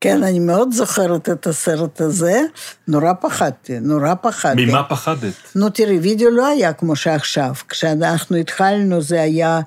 כן, 0.00 0.22
אני 0.22 0.38
מאוד 0.38 0.72
זוכרת 0.72 1.28
את 1.28 1.46
הסרט 1.46 2.00
הזה. 2.00 2.40
נורא 2.88 3.12
פחדתי, 3.20 3.80
נורא 3.80 4.14
פחדתי. 4.22 4.66
ממה 4.66 4.82
פחדת? 4.82 5.32
נו, 5.54 5.70
תראי, 5.70 5.98
וידאו 5.98 6.30
לא 6.30 6.46
היה 6.46 6.72
כמו 6.72 6.96
שעכשיו. 6.96 7.54
כשאנחנו 7.68 8.36
התחלנו 8.36 9.02
זה 9.02 9.22
היה, 9.22 9.60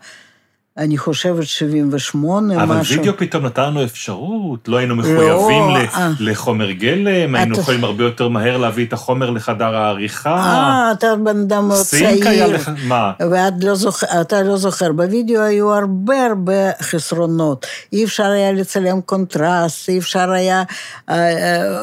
אני 0.77 0.97
חושבת, 0.97 1.43
78, 1.45 2.63
אבל 2.63 2.75
משהו. 2.77 2.97
וידאו 2.97 3.13
פתאום 3.17 3.45
נתן 3.45 3.61
לנו 3.63 3.83
אפשרות, 3.83 4.67
לא 4.67 4.77
היינו 4.77 4.95
מחויבים 4.95 5.69
ל- 5.69 5.85
אה. 5.95 6.11
לחומר 6.19 6.71
גלם, 6.71 7.35
היינו 7.35 7.53
אתה- 7.53 7.61
יכולים 7.61 7.83
הרבה 7.83 8.03
יותר 8.03 8.27
מהר 8.27 8.57
להביא 8.57 8.85
את 8.85 8.93
החומר 8.93 9.29
לחדר 9.29 9.75
העריכה. 9.75 10.29
אה, 10.35 10.91
אתה 10.91 11.07
בן 11.23 11.39
אדם 11.39 11.67
מאוד 11.67 11.77
סינק 11.83 12.25
היה 12.25 12.45
צעיר. 12.45 12.55
לך, 12.55 12.71
מה? 12.87 13.11
ואת 13.31 13.63
לא 13.63 13.75
זוכר, 13.75 14.21
אתה 14.21 14.43
לא 14.43 14.57
זוכר, 14.57 14.91
בווידאו 14.91 15.41
היו 15.41 15.73
הרבה 15.73 16.25
הרבה 16.25 16.71
חסרונות. 16.81 17.65
אי 17.93 18.05
אפשר 18.05 18.23
היה 18.25 18.51
לצלם 18.51 19.01
קונטרסט, 19.01 19.89
אי 19.89 19.99
אפשר 19.99 20.31
היה, 20.31 20.63
אה, 21.09 21.15
אה, 21.15 21.81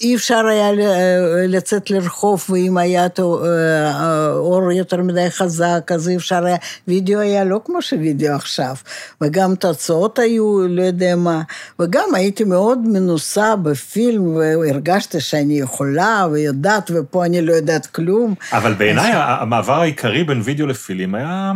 אי 0.00 0.14
אפשר 0.16 0.46
היה 0.46 0.68
אה, 0.70 0.74
לצאת 1.48 1.90
לרחוב, 1.90 2.44
ואם 2.50 2.76
היה 2.78 3.06
אור 4.32 4.72
יותר 4.72 4.96
מדי 5.02 5.30
חזק, 5.30 5.90
אז 5.94 6.08
אי 6.08 6.16
אפשר 6.16 6.44
היה, 6.44 6.56
וידאו 6.88 7.20
היה 7.20 7.44
לא 7.44 7.60
כמו 7.64 7.82
שווידאו 7.82 8.15
עכשיו. 8.24 8.74
וגם 9.20 9.54
תוצאות 9.54 10.18
היו, 10.18 10.68
לא 10.68 10.82
יודע 10.82 11.16
מה, 11.16 11.42
וגם 11.80 12.08
הייתי 12.14 12.44
מאוד 12.44 12.78
מנוסה 12.78 13.56
בפילם, 13.56 14.36
והרגשתי 14.36 15.20
שאני 15.20 15.58
יכולה 15.58 16.26
ויודעת, 16.32 16.90
ופה 16.94 17.24
אני 17.24 17.42
לא 17.42 17.52
יודעת 17.52 17.86
כלום. 17.86 18.34
אבל 18.52 18.74
בעיניי 18.74 19.10
המעבר 19.14 19.80
העיקרי 19.80 20.24
בין 20.24 20.40
וידאו 20.44 20.66
לפילים 20.66 21.14
היה 21.14 21.52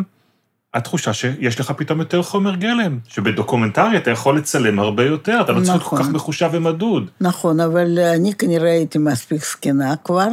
התחושה 0.75 1.13
שיש 1.13 1.61
לך 1.61 1.71
פתאום 1.77 1.99
יותר 1.99 2.23
חומר 2.23 2.55
גלם, 2.55 2.99
שבדוקומנטרי 3.09 3.97
אתה 3.97 4.11
יכול 4.11 4.37
לצלם 4.37 4.79
הרבה 4.79 5.05
יותר, 5.05 5.41
אתה 5.41 5.53
לא 5.53 5.57
צריך 5.57 5.69
להיות 5.69 5.83
כל 5.83 5.97
נכון. 5.97 6.07
כך 6.07 6.15
מחושב 6.15 6.51
ומדוד. 6.53 7.11
נכון, 7.21 7.61
אבל 7.61 7.99
אני 7.99 8.35
כנראה 8.35 8.71
הייתי 8.71 8.99
מספיק 8.99 9.45
זקנה 9.45 9.95
כבר, 10.05 10.29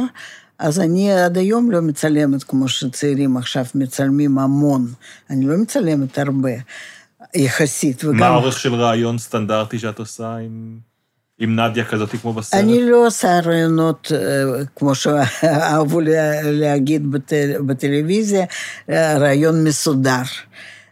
אז 0.58 0.80
אני 0.80 1.12
עד 1.12 1.38
היום 1.38 1.70
לא 1.70 1.80
מצלמת 1.82 2.42
כמו 2.44 2.68
שצעירים 2.68 3.36
עכשיו 3.36 3.64
מצלמים 3.74 4.38
המון. 4.38 4.86
אני 5.30 5.46
לא 5.46 5.56
מצלמת 5.56 6.18
הרבה, 6.18 6.50
יחסית. 7.34 8.04
וגם... 8.04 8.16
מה 8.16 8.26
האורך 8.26 8.58
של 8.58 8.74
רעיון 8.74 9.18
סטנדרטי 9.18 9.78
שאת 9.78 9.98
עושה 9.98 10.36
עם... 10.36 10.78
עם 11.40 11.60
נדיה 11.60 11.84
כזאת 11.84 12.10
כמו 12.22 12.32
בסרט? 12.32 12.60
אני 12.60 12.90
לא 12.90 13.06
עושה 13.06 13.40
רעיונות, 13.40 14.12
אה, 14.14 14.18
כמו 14.76 14.94
שאהבו 14.94 16.00
לה- 16.00 16.42
להגיד 16.42 17.10
בטל- 17.10 17.62
בטלוויזיה, 17.66 18.44
אה, 18.90 19.18
רעיון 19.18 19.64
מסודר. 19.64 20.22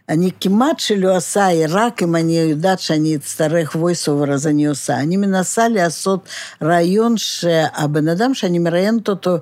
אני 0.09 0.31
כמעט 0.41 0.79
שלא 0.79 1.17
עושה, 1.17 1.47
רק 1.69 2.03
אם 2.03 2.15
אני 2.15 2.33
יודעת 2.33 2.79
שאני 2.79 3.15
אצטרך 3.15 3.75
voice 3.75 4.07
over, 4.07 4.31
אז 4.31 4.47
אני 4.47 4.67
עושה. 4.67 4.99
אני 4.99 5.17
מנסה 5.17 5.67
לעשות 5.67 6.29
רעיון 6.61 7.17
שהבן 7.17 8.07
אדם 8.07 8.33
שאני 8.33 8.59
מראיינת 8.59 9.09
אותו, 9.09 9.37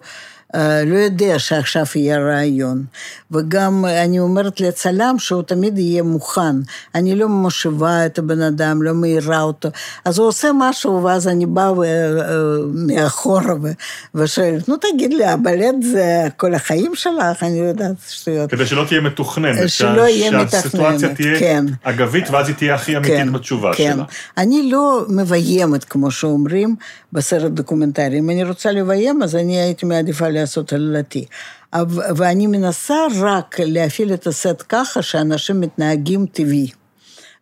לא 0.85 0.95
יודע 0.97 1.39
שעכשיו 1.39 1.85
יהיה 1.95 2.19
רעיון. 2.19 2.83
וגם 3.31 3.85
אני 3.85 4.19
אומרת 4.19 4.61
לצלם 4.61 5.15
שהוא 5.19 5.41
תמיד 5.43 5.77
יהיה 5.77 6.03
מוכן. 6.03 6.55
אני 6.95 7.15
לא 7.15 7.29
מושיבה 7.29 8.05
את 8.05 8.19
הבן 8.19 8.41
אדם, 8.41 8.81
לא 8.81 8.93
מעירה 8.93 9.41
אותו. 9.41 9.69
אז 10.05 10.17
הוא 10.19 10.27
עושה 10.27 10.47
משהו, 10.59 11.03
ואז 11.03 11.27
אני 11.27 11.45
באה 11.45 11.73
ו- 11.73 11.83
אה, 11.83 12.19
מאחורה 12.73 13.53
ו- 13.63 13.71
ושואלת, 14.15 14.69
נו 14.69 14.75
תגיד 14.77 15.13
לי, 15.13 15.25
הבלט 15.25 15.75
זה 15.91 16.03
כל 16.37 16.53
החיים 16.53 16.91
שלך? 16.95 17.43
אני 17.43 17.61
לא 17.61 17.65
יודעת 17.65 17.95
שטויות. 18.09 18.49
כדי 18.51 18.65
שלא 18.65 18.83
תהיה 18.87 19.01
מתוכננת. 19.01 19.69
שלא 19.69 19.95
שה- 20.05 20.09
יהיה 20.09 20.31
שהסיטואציה 20.51 21.09
מתכננת, 21.09 21.15
תהיה 21.15 21.39
כן. 21.39 21.65
אגבית, 21.83 22.29
ואז 22.29 22.47
היא 22.47 22.55
תהיה 22.55 22.75
הכי 22.75 22.97
אמיתית 22.97 23.31
בתשובה 23.31 23.71
כן. 23.75 23.93
שלה. 23.95 24.03
אני 24.37 24.71
לא 24.71 25.05
מביימת, 25.09 25.83
כמו 25.83 26.11
שאומרים, 26.11 26.75
בסרט 27.13 27.51
דוקומנטרי. 27.51 28.19
אם 28.19 28.29
אני 28.29 28.43
רוצה 28.43 28.71
לביים, 28.71 29.23
אז 29.23 29.35
אני 29.35 29.57
הייתי 29.61 29.85
מעדיפה 29.85 30.27
לעשות 30.29 30.44
עלילתי. 30.73 31.25
אבל- 31.73 32.03
ואני 32.15 32.47
מנסה 32.47 32.95
רק 33.19 33.59
להפעיל 33.59 34.13
את 34.13 34.27
הסט 34.27 34.63
ככה 34.69 35.01
שאנשים 35.01 35.61
מתנהגים 35.61 36.25
טבעי. 36.25 36.71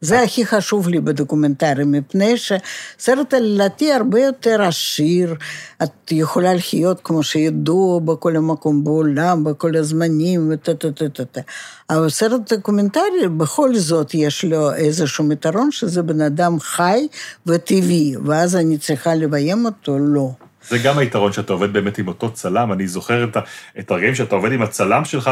זה 0.01 0.21
הכי 0.21 0.45
חשוב 0.45 0.89
לי 0.89 0.99
בדוקומנטרי, 0.99 1.83
מפני 1.83 2.35
שסרט 2.37 3.33
עלילתי 3.33 3.93
הרבה 3.93 4.19
יותר 4.19 4.61
עשיר, 4.61 5.35
את 5.83 6.11
יכולה 6.11 6.53
לחיות 6.53 6.99
כמו 7.03 7.23
שידעו 7.23 8.01
בכל 8.05 8.35
המקום 8.35 8.83
בעולם, 8.83 9.43
בכל 9.43 9.75
הזמנים, 9.75 10.49
וטה-טה-טה-טה. 10.51 11.41
אבל 11.89 12.09
סרט 12.09 12.53
דוקומנטרי, 12.53 13.27
בכל 13.37 13.75
זאת 13.75 14.13
יש 14.13 14.45
לו 14.45 14.73
איזשהו 14.73 15.31
יתרון, 15.31 15.71
שזה 15.71 16.03
בן 16.03 16.21
אדם 16.21 16.59
חי 16.59 17.07
וטבעי, 17.45 18.15
ואז 18.25 18.55
אני 18.55 18.77
צריכה 18.77 19.15
לביים 19.15 19.65
אותו, 19.65 19.99
לא. 19.99 20.31
זה 20.67 20.77
גם 20.77 20.97
היתרון 20.97 21.33
שאתה 21.33 21.53
עובד 21.53 21.73
באמת 21.73 21.97
עם 21.97 22.07
אותו 22.07 22.31
צלם. 22.31 22.71
אני 22.73 22.87
זוכר 22.87 23.23
את, 23.23 23.37
ה- 23.37 23.41
את 23.79 23.91
הרגעים 23.91 24.15
שאתה 24.15 24.35
עובד 24.35 24.51
עם 24.51 24.61
הצלם 24.61 25.05
שלך, 25.05 25.31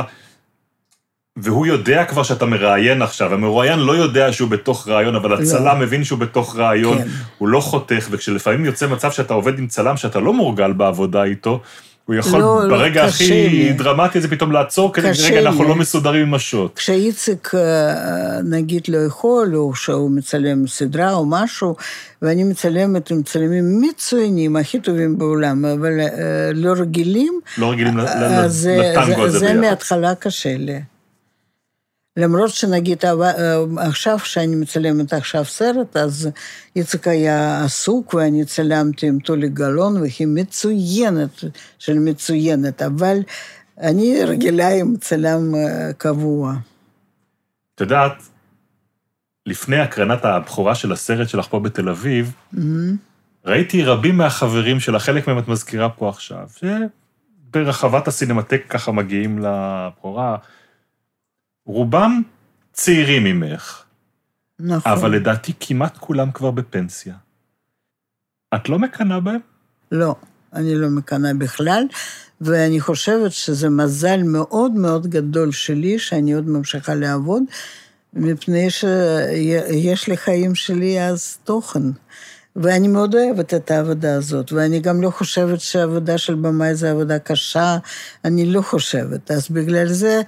והוא 1.38 1.66
יודע 1.66 2.06
כבר 2.06 2.24
שאתה 2.24 2.46
מראיין 2.46 3.02
עכשיו. 3.02 3.34
המרואיין 3.34 3.80
לא 3.80 3.92
יודע 3.96 4.34
שהוא 4.34 4.50
בתוך 4.50 4.88
ראיון, 4.88 5.16
אבל 5.16 5.34
הצלם 5.34 5.80
מבין 5.80 6.04
שהוא 6.04 6.20
בתוך 6.20 6.56
ראיון, 6.56 6.98
כן. 6.98 7.08
הוא 7.38 7.48
לא 7.48 7.60
חותך, 7.60 8.08
וכשלפעמים 8.12 8.66
יוצא 8.66 8.88
מצב 8.88 9.12
שאתה 9.12 9.34
עובד 9.34 9.60
עם 9.60 9.68
צלם 9.68 9.98
שאתה 9.98 10.20
לא 10.20 10.34
מורגל 10.34 10.74
בעבודה 10.74 11.24
איתו, 11.24 11.62
הוא 12.12 12.20
יכול 12.20 12.39
לא, 12.39 12.68
לא, 12.68 12.78
ברגע 12.78 13.07
קשה 13.07 13.24
הכי 13.26 13.49
לי. 13.49 13.74
דרמטי 13.74 14.18
הזה 14.18 14.28
פתאום 14.28 14.51
לעצור, 14.51 14.93
כדי 14.93 15.09
קשה 15.09 15.28
רגע, 15.28 15.39
אנחנו. 15.39 15.64
לא 15.64 15.76
מסודרים 15.76 16.28
עם 16.28 16.34
השוט. 16.34 16.76
כשאיציק, 16.76 17.51
אה, 17.55 18.41
נגיד, 18.43 18.82
לא 18.88 18.97
יכול, 18.97 19.55
או 19.55 19.76
שהוא 19.76 20.12
מצלם 20.12 20.68
סדרה 20.68 21.14
או 21.14 21.26
משהו, 21.26 21.76
ואני 22.22 22.43
מצלמת 22.43 23.12
עם 23.12 23.24
צלמים 23.24 23.82
מצוינים, 23.82 24.55
הכי 24.55 24.80
טובים 24.80 25.18
בעולם, 25.18 25.66
אבל 25.66 25.99
אה, 25.99 26.07
לא 26.53 26.72
רגילים, 26.78 27.39
לא 27.57 27.72
רגילים 27.72 27.97
זה- 28.47 28.78
לטנגו 28.78 29.22
הזה 29.24 29.39
זה 29.39 29.45
ביחד. 29.45 29.59
מההתחלה 29.59 30.16
קשה 30.16 30.57
לי. 30.57 30.80
למרות 32.18 32.49
שנגיד 32.49 33.05
אה, 33.05 33.64
עכשיו, 33.78 34.18
כשאני 34.20 34.55
מצלמת 34.55 35.14
עכשיו 35.14 35.45
סרט, 35.45 35.97
אז 35.97 36.30
איציק 36.76 37.07
היה 37.07 37.64
עסוק 37.64 38.14
ואני 38.14 38.45
צלמתי 38.45 39.07
עם 39.07 39.20
טולי 39.20 39.49
גלאון, 39.49 39.97
והיא 39.97 40.28
מצוינת, 40.28 41.43
של 41.80 41.99
מצוינת, 41.99 42.82
אבל 42.82 43.18
אני 43.78 44.24
רגילה 44.24 44.70
עם 44.70 44.95
צלם 44.97 45.55
אה, 45.55 45.93
קבוע. 45.97 46.53
את 47.76 47.82
יודעת, 47.82 48.14
לפני 49.45 49.80
הקרנת 49.80 50.26
הבכורה 50.26 50.76
של 50.76 50.91
הסרט 50.91 51.30
שלך 51.30 51.47
פה 51.47 51.59
בתל 51.59 51.89
אביב, 51.89 52.34
ראיתי 53.45 53.84
רבים 53.84 54.18
מהחברים 54.18 54.80
שלה, 54.80 54.99
חלק 54.99 55.28
מהם 55.28 55.39
את 55.39 55.47
מזכירה 55.47 55.89
פה 55.89 56.09
עכשיו, 56.09 56.47
שברחבת 57.51 58.07
הסינמטק 58.07 58.64
ככה 58.70 58.91
מגיעים 58.91 59.39
לבכורה. 59.39 60.38
רובם 61.66 62.22
צעירים 62.74 63.24
ממך, 63.24 63.84
נכון. 64.59 64.91
אבל 64.91 65.12
לדעתי 65.12 65.53
כמעט 65.59 65.97
כולם 65.97 66.32
כבר 66.32 66.51
בפנסיה. 66.51 67.16
את 68.55 68.70
לא 68.70 68.80
מקנאה 68.80 69.20
בהם? 69.20 69.39
לא, 69.91 70.16
אני 70.53 70.76
לא 70.76 70.89
מקנאה 70.89 71.34
בכלל, 71.34 71.84
ואני 72.41 72.80
חושבת 72.80 73.32
שזה 73.32 73.70
מזל 73.70 74.24
מאוד 74.24 74.72
מאוד 74.72 75.07
גדול 75.07 75.51
שלי, 75.51 75.99
שאני 75.99 76.34
עוד 76.34 76.49
ממשיכה 76.49 76.95
לעבוד, 76.95 77.43
מפני 78.14 78.68
שיש 78.70 80.07
לי 80.07 80.18
חיים 80.18 80.55
שלי 80.55 81.01
אז 81.01 81.38
תוכן. 81.43 81.84
ואני 82.55 82.88
מאוד 82.88 83.16
אוהבת 83.16 83.53
את 83.53 83.72
העבודה 83.72 84.16
הזאת, 84.16 84.51
ואני 84.51 84.80
גם 84.80 85.01
לא 85.01 85.09
חושבת 85.09 85.59
שהעבודה 85.59 86.18
של 86.18 86.36
במאי 86.36 86.76
זה 86.76 86.91
עבודה 86.91 87.20
קשה, 87.20 87.78
אני 88.26 88.45
לא 88.45 88.62
חושבת. 88.62 89.32
אז 89.32 89.49
בגלל 89.49 89.88
זה 89.88 90.22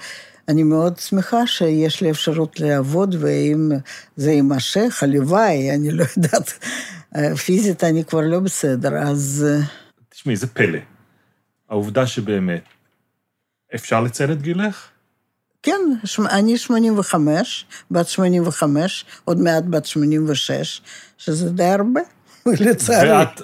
אני 0.48 0.64
מאוד 0.64 0.98
שמחה 0.98 1.48
שיש 1.48 2.02
לי 2.02 2.12
אפשרות 2.12 2.60
לעבוד, 2.60 3.16
ואם 3.20 3.72
זה 4.16 4.32
יימשך, 4.32 5.04
הלוואי, 5.04 5.72
אני 5.72 5.92
לא 5.92 6.06
יודעת, 6.18 6.54
פיזית 7.38 7.84
אני 7.84 8.06
כבר 8.06 8.22
לא 8.22 8.40
בסדר, 8.40 8.98
אז... 8.98 9.46
תשמעי, 10.10 10.36
זה 10.36 10.48
פלא. 10.48 10.80
העובדה 11.70 12.08
שבאמת, 12.08 12.64
אפשר 13.76 14.02
לציין 14.02 14.32
את 14.32 14.42
גילך? 14.42 14.88
כן, 15.64 15.82
שמ- 16.06 16.28
אני 16.28 16.58
85, 16.58 17.66
בת 17.92 18.08
85, 18.08 19.06
עוד 19.26 19.40
מעט 19.40 19.64
בת 19.70 19.86
86, 19.86 20.82
שזה 21.18 21.50
די 21.50 21.64
הרבה, 21.64 22.02
לצערי. 22.66 23.12
ואת 23.12 23.42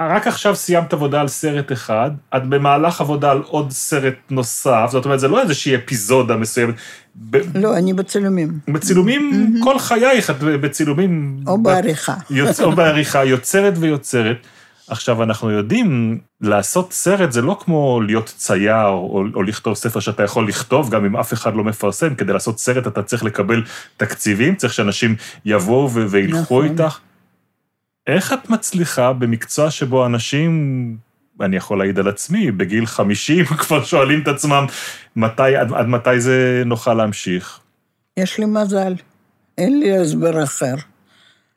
רק 0.00 0.26
עכשיו 0.26 0.56
סיימת 0.56 0.92
עבודה 0.92 1.20
על 1.20 1.28
סרט 1.28 1.72
אחד, 1.72 2.10
את 2.36 2.46
במהלך 2.46 3.00
עבודה 3.00 3.30
על 3.30 3.42
עוד 3.46 3.70
סרט 3.70 4.14
נוסף, 4.30 4.88
זאת 4.90 5.04
אומרת, 5.04 5.20
זה 5.20 5.28
לא 5.28 5.40
איזושהי 5.40 5.76
אפיזודה 5.76 6.36
מסוימת. 6.36 6.74
ב- 7.30 7.58
לא, 7.58 7.76
אני 7.76 7.92
בצילומים. 7.92 8.58
בצילומים, 8.68 9.54
כל 9.64 9.78
חייך 9.78 10.30
את 10.30 10.36
בצילומים... 10.40 11.40
או 11.46 11.62
בעריכה. 11.62 12.14
יוצ... 12.30 12.60
או 12.60 12.72
בעריכה, 12.72 13.24
יוצרת 13.24 13.74
ויוצרת. 13.76 14.36
עכשיו, 14.88 15.22
אנחנו 15.22 15.50
יודעים, 15.50 16.18
לעשות 16.40 16.92
סרט 16.92 17.32
זה 17.32 17.42
לא 17.42 17.56
כמו 17.60 18.00
להיות 18.06 18.32
צייר 18.36 18.86
או, 18.86 19.24
או 19.34 19.42
לכתוב 19.42 19.74
ספר 19.74 20.00
שאתה 20.00 20.22
יכול 20.22 20.48
לכתוב, 20.48 20.90
גם 20.90 21.04
אם 21.04 21.16
אף 21.16 21.32
אחד 21.32 21.56
לא 21.56 21.64
מפרסם. 21.64 22.14
כדי 22.14 22.32
לעשות 22.32 22.58
סרט 22.58 22.86
אתה 22.86 23.02
צריך 23.02 23.24
לקבל 23.24 23.62
תקציבים, 23.96 24.54
צריך 24.56 24.74
שאנשים 24.74 25.16
יבואו 25.44 25.90
וילכו 25.90 26.38
נכון. 26.40 26.64
איתך. 26.64 26.98
איך 28.06 28.32
את 28.32 28.50
מצליחה 28.50 29.12
במקצוע 29.12 29.70
שבו 29.70 30.06
אנשים, 30.06 30.96
אני 31.40 31.56
יכול 31.56 31.78
להעיד 31.78 31.98
על 31.98 32.08
עצמי, 32.08 32.50
בגיל 32.50 32.86
50 32.86 33.44
כבר 33.60 33.84
שואלים 33.84 34.22
את 34.22 34.28
עצמם, 34.28 34.66
מתי, 35.16 35.56
עד, 35.56 35.72
עד 35.72 35.86
מתי 35.86 36.20
זה 36.20 36.62
נוכל 36.66 36.94
להמשיך? 36.94 37.60
יש 38.16 38.38
לי 38.38 38.44
מזל, 38.44 38.94
אין 39.58 39.80
לי 39.80 39.98
הסבר 39.98 40.44
אחר. 40.44 40.74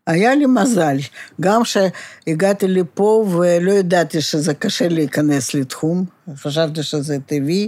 היה 0.08 0.36
לי 0.36 0.46
מזל, 0.46 0.98
גם 1.42 1.62
שהגעתי 1.66 2.68
לפה 2.68 3.26
ולא 3.32 3.72
ידעתי 3.72 4.22
שזה 4.22 4.54
קשה 4.54 4.88
להיכנס 4.88 5.54
לתחום, 5.54 6.06
חשבתי 6.36 6.84
שזה 6.84 7.18
טבעי, 7.26 7.68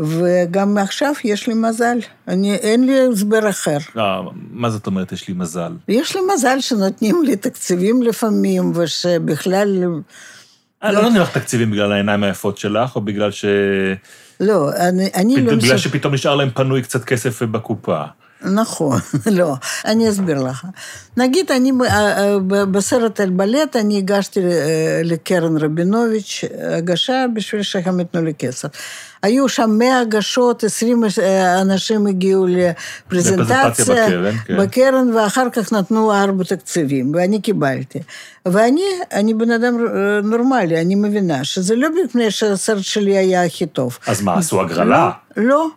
וגם 0.00 0.78
עכשיו 0.78 1.12
יש 1.24 1.46
לי 1.46 1.54
מזל, 1.54 1.98
אני, 2.28 2.54
אין 2.54 2.86
לי 2.86 3.00
הסבר 3.12 3.50
אחר. 3.50 3.76
אה, 3.98 4.20
מה 4.50 4.70
זאת 4.70 4.86
אומרת, 4.86 5.12
יש 5.12 5.28
לי 5.28 5.34
מזל? 5.34 5.72
יש 5.88 6.16
לי 6.16 6.22
מזל 6.34 6.60
שנותנים 6.60 7.22
לי 7.22 7.36
תקציבים 7.36 8.02
לפעמים, 8.02 8.72
ושבכלל... 8.74 9.84
אה, 10.84 10.92
לא 10.92 11.02
נותנים 11.02 11.22
לך 11.22 11.38
תקציבים 11.38 11.70
בגלל 11.70 11.92
העיניים 11.92 12.24
היפות 12.24 12.58
שלך, 12.58 12.96
או 12.96 13.00
בגלל 13.00 13.30
ש... 13.30 13.44
לא, 14.40 14.70
אני, 14.88 15.10
אני 15.14 15.36
לא... 15.36 15.54
בגלל 15.54 15.74
מספ- 15.74 15.78
שפתאום 15.78 16.14
נשאר 16.14 16.34
להם 16.34 16.50
פנוי 16.50 16.82
קצת 16.82 17.04
כסף 17.04 17.42
בקופה. 17.42 18.02
נכון, 18.54 19.00
לא, 19.38 19.54
אני 19.84 20.10
אסביר 20.10 20.42
לך. 20.42 20.66
נגיד, 21.16 21.50
אני 21.50 21.72
אה, 21.82 22.18
אה, 22.18 22.38
בסרט 22.66 23.20
על 23.20 23.30
בלט, 23.30 23.76
אני 23.76 23.98
הגשתי 23.98 24.40
אה, 24.40 25.00
לקרן 25.04 25.56
רבינוביץ' 25.56 26.44
הגשה 26.76 27.24
בשביל 27.34 27.62
שהם 27.62 28.00
ייתנו 28.00 28.22
לי 28.22 28.34
כסף. 28.34 28.68
היו 29.22 29.48
שם 29.48 29.70
100 29.78 30.00
הגשות, 30.00 30.64
20 30.64 31.04
אה, 31.04 31.60
אנשים 31.60 32.06
הגיעו 32.06 32.46
לפרזנטציה. 32.46 33.84
בקרן, 33.84 34.36
כן. 34.46 34.56
בקרן, 34.58 35.14
ואחר 35.14 35.50
כך 35.52 35.72
נתנו 35.72 36.12
ארבע 36.12 36.44
תקציבים, 36.44 37.12
ואני 37.14 37.40
קיבלתי. 37.40 37.98
ואני, 38.46 38.82
אני 39.12 39.34
בן 39.34 39.50
אדם 39.50 39.74
נורמלי, 40.22 40.80
אני 40.80 40.94
מבינה 40.94 41.44
שזה 41.44 41.76
לא 41.76 41.88
מפני 42.04 42.30
שהסרט 42.30 42.82
שלי 42.82 43.16
היה 43.16 43.44
הכי 43.44 43.66
טוב. 43.66 43.98
אז 44.06 44.22
מה, 44.22 44.38
עשו 44.38 44.60
הגרלה? 44.60 45.10
לא, 45.36 45.68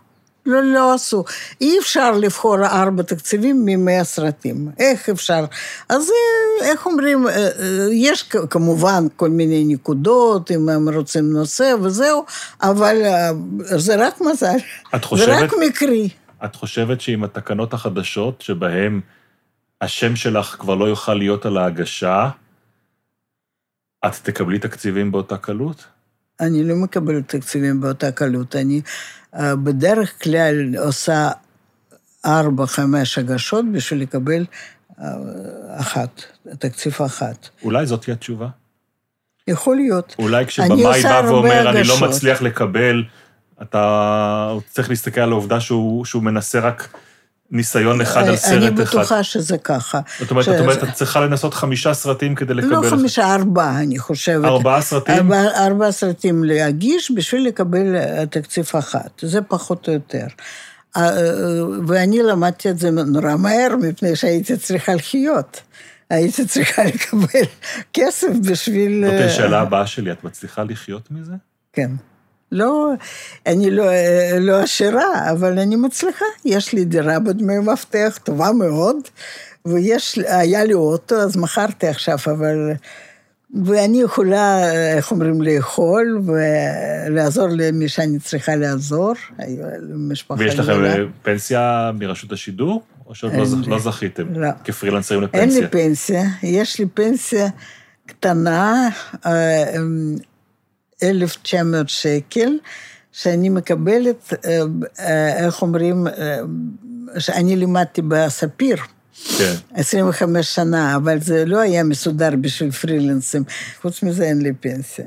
לא, 0.49 0.63
לא 0.63 0.93
עשו. 0.93 1.23
אי 1.61 1.79
אפשר 1.79 2.11
לבחור 2.11 2.65
ארבע 2.65 3.03
תקציבים 3.03 3.61
ממאה 3.65 4.03
סרטים. 4.03 4.69
איך 4.79 5.09
אפשר? 5.09 5.45
אז 5.89 6.09
אה, 6.09 6.69
איך 6.71 6.85
אומרים, 6.85 7.27
אה, 7.27 7.33
אה, 7.33 7.87
יש 7.91 8.23
כמובן 8.23 9.07
כל 9.15 9.29
מיני 9.29 9.65
נקודות, 9.67 10.51
אם 10.51 10.69
הם 10.69 10.89
רוצים 10.89 11.33
נושא 11.33 11.73
וזהו, 11.81 12.25
אבל 12.61 12.95
זה 13.59 14.07
רק 14.07 14.21
מזל. 14.21 14.57
את 14.95 15.01
זה 15.01 15.07
חושבת, 15.07 15.29
רק 15.29 15.51
מקרי. 15.67 16.09
את 16.45 16.55
חושבת 16.55 17.01
שעם 17.01 17.23
התקנות 17.23 17.73
החדשות, 17.73 18.41
שבהן 18.41 19.01
השם 19.81 20.15
שלך 20.15 20.55
כבר 20.59 20.75
לא 20.75 20.85
יוכל 20.85 21.13
להיות 21.13 21.45
על 21.45 21.57
ההגשה, 21.57 22.29
את 24.05 24.13
תקבלי 24.23 24.59
תקציבים 24.59 25.11
באותה 25.11 25.37
קלות? 25.37 25.98
אני 26.39 26.63
לא 26.63 26.75
מקבלת 26.75 27.35
תקציבים 27.35 27.81
באותה 27.81 28.11
קלות. 28.11 28.55
אני 28.55 28.81
אה, 29.35 29.55
בדרך 29.55 30.23
כלל 30.23 30.75
עושה 30.77 31.29
ארבע, 32.25 32.65
חמש 32.65 33.17
הגשות 33.17 33.65
בשביל 33.73 34.01
לקבל 34.01 34.45
אה, 34.99 35.05
אחת, 35.79 36.23
תקציב 36.59 36.93
אחת. 37.05 37.49
אולי 37.63 37.85
זאת 37.85 38.01
תהיה 38.01 38.15
התשובה. 38.15 38.47
יכול 39.47 39.75
להיות. 39.75 40.15
אולי 40.19 40.45
כשבמאי 40.45 41.03
בא 41.03 41.21
ואומר, 41.25 41.69
אני 41.69 41.83
לא 41.87 41.93
הגשות." 41.93 42.09
מצליח 42.09 42.41
לקבל, 42.41 43.03
אתה 43.61 44.53
צריך 44.69 44.89
להסתכל 44.89 45.21
על 45.21 45.31
העובדה 45.31 45.59
שהוא, 45.59 46.05
שהוא 46.05 46.23
מנסה 46.23 46.59
רק 46.59 46.97
ניסיון 47.51 48.01
אחד 48.01 48.27
על 48.27 48.35
סרט 48.35 48.53
אני 48.53 48.83
אחד. 48.83 48.97
בטוחה 48.97 49.23
שזה 49.23 49.57
ככה. 49.57 49.99
זאת 50.19 50.31
אומרת, 50.31 50.45
ש- 50.45 50.49
את 50.49 50.59
אומרת, 50.59 50.83
את 50.83 50.93
צריכה 50.93 51.19
לנסות 51.21 51.53
חמישה 51.53 51.93
סרטים 51.93 52.35
כדי 52.35 52.53
לקבל... 52.53 52.69
לא 52.71 52.89
חמישה, 52.89 53.35
ארבעה, 53.35 53.81
אני 53.81 53.99
חושבת. 53.99 54.45
ארבעה 54.45 54.81
סרטים? 54.81 55.15
ארבעה, 55.15 55.65
ארבעה 55.67 55.91
סרטים 55.91 56.43
להגיש 56.43 57.11
בשביל 57.15 57.47
לקבל 57.47 57.95
אה, 57.95 58.25
תקציב 58.25 58.65
אחת. 58.79 59.11
זה 59.21 59.41
פחות 59.41 59.87
או 59.87 59.93
יותר. 59.93 60.25
אה, 60.97 61.09
אה, 61.09 61.11
ואני 61.87 62.23
למדתי 62.23 62.69
את 62.69 62.79
זה 62.79 62.91
נורא 62.91 63.35
מהר, 63.35 63.75
מפני 63.81 64.15
שהייתי 64.15 64.57
צריכה 64.57 64.93
לחיות. 64.95 65.61
הייתי 66.09 66.45
צריכה 66.45 66.83
לקבל 66.83 67.45
כסף 67.93 68.27
בשביל... 68.49 69.03
זאת 69.05 69.13
אה, 69.13 69.25
השאלה 69.25 69.61
הבאה 69.61 69.87
שלי, 69.87 70.11
את 70.11 70.23
מצליחה 70.23 70.63
לחיות 70.63 71.11
מזה? 71.11 71.33
כן. 71.73 71.91
לא, 72.51 72.91
אני 73.45 73.71
לא, 73.71 73.89
אה, 73.89 74.37
לא 74.39 74.59
עשירה, 74.59 75.31
אבל 75.31 75.59
אני 75.59 75.75
מצליחה. 75.75 76.25
יש 76.45 76.73
לי 76.73 76.85
דירה 76.85 77.19
בדמי 77.19 77.59
מפתח 77.59 78.19
טובה 78.23 78.51
מאוד, 78.51 78.95
ויש, 79.65 80.19
היה 80.27 80.63
לי 80.63 80.73
אוטו, 80.73 81.15
אז 81.15 81.37
מכרתי 81.37 81.87
עכשיו, 81.87 82.17
אבל... 82.25 82.73
ואני 83.65 84.01
יכולה, 84.01 84.71
איך 84.95 85.11
אומרים, 85.11 85.41
לאכול 85.41 86.21
ולעזור 86.25 87.47
למי 87.51 87.89
שאני 87.89 88.19
צריכה 88.19 88.55
לעזור, 88.55 89.13
למשפחה 89.81 90.39
ויש 90.39 90.59
לכם. 90.59 90.85
אה, 90.85 90.95
פנסיה 91.23 91.91
מרשות 91.99 92.31
השידור? 92.31 92.81
או 93.07 93.15
שעוד 93.15 93.33
לא, 93.33 93.37
אין 93.37 93.45
זכ-. 93.45 93.67
לא 93.67 93.79
זכיתם? 93.79 94.33
לא. 94.35 94.49
כפרילנסרים 94.63 95.21
אין 95.33 95.49
לפנסיה? 95.49 95.61
לי 95.61 95.67
פנסיה, 95.67 96.23
יש 96.43 96.79
לי 96.79 96.85
פנסיה 96.85 97.47
קטנה, 98.05 98.89
אה, 99.25 99.75
אמ, 99.75 100.15
1,900 101.03 101.89
שקל, 101.89 102.49
שאני 103.11 103.49
מקבלת, 103.49 104.33
אה, 104.45 104.61
אה, 104.99 105.45
איך 105.45 105.61
אומרים, 105.61 106.07
אה, 106.07 106.39
שאני 107.19 107.55
לימדתי 107.55 108.01
בספיר. 108.01 108.77
כן. 109.37 109.53
25 109.73 110.55
שנה, 110.55 110.95
אבל 110.95 111.19
זה 111.21 111.45
לא 111.45 111.59
היה 111.59 111.83
מסודר 111.83 112.29
בשביל 112.41 112.71
פרילנסים. 112.71 113.43
חוץ 113.81 114.03
מזה 114.03 114.23
אין 114.23 114.41
לי 114.41 114.53
פנסיה. 114.53 115.05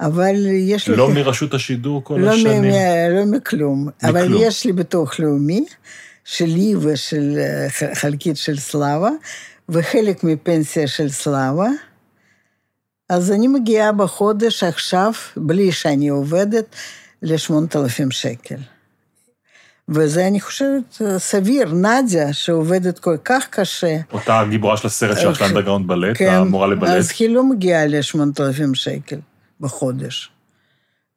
אבל 0.00 0.34
יש 0.46 0.88
לי... 0.88 0.96
לא 0.96 1.10
מרשות 1.10 1.54
השידור 1.54 2.04
כל 2.04 2.14
לא, 2.14 2.30
השנים? 2.30 2.62
מ- 2.62 3.16
לא 3.16 3.24
מכלום. 3.24 3.88
אבל 4.02 4.24
מכלום. 4.24 4.42
יש 4.42 4.64
לי 4.64 4.72
ביטוח 4.72 5.20
לאומי, 5.20 5.64
שלי 6.24 6.74
ושל 6.76 7.38
חלקית 7.94 8.36
של 8.36 8.58
סלאבה, 8.58 9.10
וחלק 9.68 10.24
מפנסיה 10.24 10.86
של 10.86 11.08
סלאבה. 11.08 11.68
אז 13.10 13.32
אני 13.32 13.48
מגיעה 13.48 13.92
בחודש 13.92 14.62
עכשיו, 14.62 15.12
בלי 15.36 15.72
שאני 15.72 16.08
עובדת, 16.08 16.76
ל-8,000 17.22 18.10
שקל. 18.10 18.56
וזה, 19.88 20.26
אני 20.26 20.40
חושבת, 20.40 21.02
סביר. 21.18 21.74
נדיה, 21.74 22.32
שעובדת 22.32 22.98
כל 22.98 23.16
כך 23.24 23.46
קשה, 23.50 23.96
אותה 24.12 24.44
גיבורה 24.50 24.76
של 24.76 24.86
הסרט 24.86 25.18
שלך, 25.18 25.38
של 25.38 25.44
אנדרגראונד 25.44 25.86
בלט, 25.86 26.16
כן, 26.18 26.30
המורה 26.30 26.66
לבלט. 26.66 26.90
אז 26.90 27.12
היא 27.18 27.28
לא 27.28 27.44
מגיעה 27.44 27.86
ל-8,000 27.86 28.74
שקל 28.74 29.18
בחודש. 29.60 30.30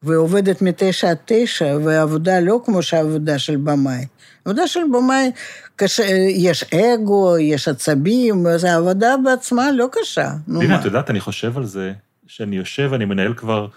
ועובדת 0.03 0.61
מתשע 0.61 1.09
עד 1.09 1.17
תשע, 1.25 1.77
והעבודה 1.83 2.39
לא 2.39 2.59
כמו 2.65 2.81
שהעבודה 2.81 3.39
של 3.39 3.55
במאי. 3.55 4.05
עבודה 4.45 4.67
של 4.67 4.79
במאי, 4.93 5.31
קשה, 5.75 6.03
יש 6.29 6.63
אגו, 6.63 7.37
יש 7.37 7.67
עצבים, 7.67 8.47
אז 8.47 8.63
העבודה 8.63 9.15
בעצמה 9.23 9.71
לא 9.71 9.87
קשה. 9.91 10.29
נו 10.47 10.61
מה? 10.61 10.79
את 10.79 10.85
יודעת, 10.85 11.09
אני 11.09 11.19
חושב 11.19 11.57
על 11.57 11.65
זה, 11.65 11.93
שאני 12.27 12.55
יושב, 12.55 12.93
אני 12.93 13.05
מנהל 13.05 13.33
כבר 13.33 13.67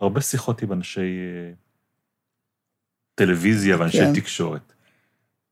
הרבה 0.00 0.20
שיחות 0.20 0.62
עם 0.62 0.72
אנשי 0.72 1.00
אה, 1.00 1.52
טלוויזיה 3.14 3.76
ואנשי 3.78 3.98
כן. 3.98 4.14
תקשורת. 4.14 4.72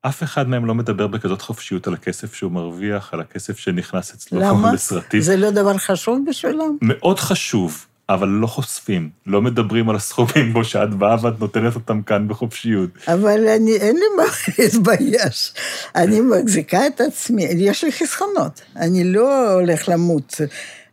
אף 0.01 0.23
אחד 0.23 0.49
מהם 0.49 0.65
לא 0.65 0.75
מדבר 0.75 1.07
בכזאת 1.07 1.41
חופשיות 1.41 1.87
על 1.87 1.93
הכסף 1.93 2.33
שהוא 2.33 2.51
מרוויח, 2.51 3.13
על 3.13 3.19
הכסף 3.19 3.57
שנכנס 3.57 4.13
אצלו 4.13 4.39
למה? 4.39 4.73
לסרטים. 4.73 5.21
זה 5.21 5.37
לא 5.37 5.51
דבר 5.51 5.77
חשוב 5.77 6.19
בשבילם? 6.29 6.77
מאוד 6.81 7.19
חשוב, 7.19 7.85
אבל 8.09 8.27
לא 8.27 8.47
חושפים. 8.47 9.09
לא 9.27 9.41
מדברים 9.41 9.89
על 9.89 9.95
הסכומים 9.95 10.53
בו 10.53 10.63
שאת 10.63 10.89
באה 10.93 11.15
ואת 11.21 11.39
נותנת 11.39 11.75
אותם 11.75 12.01
כאן 12.01 12.27
בחופשיות. 12.27 12.89
אבל 13.07 13.47
אני, 13.47 13.75
אין 13.75 13.95
לי 13.95 14.05
מה 14.17 14.23
להתבייש. 14.59 15.53
אני 15.95 16.21
מחזיקה 16.21 16.87
את 16.87 17.01
עצמי, 17.01 17.43
יש 17.43 17.83
לי 17.83 17.91
חסכונות. 17.91 18.61
אני 18.75 19.03
לא 19.03 19.51
הולך 19.53 19.89
למות. 19.89 20.41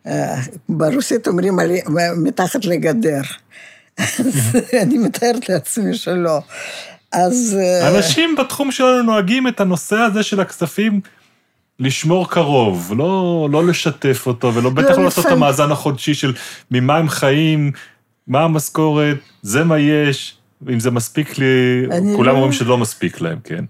אה, 0.06 0.36
ברוסית 0.68 1.28
אומרים 1.28 1.58
עלי- 1.58 1.82
מתחת 2.16 2.64
לגדר. 2.64 3.20
אני 4.82 4.98
מתארת 4.98 5.48
לעצמי 5.48 5.94
שלא. 5.94 6.38
אז... 7.12 7.56
אה, 7.61 7.96
אנשים 7.96 8.36
בתחום 8.36 8.72
שלנו 8.72 9.02
נוהגים 9.02 9.48
את 9.48 9.61
הנושא 9.61 9.96
הזה 9.96 10.22
של 10.22 10.40
הכספים 10.40 11.00
לשמור 11.81 12.31
קרוב, 12.31 12.93
לא, 12.97 13.49
לא 13.53 13.66
לשתף 13.66 14.26
אותו, 14.26 14.55
ולא 14.55 14.70
בטח 14.70 14.99
לא 14.99 15.05
לעשות 15.05 15.26
את 15.26 15.31
המאזן 15.33 15.72
החודשי 15.72 16.14
של 16.14 16.35
ממה 16.70 16.97
הם 16.97 17.09
חיים, 17.09 17.72
מה 18.26 18.43
המשכורת, 18.45 19.16
זה 19.43 19.64
מה 19.64 19.78
יש, 19.78 20.37
אם 20.68 20.81
זה 20.81 20.91
מספיק 20.91 21.39
לי, 21.39 21.47
כולם 22.16 22.26
לא- 22.28 22.33
אומרים 22.33 22.53
שלא 22.53 22.78
מספיק 22.78 23.20
להם, 23.20 23.39
כן. 23.45 23.64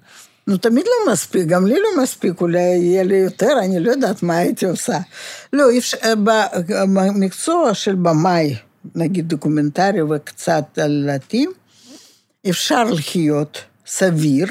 נו, 0.46 0.56
תמיד 0.56 0.84
לא 0.86 1.12
מספיק, 1.12 1.46
גם 1.46 1.66
לי 1.66 1.74
לא 1.74 2.02
מספיק, 2.02 2.40
אולי 2.40 2.60
יהיה 2.60 3.02
לי 3.02 3.16
יותר, 3.16 3.52
אני 3.64 3.80
לא 3.80 3.90
יודעת 3.90 4.22
מה 4.22 4.36
הייתי 4.36 4.66
עושה. 4.66 4.98
לא, 5.52 5.64
ב- 6.24 6.72
במקצוע 6.94 7.74
של 7.74 7.94
במאי, 7.94 8.54
נגיד 8.94 9.28
דוקומנטרי 9.28 10.02
וקצת 10.02 10.78
עלילתיים, 10.82 11.50
אפשר 12.50 12.84
לחיות 12.84 13.62
סביר, 13.86 14.46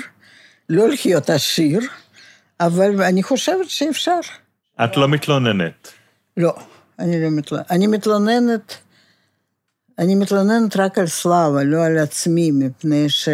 לא 0.70 0.90
לחיות 0.90 1.30
עשיר, 1.30 1.80
אבל 2.60 3.02
אני 3.02 3.24
חושבת 3.24 3.70
שאפשר. 3.70 4.20
את 4.84 4.98
לא 4.98 5.08
מתלוננת. 5.08 5.92
לא, 6.38 6.56
אני 7.00 7.24
לא 7.24 7.30
מתלוננת. 7.30 7.72
אני 7.72 7.88
מתלוננת, 7.88 8.78
אני 10.00 10.16
מתלוננת 10.16 10.78
רק 10.78 10.98
על 10.98 11.08
סלאבה, 11.08 11.64
לא 11.64 11.86
על 11.86 11.98
עצמי, 11.98 12.52
מפני 12.52 13.10
ש... 13.10 13.30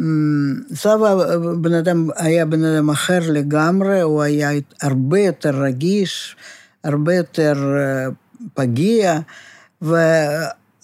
אמ, 0.00 0.60
סלאבה 0.74 1.38
בן 1.60 1.72
אדם, 1.72 2.08
היה 2.16 2.46
בן 2.46 2.64
אדם 2.64 2.90
אחר 2.90 3.18
לגמרי, 3.28 4.00
הוא 4.00 4.22
היה 4.22 4.50
הרבה 4.82 5.20
יותר 5.20 5.62
רגיש, 5.62 6.36
הרבה 6.84 7.14
יותר 7.14 7.54
אה, 7.76 8.06
פגיע, 8.54 9.18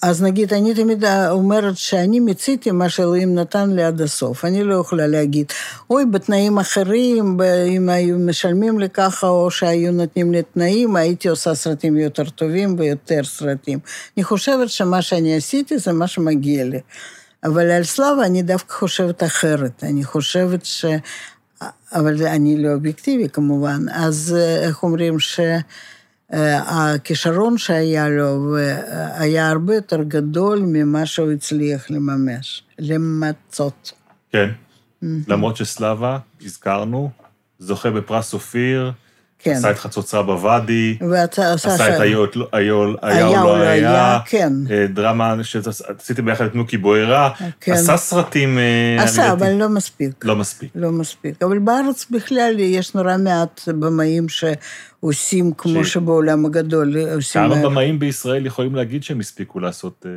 ואז 0.02 0.22
נגיד, 0.22 0.54
אני 0.54 0.74
תמיד 0.74 1.04
אומרת 1.30 1.76
שאני 1.76 2.20
מיציתי 2.20 2.70
מה 2.70 2.88
שאלוהים 2.88 3.34
נתן 3.34 3.70
לי 3.70 3.82
עד 3.82 4.00
הסוף. 4.00 4.44
אני 4.44 4.64
לא 4.64 4.74
יכולה 4.74 5.06
להגיד, 5.06 5.46
אוי, 5.90 6.04
בתנאים 6.04 6.58
אחרים, 6.58 7.38
אם 7.68 7.88
היו 7.88 8.18
משלמים 8.18 8.78
לי 8.78 8.88
ככה, 8.88 9.28
או 9.28 9.50
שהיו 9.50 9.92
נותנים 9.92 10.32
לי 10.32 10.42
תנאים, 10.42 10.96
הייתי 10.96 11.28
עושה 11.28 11.54
סרטים 11.54 11.96
יותר 11.96 12.24
טובים 12.24 12.76
ויותר 12.78 13.24
סרטים. 13.24 13.78
אני 14.16 14.24
חושבת 14.24 14.68
שמה 14.68 15.02
שאני 15.02 15.36
עשיתי 15.36 15.78
זה 15.78 15.92
מה 15.92 16.06
שמגיע 16.06 16.64
לי. 16.64 16.80
אבל 17.44 17.70
על 17.70 17.84
סלאבה 17.84 18.26
אני 18.26 18.42
דווקא 18.42 18.74
חושבת 18.74 19.22
אחרת. 19.22 19.84
אני 19.84 20.04
חושבת 20.04 20.64
ש... 20.64 20.84
אבל 21.92 22.26
אני 22.26 22.62
לא 22.62 22.72
אובייקטיבי 22.72 23.28
כמובן. 23.28 23.86
אז 23.92 24.36
אה, 24.38 24.66
איך 24.66 24.82
אומרים 24.82 25.20
ש... 25.20 25.40
אה, 26.32 26.94
הכישרון 26.94 27.58
שהיה 27.58 28.08
לו 28.08 28.56
היה 29.14 29.50
הרבה 29.50 29.74
יותר 29.74 30.02
גדול 30.02 30.62
ממה 30.66 31.06
שהוא 31.06 31.32
הצליח 31.32 31.90
לממש, 31.90 32.62
למצות. 32.78 33.92
כן. 34.32 34.48
למרות 35.02 35.56
שסלאבה, 35.56 36.18
הזכרנו, 36.44 37.10
זוכה 37.58 37.90
בפרס 37.90 38.34
אופיר 38.34 38.92
כן. 39.42 39.52
עשה 39.52 39.70
את 39.70 39.78
חצוצרה 39.78 40.22
בוואדי, 40.22 40.98
ועשה 41.10 41.52
עשה 41.54 41.96
את 41.96 42.00
היו 42.00 42.24
היו- 42.52 42.94
היה 43.02 43.26
היה 43.28 43.42
או 43.42 43.46
לא 43.46 43.62
היה, 43.62 44.18
כן. 44.26 44.52
אה, 44.70 44.86
דרמה 44.86 45.34
שעשיתם 45.42 46.24
ביחד 46.24 46.44
את 46.44 46.54
נוקי 46.54 46.76
בוערה, 46.76 47.30
כן. 47.60 47.72
עשה 47.72 47.96
סרטים... 47.96 48.58
אה, 48.58 49.04
עשה, 49.04 49.32
אבל 49.32 49.52
לא 49.52 49.68
מספיק. 49.68 50.24
לא 50.24 50.36
מספיק. 50.36 50.70
לא 50.74 50.90
מספיק. 50.92 51.42
אבל 51.42 51.58
בארץ 51.58 52.06
בכלל 52.10 52.54
יש 52.58 52.94
נורא 52.94 53.16
מעט 53.16 53.60
במאים 53.68 54.26
שעושים 54.28 55.52
כמו 55.58 55.84
ש- 55.84 55.92
שבעולם 55.92 56.46
הגדול 56.46 56.96
עושים... 57.14 57.42
כמה 57.42 57.56
אה, 57.56 57.62
במאים 57.62 57.98
בישראל 57.98 58.46
יכולים 58.46 58.74
להגיד 58.74 59.02
שהם 59.04 59.20
הספיקו 59.20 59.60
לעשות 59.60 60.06
אה, 60.06 60.10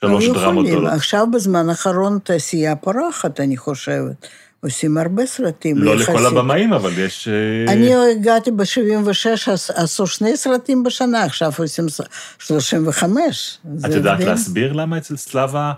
שלוש 0.00 0.24
דרמות 0.28 0.40
יכולים. 0.40 0.66
גדולות? 0.66 0.92
עכשיו 0.92 1.26
בזמן 1.32 1.68
האחרון 1.68 2.18
תעשייה 2.24 2.76
פורחת, 2.76 3.40
אני 3.40 3.56
חושבת. 3.56 4.26
עושים 4.60 4.98
הרבה 4.98 5.26
סרטים. 5.26 5.78
לא 5.78 5.96
לכל 5.96 6.12
יחסית. 6.12 6.26
הבמאים, 6.26 6.72
אבל 6.72 6.98
יש... 6.98 7.28
אה, 7.28 7.72
אני 7.72 7.94
הגעתי 8.12 8.50
ב-76, 8.50 9.40
עשו 9.74 10.06
שני 10.06 10.36
סרטים 10.36 10.82
בשנה, 10.82 11.24
עכשיו 11.24 11.52
עושים 11.58 11.88
ס- 11.88 12.00
35. 12.38 13.58
את 13.86 13.94
יודעת 13.94 14.14
הבדל. 14.18 14.30
להסביר 14.30 14.72
למה 14.72 14.98
אצל 14.98 15.16
סלאבה 15.16 15.72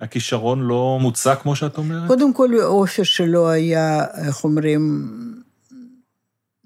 הכישרון 0.00 0.60
לא 0.60 0.98
מוצק, 1.00 1.38
כמו 1.42 1.56
שאת 1.56 1.78
אומרת? 1.78 2.06
קודם 2.08 2.32
כל, 2.34 2.48
האופי 2.62 3.04
שלו 3.04 3.50
היה, 3.50 4.04
איך 4.26 4.44
אומרים, 4.44 5.08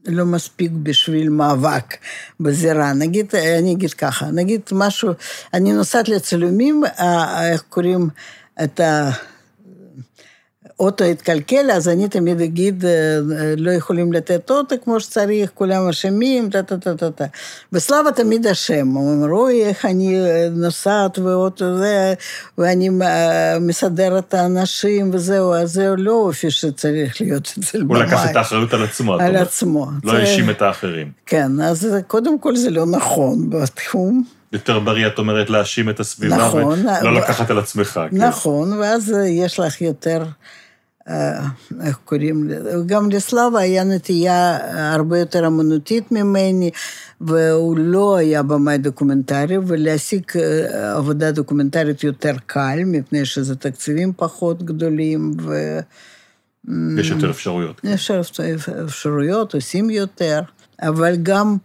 לא 0.07 0.25
מספיק 0.25 0.71
בשביל 0.83 1.29
מאבק 1.29 1.95
בזירה. 2.41 2.93
נגיד, 2.93 3.35
אני 3.59 3.73
אגיד 3.73 3.93
ככה, 3.93 4.27
נגיד 4.27 4.61
משהו, 4.73 5.13
אני 5.55 5.73
נוסעת 5.73 6.09
לצילומים, 6.09 6.83
איך 7.53 7.63
קוראים 7.69 8.09
את 8.65 8.81
ה... 8.81 9.11
אוטו 10.81 11.05
התקלקל, 11.05 11.71
אז 11.71 11.89
אני 11.89 12.09
תמיד 12.09 12.41
אגיד, 12.41 12.85
אה, 12.85 12.91
אה, 12.91 13.55
לא 13.57 13.71
יכולים 13.71 14.13
לתת 14.13 14.51
אוטו 14.51 14.75
כמו 14.85 15.01
שצריך, 15.01 15.51
כולם 15.55 15.89
אשמים, 15.89 16.51
טה-טה-טה-טה. 16.51 17.25
בסלאבה 17.73 18.13
תמיד 18.13 18.47
אשם, 18.47 18.87
הוא 18.89 19.13
אומר, 19.13 19.31
אוי, 19.33 19.65
איך 19.65 19.85
אני 19.85 20.21
אה, 20.21 20.49
נוסעת 20.53 21.19
ואוטו 21.19 21.79
זה, 21.79 22.15
ואני 22.59 22.89
אה, 23.03 23.59
מסדר 23.61 24.19
את 24.19 24.35
האנשים 24.35 25.11
וזהו, 25.13 25.55
אז 25.55 25.73
זה 25.73 25.89
לא 25.97 26.13
אופי 26.13 26.51
שצריך 26.51 27.21
להיות 27.21 27.55
אצל 27.59 27.81
הוא 27.81 27.89
במאי. 27.89 28.03
לקח 28.07 28.31
את 28.31 28.37
האחריות 28.37 28.75
על 28.75 28.83
עצמו, 28.83 29.15
על. 29.15 29.37
עצמו. 29.37 29.87
לא 30.05 30.13
האשים 30.13 30.51
את 30.51 30.63
האחרים. 30.63 31.11
כן, 31.27 31.61
אז 31.61 31.89
קודם 32.07 32.39
כל 32.39 32.57
זה 32.57 32.71
לא 32.71 32.87
נכון 32.87 33.51
בתחום. 33.51 34.25
יותר 34.53 34.79
בריא, 34.79 35.07
את 35.07 35.19
אומרת, 35.19 35.51
להאשים 35.51 35.91
את 35.91 36.01
הסביבה, 36.01 36.37
נכון, 36.37 36.63
ולא 36.81 36.99
אבל- 37.01 37.19
לקחת 37.19 37.51
על 37.51 37.59
עצמך. 37.59 38.01
כן. 38.11 38.17
נכון, 38.17 38.73
ואז 38.73 39.15
יש 39.27 39.61
לך 39.61 39.81
יותר, 39.81 40.23
איך 41.83 41.99
קוראים 42.05 42.49
לזה, 42.49 42.73
גם 42.87 43.11
לסלאבה 43.11 43.59
היה 43.59 43.85
נטייה 43.85 44.59
הרבה 44.95 45.19
יותר 45.19 45.47
אמנותית 45.47 46.13
ממני, 46.13 46.71
והוא 47.21 47.79
לא 47.79 48.17
היה 48.17 48.43
במאי 48.43 48.79
דוקומנטרי, 48.79 49.59
ולהשיג 49.67 50.23
אה, 50.37 50.97
עבודה 50.97 51.31
דוקומנטרית 51.31 52.05
יותר 52.05 52.35
קל, 52.47 52.79
מפני 52.87 53.25
שזה 53.25 53.57
תקציבים 53.57 54.13
פחות 54.17 54.63
גדולים, 54.63 55.33
ו... 55.43 55.79
יש 56.99 57.11
יותר 57.11 57.31
אפשרויות. 57.31 57.81
יש 57.85 58.11
אפשרויות, 58.85 59.55
עושים 59.55 59.91
יותר, 59.91 60.41
אבל 60.83 61.17
גם 61.23 61.57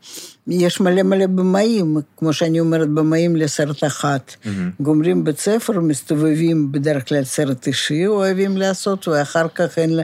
יש 0.47 0.81
מלא 0.81 1.03
מלא 1.03 1.27
במאים, 1.27 1.97
כמו 2.17 2.33
שאני 2.33 2.59
אומרת, 2.59 2.89
במאים 2.89 3.35
לסרט 3.35 3.83
אחת. 3.83 4.35
גומרים 4.79 5.23
בית 5.23 5.39
ספר, 5.39 5.79
מסתובבים 5.79 6.71
בדרך 6.71 7.09
כלל 7.09 7.23
סרט 7.23 7.67
אישי, 7.67 8.07
אוהבים 8.07 8.57
לעשות, 8.57 9.07
ואחר 9.07 9.47
כך 9.55 9.77
אין 9.77 9.95
לה... 9.95 10.03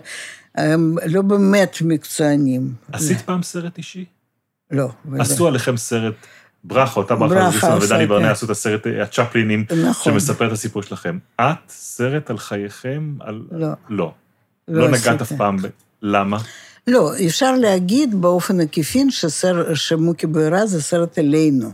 הם 0.55 0.95
לא 1.05 1.21
באמת 1.21 1.77
מקצוענים. 1.81 2.73
עשית 2.91 3.21
פעם 3.21 3.43
סרט 3.43 3.77
אישי? 3.77 4.05
לא. 4.71 4.89
עשו 5.19 5.47
עליכם 5.47 5.77
סרט, 5.77 6.13
ברכה, 6.63 6.99
אותה 6.99 7.15
ברכה 7.15 7.35
ברכה 7.35 7.51
זיסון 7.51 7.77
עשה, 7.77 7.85
ודני 7.85 8.07
ברנע 8.07 8.25
כן. 8.25 8.31
עשו 8.31 8.45
את 8.45 8.51
הסרט, 8.51 8.87
אה, 8.87 9.03
הצ'פלינים, 9.03 9.65
נכון. 9.89 10.13
שמספר 10.13 10.47
את 10.47 10.51
הסיפור 10.51 10.83
שלכם. 10.83 11.17
את, 11.41 11.69
סרט 11.69 12.29
על 12.29 12.37
חייכם? 12.37 13.13
על... 13.19 13.41
לא. 13.51 13.67
לא. 13.89 14.11
לא 14.67 14.81
לא 14.81 14.87
נגעת 14.91 15.21
אף. 15.21 15.31
פעם 15.33 15.57
ב... 15.57 15.67
למה? 16.01 16.37
לא, 16.89 17.11
אפשר 17.25 17.55
להגיד 17.55 18.21
באופן 18.21 18.61
עקיפין 18.61 19.11
שסר, 19.11 19.73
שמוקי 19.73 20.27
בוירה 20.27 20.65
זה 20.65 20.81
סרט 20.81 21.19
אלינו. 21.19 21.69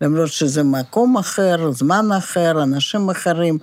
למרות 0.00 0.28
שזה 0.28 0.62
מקום 0.62 1.16
אחר, 1.18 1.70
זמן 1.72 2.06
אחר, 2.18 2.62
אנשים 2.62 3.10
אחרים, 3.10 3.58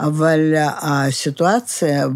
אבל 0.00 0.54
הסיטואציה 0.56 2.06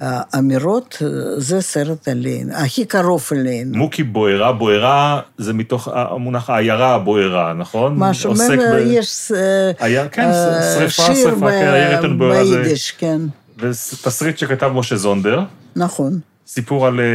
והאמירות 0.00 1.02
זה 1.36 1.60
סרט 1.60 2.08
עלינו, 2.08 2.54
הכי 2.54 2.84
קרוב 2.84 3.28
אלינו. 3.32 3.78
מוקי 3.78 4.02
בוערה, 4.02 4.52
בוערה 4.52 5.20
זה 5.38 5.52
מתוך 5.52 5.88
המונח 5.92 6.50
העיירה 6.50 6.94
הבוערה, 6.94 7.54
נכון? 7.54 7.94
משהו, 7.96 8.30
עוסק 8.30 8.50
מ- 8.58 8.58
ב... 8.58 8.78
יש 8.86 9.32
אה, 9.34 9.70
היה, 9.78 10.08
כן, 10.08 10.22
אה, 10.22 10.74
שריפה, 10.78 11.02
שיר 11.02 11.14
שריפה, 11.14 11.46
ב- 11.46 11.50
כן, 11.50 12.00
זה... 12.02 12.08
ביידיש, 12.18 12.90
כן, 12.90 13.20
ותסריט 13.58 14.38
שכתב 14.38 14.70
משה 14.74 14.96
זונדר, 14.96 15.40
נכון. 15.76 16.20
סיפור 16.48 16.86
על 16.86 17.00
אה, 17.00 17.04
אה, 17.04 17.10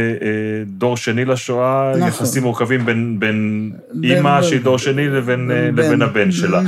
דור 0.66 0.96
שני 0.96 1.24
לשואה, 1.24 1.92
נכון. 1.96 2.08
יחסים 2.08 2.42
מורכבים 2.42 2.86
בין, 2.86 3.20
בין 3.20 3.72
בין- 3.92 4.10
אימא 4.16 4.40
בין- 4.40 4.48
שהיא 4.48 4.60
דור 4.60 4.78
שני 4.78 5.08
לבין, 5.08 5.50
אה, 5.50 5.56
בין- 5.56 5.74
לבין 5.86 6.02
הבן 6.02 6.32
שלה. 6.32 6.60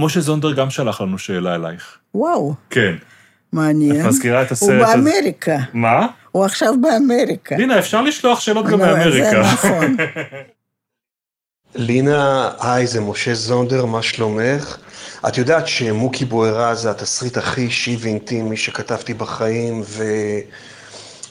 משה 0.00 0.20
זונדר 0.20 0.52
גם 0.52 0.70
שלח 0.70 1.00
לנו 1.00 1.18
שאלה 1.18 1.54
אלייך. 1.54 1.98
וואו, 2.14 2.54
כן. 2.70 2.94
מעניין. 3.52 4.00
את 4.00 4.06
מזכירה 4.06 4.42
את 4.42 4.46
הוא 4.48 4.52
הסרט 4.52 4.70
הזה? 4.88 4.96
באמריקה, 4.96 5.56
מה? 5.72 6.06
הוא 6.32 6.44
עכשיו 6.44 6.74
באמריקה. 6.80 7.54
הנה, 7.54 7.78
אפשר 7.78 8.02
לשלוח 8.02 8.40
שאלות 8.40 8.66
גם 8.66 8.78
לא, 8.80 8.86
זה 8.86 8.92
מאמריקה. 8.98 9.40
נכון. 9.52 9.96
לינה, 11.74 12.50
היי, 12.60 12.86
זה 12.86 13.00
משה 13.00 13.34
זונדר, 13.34 13.84
מה 13.86 14.02
שלומך? 14.02 14.76
את 15.28 15.38
יודעת 15.38 15.66
שמוקי 15.68 16.24
בוערה 16.24 16.74
זה 16.74 16.90
התסריט 16.90 17.36
הכי 17.36 17.60
אישי 17.60 17.96
ואינטימי 18.00 18.56
שכתבתי 18.56 19.14
בחיים, 19.14 19.82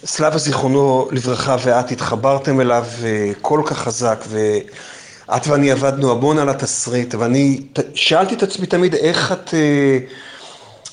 וסלאבה 0.04 0.38
זיכרונו 0.38 1.08
לברכה 1.12 1.56
ואת 1.64 1.92
התחברתם 1.92 2.62
אליו 2.62 2.86
אה, 3.04 3.32
כל 3.42 3.62
כך 3.66 3.78
חזק, 3.78 4.24
ואת 4.30 5.48
ואני 5.48 5.72
עבדנו 5.72 6.12
המון 6.12 6.40
על 6.40 6.50
התסריט, 6.50 7.16
ואני 7.16 7.62
שאלתי 7.96 8.36
את 8.36 8.44
עצמי 8.44 8.68
תמיד 8.68 8.96
איך 8.96 9.32
את, 9.32 9.54
אה, 9.54 9.98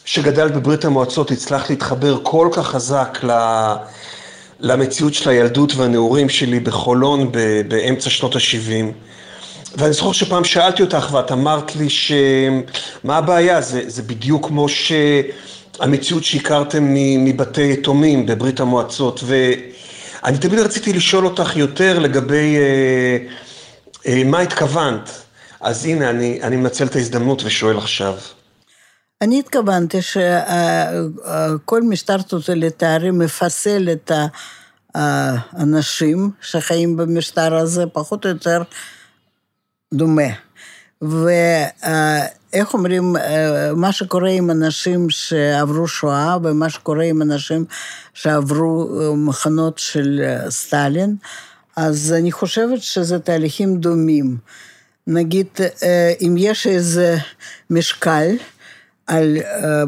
שגדלת 0.04 0.54
בברית 0.54 0.84
המועצות, 0.84 1.30
הצלחת 1.30 1.70
להתחבר 1.70 2.18
כל 2.22 2.48
כך 2.52 2.66
חזק. 2.66 3.18
למציאות 4.60 5.14
של 5.14 5.30
הילדות 5.30 5.74
והנעורים 5.74 6.28
שלי 6.28 6.60
בחולון 6.60 7.32
באמצע 7.68 8.10
שנות 8.10 8.36
ה-70. 8.36 8.92
ואני 9.76 9.92
זוכר 9.92 10.12
שפעם 10.12 10.44
שאלתי 10.44 10.82
אותך 10.82 11.08
ואת 11.12 11.32
אמרת 11.32 11.76
לי 11.76 11.90
שמה 11.90 13.16
הבעיה, 13.16 13.60
זה, 13.60 13.82
זה 13.86 14.02
בדיוק 14.02 14.46
כמו 14.46 14.66
שהמציאות 15.78 16.24
שהכרתם 16.24 16.94
מבתי 17.24 17.72
יתומים 17.72 18.26
בברית 18.26 18.60
המועצות, 18.60 19.20
ואני 19.26 20.38
תמיד 20.38 20.58
רציתי 20.58 20.92
לשאול 20.92 21.26
אותך 21.26 21.56
יותר 21.56 21.98
לגבי 21.98 22.56
אה, 22.56 23.18
אה, 24.06 24.24
מה 24.24 24.40
התכוונת. 24.40 25.10
אז 25.60 25.84
הנה, 25.86 26.10
אני, 26.10 26.42
אני 26.42 26.56
מנצל 26.56 26.86
את 26.86 26.96
ההזדמנות 26.96 27.42
ושואל 27.44 27.78
עכשיו. 27.78 28.14
אני 29.20 29.38
התכוונתי 29.38 30.02
שכל 30.02 31.82
משטר 31.82 32.22
טוטליטרי 32.22 33.10
מפסל 33.10 33.88
את 33.92 34.12
האנשים 34.94 36.30
שחיים 36.40 36.96
במשטר 36.96 37.54
הזה 37.54 37.84
פחות 37.92 38.24
או 38.24 38.30
יותר 38.30 38.62
דומה. 39.94 40.28
ואיך 42.52 42.74
אומרים, 42.74 43.16
אה, 43.16 43.74
מה 43.74 43.92
שקורה 43.92 44.30
עם 44.30 44.50
אנשים 44.50 45.10
שעברו 45.10 45.88
שואה 45.88 46.36
ומה 46.42 46.70
שקורה 46.70 47.04
עם 47.04 47.22
אנשים 47.22 47.64
שעברו 48.14 49.00
אה, 49.00 49.14
מחנות 49.16 49.78
של 49.78 50.20
אה, 50.24 50.50
סטלין, 50.50 51.16
אז 51.76 52.14
אני 52.18 52.32
חושבת 52.32 52.82
שזה 52.82 53.18
תהליכים 53.18 53.76
דומים. 53.76 54.36
נגיד, 55.06 55.46
אם 56.20 56.34
יש 56.38 56.66
איזה 56.66 57.16
משקל, 57.70 58.36
על, 59.08 59.36
אה, 59.46 59.82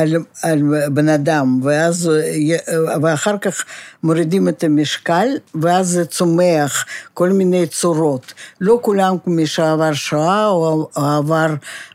על, 0.00 0.16
על 0.42 0.62
בן 0.92 1.08
אדם, 1.08 1.60
ואז, 1.62 2.10
אה, 2.10 2.96
ואחר 3.02 3.38
כך 3.38 3.64
מורידים 4.02 4.48
את 4.48 4.64
המשקל, 4.64 5.28
ואז 5.62 5.88
זה 5.88 6.04
צומח 6.04 6.84
כל 7.14 7.28
מיני 7.28 7.66
צורות. 7.66 8.32
לא 8.60 8.78
כולם 8.82 9.16
מי 9.26 9.46
שעבר 9.46 9.92
שואה 9.92 10.46
או 10.46 10.88
עבר 10.94 11.46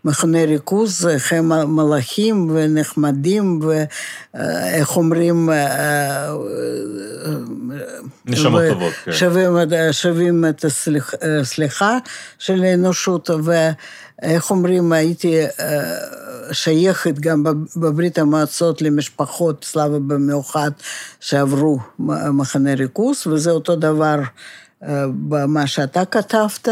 מחנה 0.06 0.46
ריכוז, 0.46 1.08
הם 1.32 1.76
מלאכים 1.76 2.50
ונחמדים, 2.54 3.60
ואיך 4.34 4.98
אומרים... 4.98 5.50
אה, 5.50 6.34
נשמות 8.26 8.62
ו- 8.66 8.70
טובות, 8.74 8.94
כן. 9.06 9.12
שווים, 9.12 9.58
שווים 9.92 10.46
את 10.50 10.66
הסליח- 10.66 11.14
הסליחה 11.42 11.98
של 12.40 12.64
האנושות, 12.64 13.30
ו... 13.30 13.52
איך 14.24 14.52
אומרים, 14.52 14.92
הייתי 14.92 15.46
אה, 15.46 15.98
שייכת 16.52 17.20
גם 17.20 17.44
בברית 17.76 18.18
המועצות 18.18 18.82
למשפחות 18.82 19.64
סלאבה 19.64 20.00
במיוחד 20.00 20.72
שעברו 21.20 21.80
מחנה 22.32 22.74
ריכוז, 22.74 23.28
וזה 23.28 23.52
אותו 23.52 23.76
דבר 23.76 24.20
אה, 24.84 25.06
במה 25.08 25.68
שאתה 25.68 26.06
כתבת, 26.06 26.68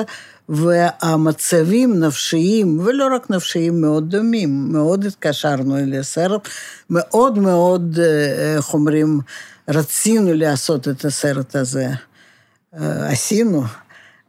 והמצבים 0.49 1.99
נפשיים, 1.99 2.79
ולא 2.79 3.15
רק 3.15 3.29
נפשיים, 3.29 3.81
מאוד 3.81 4.09
דומים. 4.09 4.67
מאוד 4.71 5.05
התקשרנו 5.05 5.77
אל 5.77 5.99
הסרט, 5.99 6.47
מאוד 6.89 7.39
מאוד, 7.39 7.99
אה, 7.99 8.55
איך 8.55 8.73
אומרים, 8.73 9.19
רצינו 9.69 10.33
לעשות 10.33 10.87
את 10.87 11.05
הסרט 11.05 11.55
הזה. 11.55 11.87
עשינו, 12.73 13.63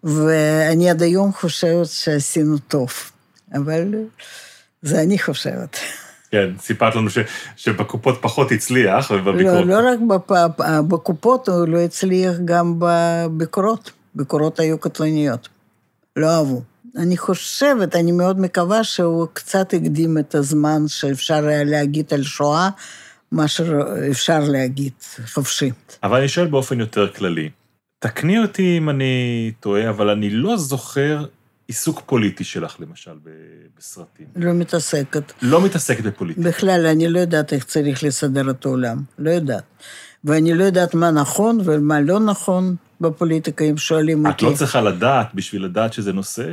ואני 0.04 0.90
עד 0.90 1.02
היום 1.02 1.32
חושבת 1.32 1.86
שעשינו 1.86 2.58
טוב. 2.58 3.11
אבל 3.54 3.94
זה 4.82 5.02
אני 5.02 5.18
חושבת. 5.18 5.76
כן, 6.30 6.50
סיפרת 6.58 6.94
לנו 6.94 7.10
ש, 7.10 7.18
שבקופות 7.56 8.18
פחות 8.20 8.52
הצליח, 8.52 9.10
ובביקורות... 9.10 9.66
לא, 9.66 9.82
לא 9.82 9.88
רק 9.88 9.98
בפ, 10.08 10.32
בקופות, 10.88 11.48
הוא 11.48 11.68
לא 11.68 11.78
הצליח 11.78 12.36
גם 12.44 12.74
בביקורות. 12.78 13.90
ביקורות 14.14 14.60
היו 14.60 14.78
קטלניות. 14.78 15.48
לא 16.16 16.30
אהבו. 16.30 16.62
אני 16.96 17.16
חושבת, 17.16 17.96
אני 17.96 18.12
מאוד 18.12 18.40
מקווה 18.40 18.84
שהוא 18.84 19.26
קצת 19.32 19.74
הקדים 19.74 20.18
את 20.18 20.34
הזמן 20.34 20.88
שאפשר 20.88 21.46
היה 21.46 21.64
להגיד 21.64 22.14
על 22.14 22.22
שואה, 22.22 22.68
מה 23.32 23.48
שאפשר 23.48 24.40
להגיד, 24.40 24.92
חופשי. 25.34 25.70
אבל 26.02 26.18
אני 26.18 26.28
שואל 26.28 26.46
באופן 26.46 26.80
יותר 26.80 27.08
כללי. 27.08 27.50
תקני 27.98 28.38
אותי 28.38 28.78
אם 28.78 28.90
אני 28.90 29.52
טועה, 29.60 29.90
אבל 29.90 30.10
אני 30.10 30.30
לא 30.30 30.56
זוכר 30.56 31.24
עיסוק 31.72 32.02
פוליטי 32.06 32.44
שלך, 32.44 32.76
למשל, 32.80 33.10
בסרטים. 33.78 34.26
לא 34.36 34.52
מתעסקת. 34.52 35.32
לא 35.42 35.64
מתעסקת 35.64 36.04
בפוליטיקה. 36.04 36.48
בכלל, 36.48 36.86
אני 36.86 37.08
לא 37.08 37.18
יודעת 37.20 37.52
איך 37.52 37.64
צריך 37.64 38.04
לסדר 38.04 38.50
את 38.50 38.64
העולם. 38.64 39.02
לא 39.18 39.30
יודעת. 39.30 39.62
ואני 40.24 40.54
לא 40.54 40.64
יודעת 40.64 40.94
מה 40.94 41.10
נכון 41.10 41.58
ומה 41.64 42.00
לא 42.00 42.20
נכון 42.20 42.76
בפוליטיקה, 43.00 43.64
אם 43.64 43.76
שואלים 43.76 44.26
אותי. 44.26 44.36
את 44.36 44.42
לא 44.42 44.56
צריכה 44.56 44.80
לדעת 44.80 45.26
בשביל 45.34 45.64
לדעת 45.64 45.92
שזה 45.92 46.12
נושא 46.12 46.44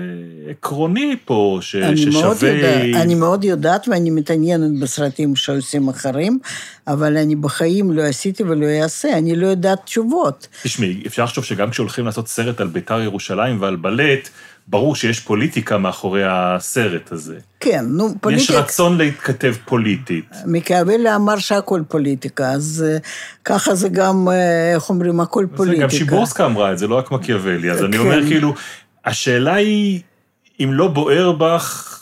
עקרוני 0.50 1.16
פה, 1.26 1.60
ש... 1.62 1.76
אני 1.76 1.98
ששווה... 1.98 2.22
מאוד 2.22 2.44
יודע, 2.44 3.02
אני 3.02 3.16
מאוד 3.16 3.44
יודעת 3.44 3.88
ואני 3.88 4.10
מתעניינת 4.10 4.80
בסרטים 4.80 5.36
שעושים 5.36 5.88
אחרים, 5.88 6.40
אבל 6.88 7.18
אני 7.18 7.36
בחיים 7.36 7.92
לא 7.92 8.02
עשיתי 8.02 8.44
ולא 8.44 8.66
אעשה, 8.84 9.18
אני 9.18 9.36
לא 9.36 9.48
יודעת 9.48 9.80
תשובות. 9.86 10.48
תשמעי, 10.64 11.04
אפשר 11.08 11.24
לחשוב 11.24 11.44
שגם 11.44 11.70
כשהולכים 11.70 12.06
לעשות 12.06 12.28
סרט 12.28 12.62
על 12.62 12.68
בית"ר 12.68 13.02
ירושלים 13.02 13.62
ועל 13.62 13.76
בלט, 13.76 14.30
ברור 14.70 14.96
שיש 14.96 15.20
פוליטיקה 15.20 15.78
מאחורי 15.78 16.24
הסרט 16.26 17.12
הזה. 17.12 17.38
כן, 17.60 17.86
נו, 17.88 18.10
פוליטיקה... 18.22 18.54
יש 18.54 18.60
רצון 18.60 18.98
להתכתב 18.98 19.54
פוליטית. 19.66 20.36
מיקיאוולי 20.46 21.16
אמר 21.16 21.38
שהכל 21.38 21.82
פוליטיקה, 21.88 22.52
אז 22.52 22.86
אה, 22.88 22.98
ככה 23.46 23.76
זה 23.76 23.90
גם, 23.90 24.28
אה, 24.30 24.74
איך 24.74 24.90
אומרים, 24.90 25.20
הכל 25.20 25.46
פוליטיקה. 25.56 25.84
גם 25.84 25.90
שיבורסקה 25.90 26.46
אמרה 26.46 26.72
את 26.74 26.78
זה, 26.78 26.88
לא 26.88 26.96
רק 26.96 27.12
מקיאוולי. 27.12 27.72
אז 27.72 27.80
כן. 27.80 27.86
אני 27.86 27.98
אומר, 27.98 28.28
כאילו, 28.28 28.54
השאלה 29.06 29.54
היא, 29.54 30.02
אם 30.60 30.70
לא 30.74 30.88
בוער 30.88 31.32
בך 31.32 31.96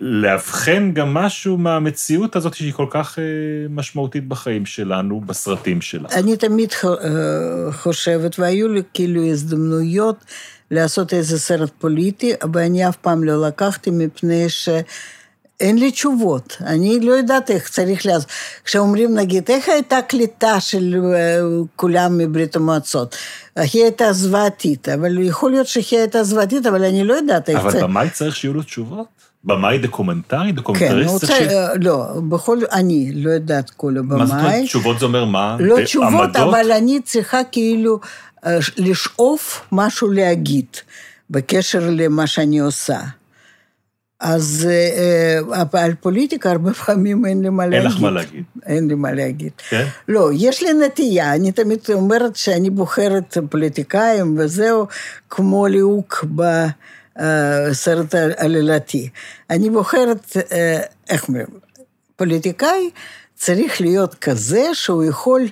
לאבחן 0.00 0.92
גם 0.92 1.14
משהו 1.14 1.56
מהמציאות 1.56 2.36
הזאת 2.36 2.54
שהיא 2.54 2.72
כל 2.72 2.86
כך 2.90 3.18
אה, 3.18 3.24
משמעותית 3.70 4.28
בחיים 4.28 4.66
שלנו, 4.66 5.20
בסרטים 5.20 5.80
שלנו. 5.80 6.08
אני 6.12 6.36
תמיד 6.36 6.72
חושבת, 7.72 8.38
והיו 8.38 8.68
לי 8.68 8.82
כאילו 8.94 9.24
הזדמנויות 9.24 10.24
לעשות 10.72 11.14
איזה 11.14 11.38
סרט 11.38 11.70
פוליטי, 11.78 12.32
ואני 12.52 12.88
אף 12.88 12.96
פעם 12.96 13.24
לא 13.24 13.46
לקחתי 13.46 13.90
מפני 13.90 14.48
ש... 14.48 14.68
אין 15.60 15.78
לי 15.78 15.90
תשובות, 15.90 16.56
אני 16.66 17.00
לא 17.00 17.12
יודעת 17.12 17.50
איך 17.50 17.68
צריך 17.68 18.06
לעשות. 18.06 18.28
כשאומרים, 18.64 19.14
נגיד, 19.14 19.50
איך 19.50 19.68
הייתה 19.68 20.02
קליטה 20.02 20.60
של 20.60 20.96
אה, 21.14 21.38
כולם 21.76 22.18
מברית 22.18 22.56
המועצות? 22.56 23.16
היא 23.56 23.82
הייתה 23.82 24.12
זוועתית, 24.12 24.88
אבל 24.88 25.18
יכול 25.18 25.50
להיות 25.50 25.66
שהיא 25.66 25.98
הייתה 25.98 26.24
זוועתית, 26.24 26.66
אבל 26.66 26.84
אני 26.84 27.04
לא 27.04 27.14
יודעת 27.14 27.48
איך 27.48 27.62
זה... 27.62 27.78
אבל 27.78 27.82
במאי 27.82 28.10
צריך 28.10 28.36
שיהיו 28.36 28.54
לו 28.54 28.62
תשובות? 28.62 29.06
במאי 29.44 29.78
דוקומנטרי? 29.78 30.52
דוקומנטריסט? 30.52 31.08
כן, 31.08 31.12
רוצה, 31.12 31.26
ש... 31.26 31.78
לא, 31.80 32.06
בכל... 32.28 32.58
אני 32.72 33.12
לא 33.14 33.30
יודעת 33.30 33.70
כל 33.70 33.96
הבמאי. 33.98 34.18
מה 34.18 34.26
זאת 34.26 34.36
אומרת? 34.36 34.64
תשובות 34.64 34.98
זה 34.98 35.04
אומר 35.06 35.24
מה? 35.24 35.56
לא 35.60 35.84
תשובות, 35.84 36.36
אבל 36.36 36.72
אני 36.72 37.00
צריכה 37.00 37.44
כאילו 37.52 38.00
אה, 38.02 38.31
לשאוף 38.76 39.66
משהו 39.72 40.10
להגיד 40.10 40.66
בקשר 41.30 41.90
למה 41.90 42.26
שאני 42.26 42.58
עושה. 42.58 43.00
אז 44.20 44.68
אה, 44.70 45.38
אה, 45.54 45.82
על 45.84 45.94
פוליטיקה 46.00 46.50
הרבה 46.50 46.72
פעמים 46.86 47.26
אין 47.26 47.42
לי 47.42 47.48
מה 47.48 47.66
להגיד. 47.66 47.86
אין 47.86 47.92
לך 47.92 48.00
מה 48.00 48.10
להגיד. 48.10 48.44
אין 48.66 48.88
לי 48.88 48.94
מה 48.94 49.12
להגיד. 49.12 49.52
כן? 49.68 49.86
לא, 50.08 50.30
יש 50.34 50.62
לי 50.62 50.72
נטייה, 50.72 51.34
אני 51.34 51.52
תמיד 51.52 51.78
אומרת 51.92 52.36
שאני 52.36 52.70
בוחרת 52.70 53.38
פוליטיקאים 53.50 54.36
וזהו, 54.38 54.86
כמו 55.30 55.66
ליהוק 55.66 56.24
בסרט 57.16 58.14
עלילתי. 58.36 59.08
אני 59.50 59.70
בוחרת, 59.70 60.36
איך 61.10 61.28
אומרים, 61.28 61.46
פוליטיקאי 62.16 62.90
צריך 63.34 63.80
להיות 63.80 64.14
כזה 64.14 64.64
שהוא 64.72 65.04
יכול 65.04 65.48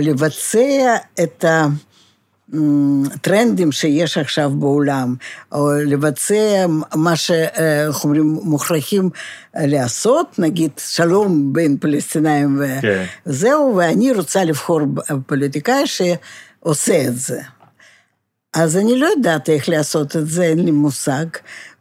לבצע 0.00 0.96
את 1.22 1.44
ה... 1.44 1.66
טרנדים 3.20 3.72
שיש 3.72 4.18
עכשיו 4.18 4.50
בעולם, 4.50 5.14
או 5.52 5.72
לבצע 5.86 6.66
מה 6.94 7.16
שאיך 7.16 8.04
אומרים, 8.04 8.38
מוכרחים 8.42 9.10
לעשות, 9.56 10.38
נגיד 10.38 10.70
שלום 10.78 11.52
בין 11.52 11.76
פלסטינאים 11.80 12.60
כן. 12.82 13.04
וזהו, 13.26 13.76
ואני 13.76 14.12
רוצה 14.12 14.44
לבחור 14.44 14.80
פוליטיקאי 15.26 15.82
שעושה 15.86 17.04
את 17.08 17.16
זה. 17.16 17.40
אז 18.54 18.76
אני 18.76 18.98
לא 18.98 19.06
יודעת 19.06 19.48
איך 19.48 19.68
לעשות 19.68 20.16
את 20.16 20.28
זה, 20.28 20.42
אין 20.42 20.58
לי 20.58 20.70
מושג, 20.70 21.26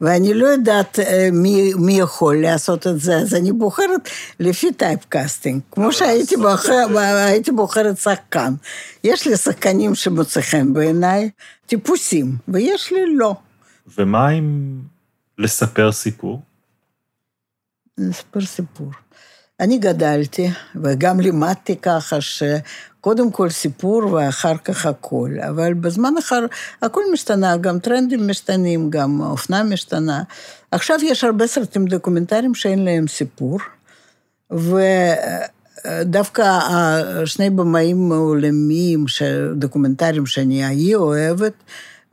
ואני 0.01 0.33
לא 0.33 0.47
יודעת 0.47 0.99
אה, 0.99 1.29
מי, 1.31 1.73
מי 1.73 1.99
יכול 1.99 2.41
לעשות 2.41 2.87
את 2.87 2.99
זה, 2.99 3.17
אז 3.17 3.35
אני 3.35 3.51
בוחרת 3.51 4.09
לפי 4.39 4.73
typecasting, 4.73 5.61
כמו 5.71 5.91
שהייתי 5.91 6.37
בוחר, 6.37 6.85
בוחרת 7.51 7.97
שחקן. 7.97 8.53
יש 9.03 9.27
לי 9.27 9.37
שחקנים 9.37 9.95
שמוצא 9.95 10.41
חן 10.41 10.73
בעיניי, 10.73 11.29
טיפוסים, 11.65 12.37
ויש 12.47 12.91
לי 12.91 13.15
לא. 13.15 13.35
ומה 13.97 14.27
עם 14.27 14.79
לספר 15.37 15.91
סיפור? 15.91 16.41
לספר 17.97 18.41
סיפור. 18.41 18.91
אני 19.59 19.77
גדלתי, 19.77 20.49
וגם 20.83 21.19
לימדתי 21.19 21.75
ככה 21.75 22.21
שקודם 22.99 23.31
כל 23.31 23.49
סיפור 23.49 24.13
ואחר 24.13 24.57
כך 24.57 24.85
הכל, 24.85 25.29
אבל 25.49 25.73
בזמן 25.73 26.13
אחר 26.19 26.45
הכל 26.81 27.01
משתנה, 27.13 27.57
גם 27.57 27.79
טרנדים 27.79 28.27
משתנים, 28.27 28.89
גם 28.89 29.21
האופנה 29.21 29.63
משתנה. 29.63 30.23
עכשיו 30.71 30.97
יש 31.03 31.23
הרבה 31.23 31.47
סרטים 31.47 31.85
דוקומנטריים 31.85 32.55
שאין 32.55 32.85
להם 32.85 33.07
סיפור, 33.07 33.59
ודווקא 35.85 36.59
שני 37.25 37.49
במאים 37.49 38.11
עולמיים, 38.11 39.05
דוקומנטריים 39.55 40.25
שאני 40.25 40.65
הכי 40.65 40.95
אוהבת, 40.95 41.53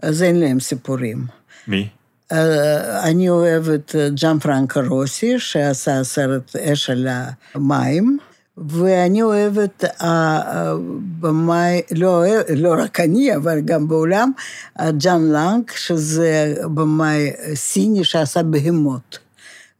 אז 0.02 0.22
אין 0.22 0.40
להם 0.40 0.60
סיפורים. 0.60 1.26
מי? 1.68 1.88
אה, 2.32 3.08
אני 3.08 3.28
אוהבת 3.28 3.94
ג'אנפרנקו 4.14 4.80
רוזי, 4.80 5.38
שעשה 5.38 6.04
סרט 6.04 6.56
אש 6.56 6.90
על 6.90 7.08
המים, 7.54 8.18
ואני 8.58 9.22
אוהבת 9.22 9.84
הבמאי, 10.00 11.82
לא, 11.94 12.24
לא 12.56 12.74
רק 12.78 13.00
אני, 13.00 13.36
אבל 13.36 13.60
גם 13.60 13.88
בעולם, 13.88 14.32
ג'אן 14.80 15.22
לנג, 15.32 15.70
שזה 15.76 16.54
במאי 16.74 17.30
סיני 17.54 18.04
שעשה 18.04 18.42
בהמות. 18.42 19.18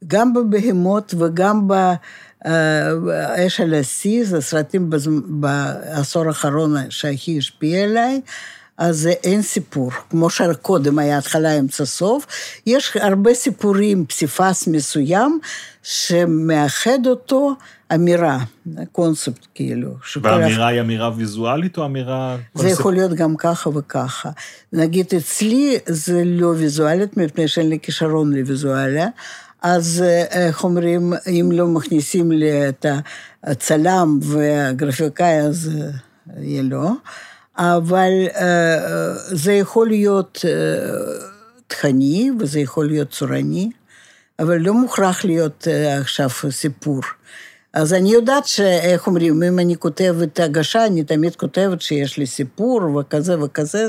גם 0.07 0.33
בבהמות 0.33 1.13
וגם 1.17 1.67
באש 3.05 3.61
על 3.61 3.73
השיא, 3.73 4.25
זה 4.25 4.41
סרטים 4.41 4.89
בעשור 5.27 6.27
האחרון 6.27 6.75
שהכי 6.89 7.37
השפיע 7.37 7.83
עליי. 7.83 8.21
אז 8.77 9.09
אין 9.23 9.41
סיפור, 9.41 9.91
כמו 10.09 10.29
שקודם 10.29 10.99
היה 10.99 11.17
התחלה, 11.17 11.59
אמצע, 11.59 11.85
סוף. 11.85 12.25
יש 12.65 12.97
הרבה 13.01 13.33
סיפורים, 13.33 14.05
פסיפס 14.05 14.67
מסוים, 14.67 15.39
שמאחד 15.83 17.07
אותו 17.07 17.55
אמירה, 17.95 18.39
קונספט 18.91 19.47
כאילו. 19.55 19.91
והאמירה 20.21 20.67
היא 20.67 20.81
אמירה 20.81 21.11
ויזואלית 21.15 21.77
או 21.77 21.85
אמירה... 21.85 22.37
זה 22.53 22.69
יכול 22.69 22.93
להיות 22.93 23.13
גם 23.13 23.35
ככה 23.37 23.69
וככה. 23.69 24.29
נגיד, 24.73 25.05
אצלי 25.17 25.77
זה 25.85 26.23
לא 26.25 26.47
ויזואלית, 26.47 27.17
מפני 27.17 27.47
שאין 27.47 27.69
לי 27.69 27.79
כישרון 27.81 28.33
לוויזואליה. 28.33 29.07
אז 29.61 30.03
איך 30.29 30.63
אומרים, 30.63 31.13
אם 31.27 31.49
לא 31.53 31.67
מכניסים 31.67 32.31
לי 32.31 32.69
את 32.69 32.85
הצלם 33.43 34.19
והגרפיקאי, 34.21 35.39
אז 35.39 35.71
יהיה 36.37 36.63
לא. 36.63 36.91
אבל 37.57 38.11
אה, 38.35 39.13
זה 39.15 39.53
יכול 39.53 39.87
להיות 39.87 40.45
אה, 40.45 40.51
תכני, 41.67 42.31
וזה 42.39 42.59
יכול 42.59 42.87
להיות 42.87 43.09
צורני, 43.09 43.69
אבל 44.39 44.57
לא 44.57 44.73
מוכרח 44.73 45.25
להיות 45.25 45.67
אה, 45.67 45.97
עכשיו 45.97 46.29
סיפור. 46.49 47.01
אז 47.73 47.93
אני 47.93 48.11
יודעת 48.11 48.47
שאיך 48.47 49.07
אומרים, 49.07 49.43
אם 49.43 49.59
אני 49.59 49.75
כותבת 49.75 50.39
הגשה, 50.39 50.85
אני 50.85 51.03
תמיד 51.03 51.35
כותבת 51.35 51.81
שיש 51.81 52.17
לי 52.17 52.25
סיפור 52.25 52.95
וכזה 52.95 53.41
וכזה, 53.43 53.87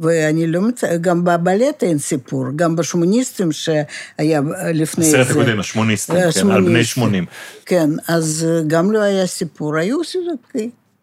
ואני 0.00 0.46
לא 0.46 0.60
מצ... 0.60 0.84
גם 1.00 1.24
בבלט 1.24 1.82
אין 1.82 1.98
סיפור, 1.98 2.44
גם 2.56 2.76
בשמוניסטים 2.76 3.52
שהיה 3.52 4.40
לפני 4.74 5.06
הסרט 5.06 5.26
זה. 5.26 5.32
הקודם, 5.32 5.60
השמוניסטים, 5.60 6.16
כן, 6.34 6.50
על 6.50 6.64
בני 6.64 6.84
80. 6.84 7.26
כן, 7.66 7.90
אז 8.08 8.46
גם 8.66 8.92
לא 8.92 8.98
היה 8.98 9.26
סיפור, 9.26 9.76
היו 9.76 9.98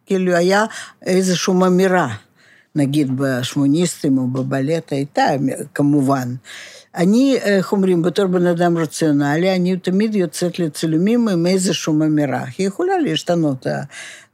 כאילו 0.06 0.36
היה 0.36 0.66
איזושהי 1.06 1.54
אמירה, 1.68 2.14
נגיד 2.76 3.12
בשמוניסטים 3.16 4.18
או 4.18 4.28
בבלט 4.28 4.92
הייתה, 4.92 5.26
כמובן. 5.76 6.36
אני, 6.98 7.38
איך 7.42 7.72
אומרים, 7.72 8.02
בתור 8.02 8.26
בן 8.26 8.46
אדם 8.46 8.78
רציונלי, 8.78 9.56
אני 9.56 9.78
תמיד 9.78 10.16
יוצאת 10.16 10.60
לצילומים 10.60 11.28
עם 11.28 11.48
איזושהי 11.48 11.94
אמירה. 11.94 12.44
היא 12.58 12.68
יכולה 12.68 12.98
להשתנות, 12.98 13.68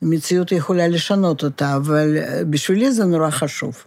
המציאות 0.01 0.51
יכולה 0.51 0.87
לשנות 0.87 1.43
אותה, 1.43 1.75
אבל 1.75 2.17
בשבילי 2.49 2.91
זה 2.91 3.05
נורא 3.05 3.29
חשוב. 3.29 3.83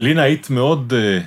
לינה, 0.00 0.22
היית 0.22 0.50
מאוד 0.50 0.92
uh, 0.92 1.22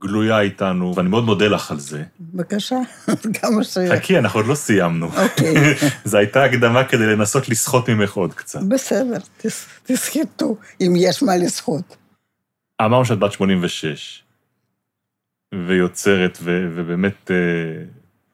גלויה 0.00 0.40
איתנו, 0.40 0.92
ואני 0.96 1.08
מאוד 1.08 1.24
מודה 1.24 1.48
לך 1.48 1.70
על 1.70 1.78
זה. 1.78 2.02
בבקשה, 2.20 2.76
כמה 3.40 3.64
ש... 3.64 3.78
חכי, 3.78 4.18
אנחנו 4.18 4.40
עוד 4.40 4.46
לא 4.46 4.54
סיימנו. 4.54 5.06
אוקיי. 5.06 5.54
זו 6.04 6.18
הייתה 6.18 6.44
הקדמה 6.44 6.84
כדי 6.84 7.06
לנסות 7.06 7.48
לסחוט 7.48 7.88
ממך 7.88 8.12
עוד 8.12 8.34
קצת. 8.34 8.60
בסדר, 8.68 9.18
תס, 9.36 9.66
תסחטו, 9.86 10.56
אם 10.80 10.94
יש 10.96 11.22
מה 11.22 11.36
לסחוט. 11.36 11.96
אמרנו 12.82 13.04
שאת 13.04 13.18
בת 13.18 13.32
86. 13.32 14.22
ויוצרת, 15.52 16.38
ו, 16.42 16.68
ובאמת 16.74 17.30
אה, 17.30 17.84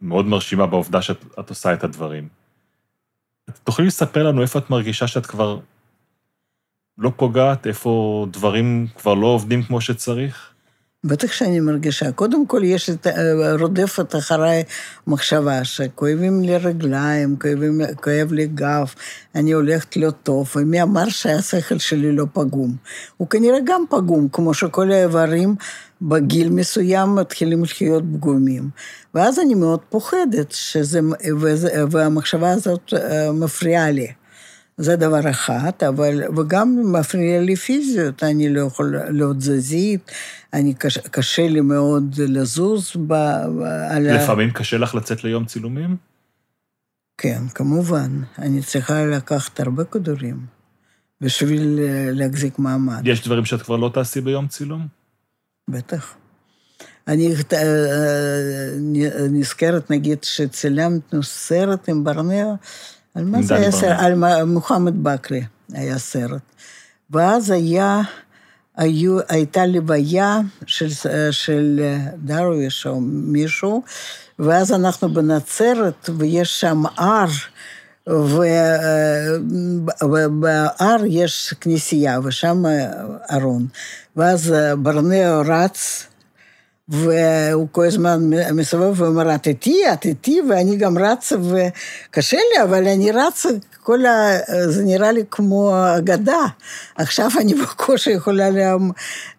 מאוד 0.03 0.27
מרשימה 0.27 0.67
בעובדה 0.67 1.03
שאת 1.03 1.51
עושה 1.51 1.73
את 1.73 1.85
הדברים. 1.85 2.29
תוכלי 3.65 3.87
לספר 3.87 4.23
לנו 4.23 4.43
איפה 4.43 4.59
את 4.59 4.71
מרגישה 4.71 5.07
שאת 5.07 5.27
כבר 5.27 5.59
לא 6.99 7.13
פוגעת, 7.17 7.67
איפה 7.67 8.27
דברים 8.31 8.87
כבר 8.97 9.15
לא 9.15 9.27
עובדים 9.27 9.63
כמו 9.63 9.81
שצריך? 9.81 10.53
בטח 11.05 11.33
שאני 11.33 11.61
מרגישה. 11.61 12.13
קודם 12.13 12.47
כל, 12.47 12.61
יש 12.65 12.91
את, 12.91 13.07
אה, 13.07 13.55
רודפת 13.61 14.15
אחריי 14.17 14.63
מחשבה 15.07 15.65
שכואבים 15.65 16.43
לי 16.43 16.57
רגליים, 16.57 17.37
כואבים, 17.41 17.81
כואב 18.03 18.33
לי 18.33 18.47
גב, 18.47 18.95
אני 19.35 19.53
הולכת 19.53 19.97
לא 19.97 20.11
טוב, 20.11 20.53
ומי 20.57 20.83
אמר 20.83 21.09
שהשכל 21.09 21.79
שלי 21.79 22.13
לא 22.13 22.25
פגום? 22.33 22.77
הוא 23.17 23.29
כנראה 23.29 23.59
גם 23.65 23.85
פגום, 23.91 24.29
כמו 24.33 24.55
שכל 24.55 24.91
האיברים 24.91 25.55
בגיל 26.03 26.51
מסוים 26.51 27.15
מתחילים 27.15 27.63
להיות 27.81 28.05
פגומים. 28.13 28.71
ואז 29.15 29.39
אני 29.39 29.55
מאוד 29.55 29.81
פוחדת, 29.89 30.53
שזה, 30.53 31.01
והמחשבה 31.91 32.51
הזאת 32.51 32.95
אה, 32.95 33.33
מפריעה 33.33 33.91
לי. 33.91 34.07
זה 34.77 34.97
דבר 34.97 35.31
אחד, 35.31 35.71
אבל, 35.89 36.23
וגם 36.37 36.93
מפריע 36.93 37.41
לי 37.41 37.57
פיזיות, 37.57 38.23
אני 38.23 38.49
לא 38.49 38.61
יכול 38.61 38.97
להיות 39.09 39.37
תזזית, 39.37 40.11
אני, 40.53 40.75
קשה, 40.75 41.01
קשה 41.01 41.49
לי 41.49 41.61
מאוד 41.61 42.15
לזוז 42.19 42.93
ב... 43.07 43.13
על 43.91 44.15
לפעמים 44.23 44.51
קשה 44.51 44.79
לך 44.79 44.95
לצאת 44.95 45.25
ליום 45.25 45.45
צילומים? 45.45 45.97
כן, 47.19 47.49
כמובן. 47.55 48.23
אני 48.39 48.63
צריכה 48.63 49.07
לקחת 49.07 49.61
הרבה 49.61 49.85
כדורים 49.85 50.47
בשביל 51.21 51.79
אה, 51.83 52.09
להחזיק 52.13 52.59
מעמד. 52.59 53.01
יש 53.05 53.25
דברים 53.25 53.45
שאת 53.45 53.63
כבר 53.63 53.77
לא 53.77 53.91
תעשי 53.95 54.21
ביום 54.21 54.47
צילום? 54.47 54.98
בטח. 55.69 56.15
אני 57.09 57.35
אה, 57.53 57.59
אה, 57.59 59.27
נזכרת, 59.31 59.91
נגיד, 59.91 60.19
שצילמנו 60.25 61.23
סרט 61.23 61.89
עם 61.89 62.05
ברנר, 62.05 62.49
על 63.15 63.25
מה 63.25 63.43
זה 63.43 63.55
היה 63.55 63.73
סרט? 63.73 63.99
על 63.99 64.15
מוחמד 64.45 65.05
בכרי 65.05 65.45
היה 65.73 65.99
סרט. 65.99 66.43
ואז 67.11 67.51
היה, 67.51 68.01
היו, 68.77 69.19
הייתה 69.29 69.67
לוויה 69.67 70.41
של, 70.67 70.89
של 71.31 71.81
דרוויש 72.17 72.87
או 72.87 73.01
מישהו, 73.01 73.83
ואז 74.39 74.73
אנחנו 74.73 75.15
בנצרת, 75.15 76.11
ויש 76.19 76.61
שם 76.61 76.83
הר, 76.97 77.29
ובהר 80.03 81.07
יש 81.07 81.55
כנסייה, 81.61 82.19
ושם 82.25 82.65
ארון. 83.33 83.67
ואז 84.17 84.55
ברנאו 84.79 85.43
רץ, 85.47 86.07
והוא 86.89 87.69
כל 87.73 87.85
הזמן 87.87 88.31
מסובב 88.53 89.01
ואומר, 89.01 89.35
את 89.35 89.47
איתי, 89.47 89.83
את 89.93 90.05
איתי, 90.05 90.41
ואני 90.51 90.77
גם 90.77 90.99
רצה, 90.99 91.37
וקשה 91.41 92.37
לי, 92.37 92.63
אבל 92.63 92.89
אני 92.89 93.11
רצה, 93.11 93.49
כל 93.89 94.07
ה... 94.07 94.39
זה 94.69 94.85
נראה 94.85 95.13
לי 95.13 95.23
כמו 95.31 95.75
אגדה. 95.99 96.43
עכשיו 96.97 97.31
אני 97.41 97.55
בקושי 97.55 98.11
יכולה 98.11 98.49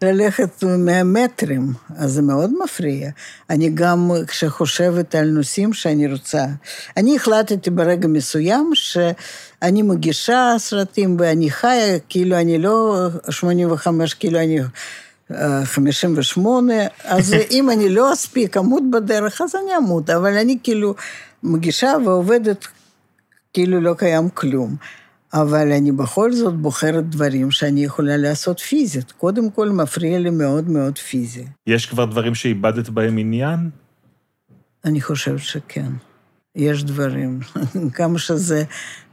ללכת 0.02 0.64
100 0.64 1.04
מטרים, 1.04 1.74
אז 1.98 2.12
זה 2.12 2.22
מאוד 2.22 2.52
מפריע. 2.64 3.10
אני 3.50 3.70
גם, 3.74 4.12
כשחושבת 4.28 5.16
על 5.16 5.30
נושאים 5.30 5.74
שאני 5.74 6.12
רוצה, 6.12 6.46
אני 6.98 7.16
החלטתי 7.16 7.70
ברגע 7.70 8.08
מסוים 8.08 8.72
שאני 8.74 9.82
מגישה 9.82 10.56
סרטים 10.58 11.18
ואני 11.20 11.52
חיה, 11.52 12.00
כאילו 12.10 12.36
אני 12.36 12.58
לא 12.58 13.08
85, 13.30 14.14
כאילו 14.14 14.40
אני... 14.40 14.60
58, 15.64 16.74
אז 17.04 17.36
אם 17.52 17.70
אני 17.70 17.90
לא 17.90 18.14
אספיק, 18.14 18.58
אמות 18.58 18.84
בדרך, 18.92 19.42
אז 19.42 19.56
אני 19.56 19.78
אמות, 19.78 20.10
אבל 20.10 20.38
אני 20.38 20.58
כאילו 20.64 20.96
מגישה 21.44 21.94
ועובדת 22.06 22.68
כאילו 23.54 23.82
לא 23.82 23.94
קיים 23.94 24.30
כלום. 24.30 24.76
אבל 25.34 25.72
אני 25.72 25.92
בכל 25.92 26.34
זאת 26.34 26.54
בוחרת 26.56 27.10
דברים 27.10 27.52
שאני 27.52 27.84
יכולה 27.84 28.18
לעשות 28.18 28.60
פיזית. 28.60 29.12
קודם 29.12 29.50
כל, 29.50 29.70
מפריע 29.70 30.20
לי 30.20 30.30
מאוד 30.30 30.70
מאוד 30.70 30.98
פיזי. 30.98 31.46
יש 31.68 31.86
כבר 31.86 32.06
דברים 32.06 32.36
שאיבדת 32.36 32.90
בהם 32.90 33.18
עניין? 33.18 33.70
אני 34.86 35.02
חושבת 35.02 35.40
שכן. 35.40 35.92
יש 36.56 36.84
דברים. 36.84 37.40
כמה 37.98 38.20
שזה 38.20 38.64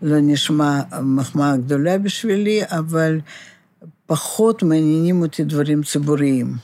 לא 0.03 0.17
נשמע 0.21 0.81
מחמאה 1.03 1.57
גדולה 1.57 1.99
בשבילי, 1.99 2.61
אבל 2.65 3.21
פחות 4.07 4.63
מעניינים 4.63 5.23
אותי 5.23 5.45
דברים 5.45 5.83
ציבוריים. 5.83 6.57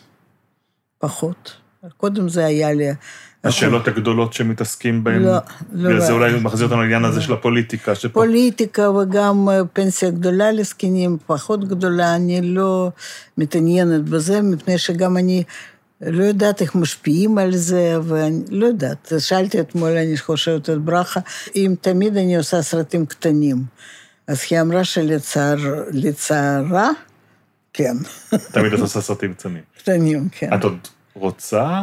פחות. 0.99 1.57
קודם 1.97 2.29
זה 2.29 2.45
היה 2.45 2.73
לי... 2.73 2.89
השאלות 3.45 3.89
הגדולות 3.89 4.33
שמתעסקים 4.33 5.05
בהן, 5.05 5.23
לא, 5.23 5.37
לא. 5.73 5.97
וזה 5.97 6.13
אולי 6.13 6.41
מחזיר 6.41 6.67
אותנו 6.67 6.83
לעניין 6.83 7.05
הזה 7.05 7.21
של 7.21 7.33
הפוליטיקה. 7.33 7.95
שפה... 7.95 8.09
פוליטיקה 8.09 8.91
וגם 8.91 9.49
פנסיה 9.73 10.11
גדולה 10.11 10.53
לזקנים, 10.53 11.17
פחות 11.27 11.69
גדולה, 11.69 12.15
אני 12.15 12.43
לא 12.43 12.91
מתעניינת 13.39 14.05
בזה, 14.05 14.43
מפני 14.43 14.79
שגם 14.79 15.17
אני 15.17 15.43
לא 16.01 16.25
יודעת 16.25 16.63
איך 16.63 16.75
משפיעים 16.75 17.39
על 17.39 17.57
זה, 17.57 17.97
ואני 18.03 18.41
לא 18.51 18.67
יודעת. 18.67 19.13
שאלתי 19.19 19.61
אתמול, 19.61 19.91
אני 19.91 20.19
חושבת, 20.19 20.71
את 20.71 20.79
ברכה, 20.79 21.21
אם 21.57 21.75
תמיד 21.81 22.17
אני 22.17 22.37
עושה 22.37 22.63
סרטים 22.63 23.07
קטנים. 23.07 23.65
אז 24.29 24.43
היא 24.51 24.61
אמרה 24.61 24.85
שלצערה, 24.85 26.91
כן. 27.73 27.97
תמיד 28.53 28.73
את 28.73 28.79
עושה 28.79 29.01
סרטים 29.01 29.35
קטנים. 29.35 29.63
קטנים, 29.79 30.29
כן. 30.33 30.55
את 30.55 30.65
עוד 30.65 30.89
רוצה, 31.15 31.81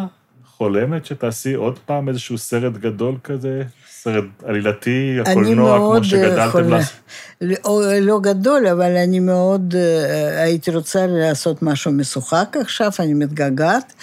חולמת 0.59 1.05
שתעשי 1.05 1.53
עוד 1.53 1.79
פעם 1.85 2.09
איזשהו 2.09 2.37
סרט 2.37 2.73
גדול 2.73 3.15
כזה? 3.23 3.63
סרט 3.89 4.23
עלילתי, 4.45 5.17
הקולנוע, 5.25 5.77
כמו 5.77 6.03
שגדלתם 6.03 6.69
לעשות? 6.69 6.95
לא, 7.41 7.81
לא 8.01 8.19
גדול, 8.19 8.67
אבל 8.67 8.97
אני 8.97 9.19
מאוד 9.19 9.75
אה, 9.77 10.41
הייתי 10.43 10.71
רוצה 10.71 11.07
לעשות 11.07 11.61
משהו 11.61 11.91
משוחק 11.91 12.57
עכשיו, 12.61 12.91
אני 12.99 13.13
מתגעגעת. 13.13 13.93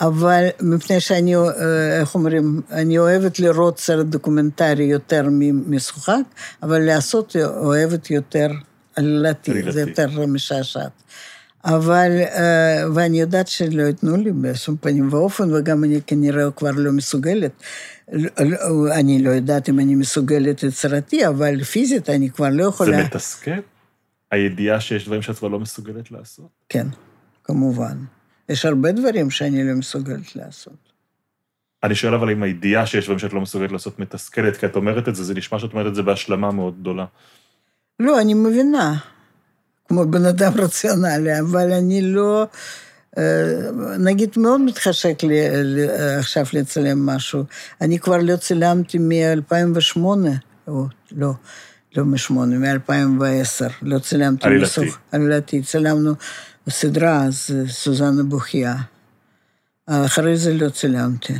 אבל 0.00 0.44
מפני 0.60 1.00
שאני, 1.00 1.36
אה, 1.36 1.42
איך 2.00 2.14
אומרים, 2.14 2.60
אני 2.70 2.98
אוהבת 2.98 3.38
לראות 3.38 3.78
סרט 3.78 4.06
דוקומנטרי 4.06 4.84
יותר 4.84 5.26
משוחק, 5.66 6.22
אבל 6.62 6.78
לעשות 6.78 7.36
אוהבת 7.36 8.10
יותר 8.10 8.48
עלילתי, 8.96 9.72
זה 9.72 9.80
יותר 9.80 10.08
משעשעת. 10.26 10.92
אבל, 11.64 12.10
אה, 12.20 12.84
ואני 12.94 13.20
יודעת 13.20 13.48
שלא 13.48 13.82
ייתנו 13.82 14.16
לי 14.16 14.32
בשום 14.32 14.76
פנים 14.76 15.12
ואופן, 15.12 15.54
וגם 15.54 15.84
אני 15.84 16.00
כנראה 16.06 16.50
כבר 16.50 16.70
לא 16.70 16.92
מסוגלת. 16.92 17.62
אני 18.92 19.22
לא 19.22 19.30
יודעת 19.30 19.68
אם 19.68 19.80
אני 19.80 19.94
מסוגלת 19.94 20.62
יצירתי, 20.62 21.26
אבל 21.26 21.64
פיזית 21.64 22.10
אני 22.10 22.30
כבר 22.30 22.48
לא 22.50 22.64
יכולה... 22.64 22.96
זה 22.96 23.04
מתסכל? 23.04 23.50
הידיעה 24.30 24.80
שיש 24.80 25.04
דברים 25.04 25.22
שאת 25.22 25.38
כבר 25.38 25.48
לא 25.48 25.60
מסוגלת 25.60 26.10
לעשות? 26.10 26.48
כן, 26.68 26.86
כמובן. 27.44 27.96
יש 28.48 28.64
הרבה 28.64 28.92
דברים 28.92 29.30
שאני 29.30 29.68
לא 29.68 29.74
מסוגלת 29.74 30.36
לעשות. 30.36 30.92
אני 31.82 31.94
שואל 31.94 32.14
אבל 32.14 32.30
אם 32.30 32.42
הידיעה 32.42 32.86
שיש 32.86 33.04
דברים 33.04 33.18
שאת 33.18 33.32
לא 33.32 33.40
מסוגלת 33.40 33.72
לעשות 33.72 33.98
מתסכלת, 33.98 34.56
כי 34.56 34.66
את 34.66 34.76
אומרת 34.76 35.08
את 35.08 35.14
זה, 35.14 35.24
זה 35.24 35.34
נשמע 35.34 35.58
שאת 35.58 35.72
אומרת 35.72 35.86
את 35.86 35.94
זה 35.94 36.02
בהשלמה 36.02 36.50
מאוד 36.50 36.80
גדולה. 36.80 37.04
לא, 38.00 38.20
אני 38.20 38.34
מבינה, 38.34 38.94
כמו 39.88 40.06
בן 40.06 40.24
אדם 40.26 40.52
רציונלי, 40.64 41.40
אבל 41.40 41.72
אני 41.72 42.02
לא... 42.02 42.46
אה, 43.18 43.70
נגיד, 43.98 44.30
מאוד 44.36 44.60
מתחשק 44.60 45.22
לי 45.22 45.64
לי 45.64 45.88
עכשיו 46.18 46.46
לצלם 46.52 47.06
משהו. 47.06 47.44
אני 47.80 47.98
כבר 47.98 48.16
לא 48.18 48.36
צילמתי 48.36 48.98
מ-2008, 48.98 49.98
או 50.68 50.86
לא, 51.12 51.32
לא 51.96 52.04
מ-8, 52.04 52.32
מ-2010. 52.32 53.72
לא 53.82 53.98
צילמתי. 53.98 54.46
עלילתי. 54.46 54.64
מסוף- 54.80 54.98
עלילתי. 55.12 55.62
צילמנו 55.62 56.12
סדרה, 56.70 57.24
אז 57.24 57.50
סוזנה 57.68 58.22
בוכייה. 58.22 58.76
אחרי 59.86 60.36
זה 60.36 60.54
לא 60.54 60.68
צילמתי. 60.68 61.34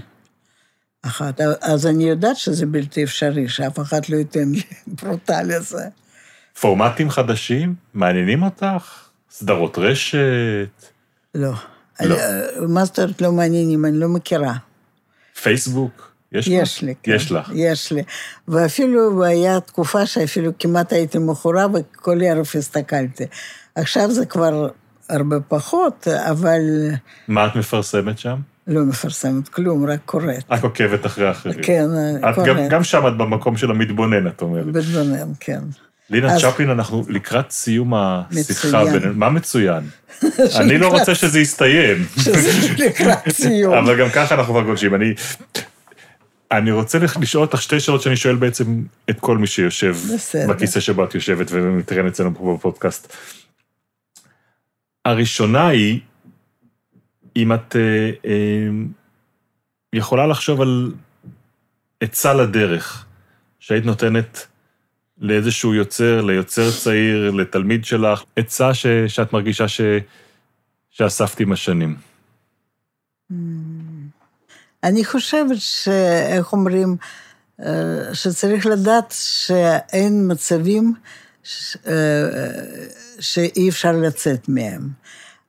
אחת. 1.02 1.40
אז 1.60 1.86
אני 1.86 2.04
יודעת 2.08 2.36
שזה 2.36 2.66
בלתי 2.66 3.04
אפשרי, 3.04 3.48
שאף 3.48 3.80
אחד 3.80 4.00
לא 4.08 4.16
ייתן 4.16 4.48
לי 4.52 4.62
פרוטה 5.00 5.42
לזה. 5.42 5.84
פורמטים 6.60 7.10
חדשים? 7.10 7.74
מעניינים 7.94 8.42
אותך? 8.42 9.00
סדרות 9.30 9.78
רשת? 9.78 10.18
לא. 11.34 11.50
לא. 12.00 12.14
אני- 12.16 12.16
מה 12.68 12.84
זאת 12.84 12.98
אומרת 12.98 13.22
לא 13.22 13.32
מעניינים? 13.32 13.84
אני 13.84 13.98
לא 13.98 14.08
מכירה. 14.08 14.54
פייסבוק? 15.42 16.10
יש? 16.32 16.46
יש 16.48 16.82
לי, 16.82 16.94
כן. 17.02 17.12
יש 17.12 17.32
לך. 17.32 17.50
יש 17.54 17.92
לי. 17.92 18.02
ואפילו 18.48 19.24
היה 19.24 19.60
תקופה 19.60 20.06
שאפילו 20.06 20.50
כמעט 20.58 20.92
הייתי 20.92 21.18
מכורה 21.18 21.66
וכל 21.74 22.18
ערב 22.24 22.46
הסתכלתי. 22.58 23.24
עכשיו 23.74 24.10
זה 24.10 24.26
כבר 24.26 24.68
הרבה 25.10 25.36
פחות, 25.48 26.08
אבל 26.30 26.60
מה 27.28 27.46
את 27.46 27.56
מפרסמת 27.56 28.18
שם? 28.18 28.36
לא 28.66 28.84
מפרסמת 28.84 29.48
כלום, 29.48 29.86
רק 29.86 30.00
קוראת. 30.04 30.44
את 30.54 30.62
עוקבת 30.64 31.06
אחרי 31.06 31.28
האחרים. 31.28 31.62
כן, 31.62 31.86
את 32.30 32.34
קוראת. 32.34 32.48
גם, 32.48 32.56
גם 32.70 32.84
שם 32.84 33.06
את 33.08 33.16
במקום 33.18 33.56
של 33.56 33.70
המתבונן, 33.70 34.26
את 34.26 34.42
אומרת. 34.42 34.66
בדבונן, 34.66 35.32
כן. 35.40 35.60
לינה 36.10 36.34
אז- 36.34 36.40
צ'פלין, 36.44 36.70
אנחנו 36.70 37.04
לקראת 37.08 37.50
סיום 37.50 37.94
השיחה. 37.94 38.68
מצוין. 38.68 38.92
בינינו. 38.98 39.14
מה 39.14 39.30
מצוין? 39.30 39.84
אני 40.60 40.78
לא 40.78 40.88
רוצה 40.88 41.14
שזה 41.14 41.40
יסתיים. 41.40 42.06
שזה 42.24 42.50
לקראת 42.86 43.28
סיום. 43.30 43.74
אבל 43.74 43.98
גם 44.00 44.08
ככה 44.10 44.34
אנחנו 44.34 44.52
כבר 44.52 44.62
גולשים. 44.62 44.94
אני, 44.94 45.14
אני 46.52 46.70
רוצה 46.70 46.98
לשאול 47.20 47.44
אותך 47.44 47.62
שתי 47.62 47.80
שאלות 47.80 48.02
שאני 48.02 48.16
שואל 48.16 48.36
בעצם 48.36 48.82
את 49.10 49.20
כל 49.20 49.38
מי 49.38 49.46
שיושב 49.46 49.96
בסדר. 50.14 50.46
בכיסא 50.52 50.80
שבו 50.80 51.04
את 51.04 51.14
יושבת 51.14 51.46
ומתראיין 51.50 52.06
אצלנו 52.06 52.34
פה 52.34 52.56
בפודקאסט. 52.58 53.16
הראשונה 55.04 55.68
היא, 55.68 56.00
אם 57.36 57.52
את 57.52 57.76
אה, 57.76 58.10
אה, 58.30 58.68
יכולה 59.92 60.26
לחשוב 60.26 60.60
על 60.60 60.92
עצה 62.00 62.34
לדרך 62.34 63.04
שהיית 63.60 63.84
נותנת 63.84 64.46
לאיזשהו 65.18 65.74
יוצר, 65.74 66.20
ליוצר 66.20 66.70
צעיר, 66.70 67.30
לתלמיד 67.30 67.84
שלך, 67.84 68.22
עצה 68.36 68.74
ש, 68.74 68.86
שאת 69.08 69.32
מרגישה 69.32 69.68
ש, 69.68 69.80
שאספת 70.90 71.40
עם 71.40 71.52
השנים. 71.52 71.96
אני 74.84 75.04
חושבת 75.04 75.56
שאיך 75.58 76.52
אומרים, 76.52 76.96
אה, 77.60 78.14
שצריך 78.14 78.66
לדעת 78.66 79.14
שאין 79.18 80.32
מצבים 80.32 80.94
ש- 81.42 81.76
אה, 81.86 82.28
שאי 83.20 83.68
אפשר 83.68 83.92
לצאת 83.92 84.48
מהם. 84.48 84.88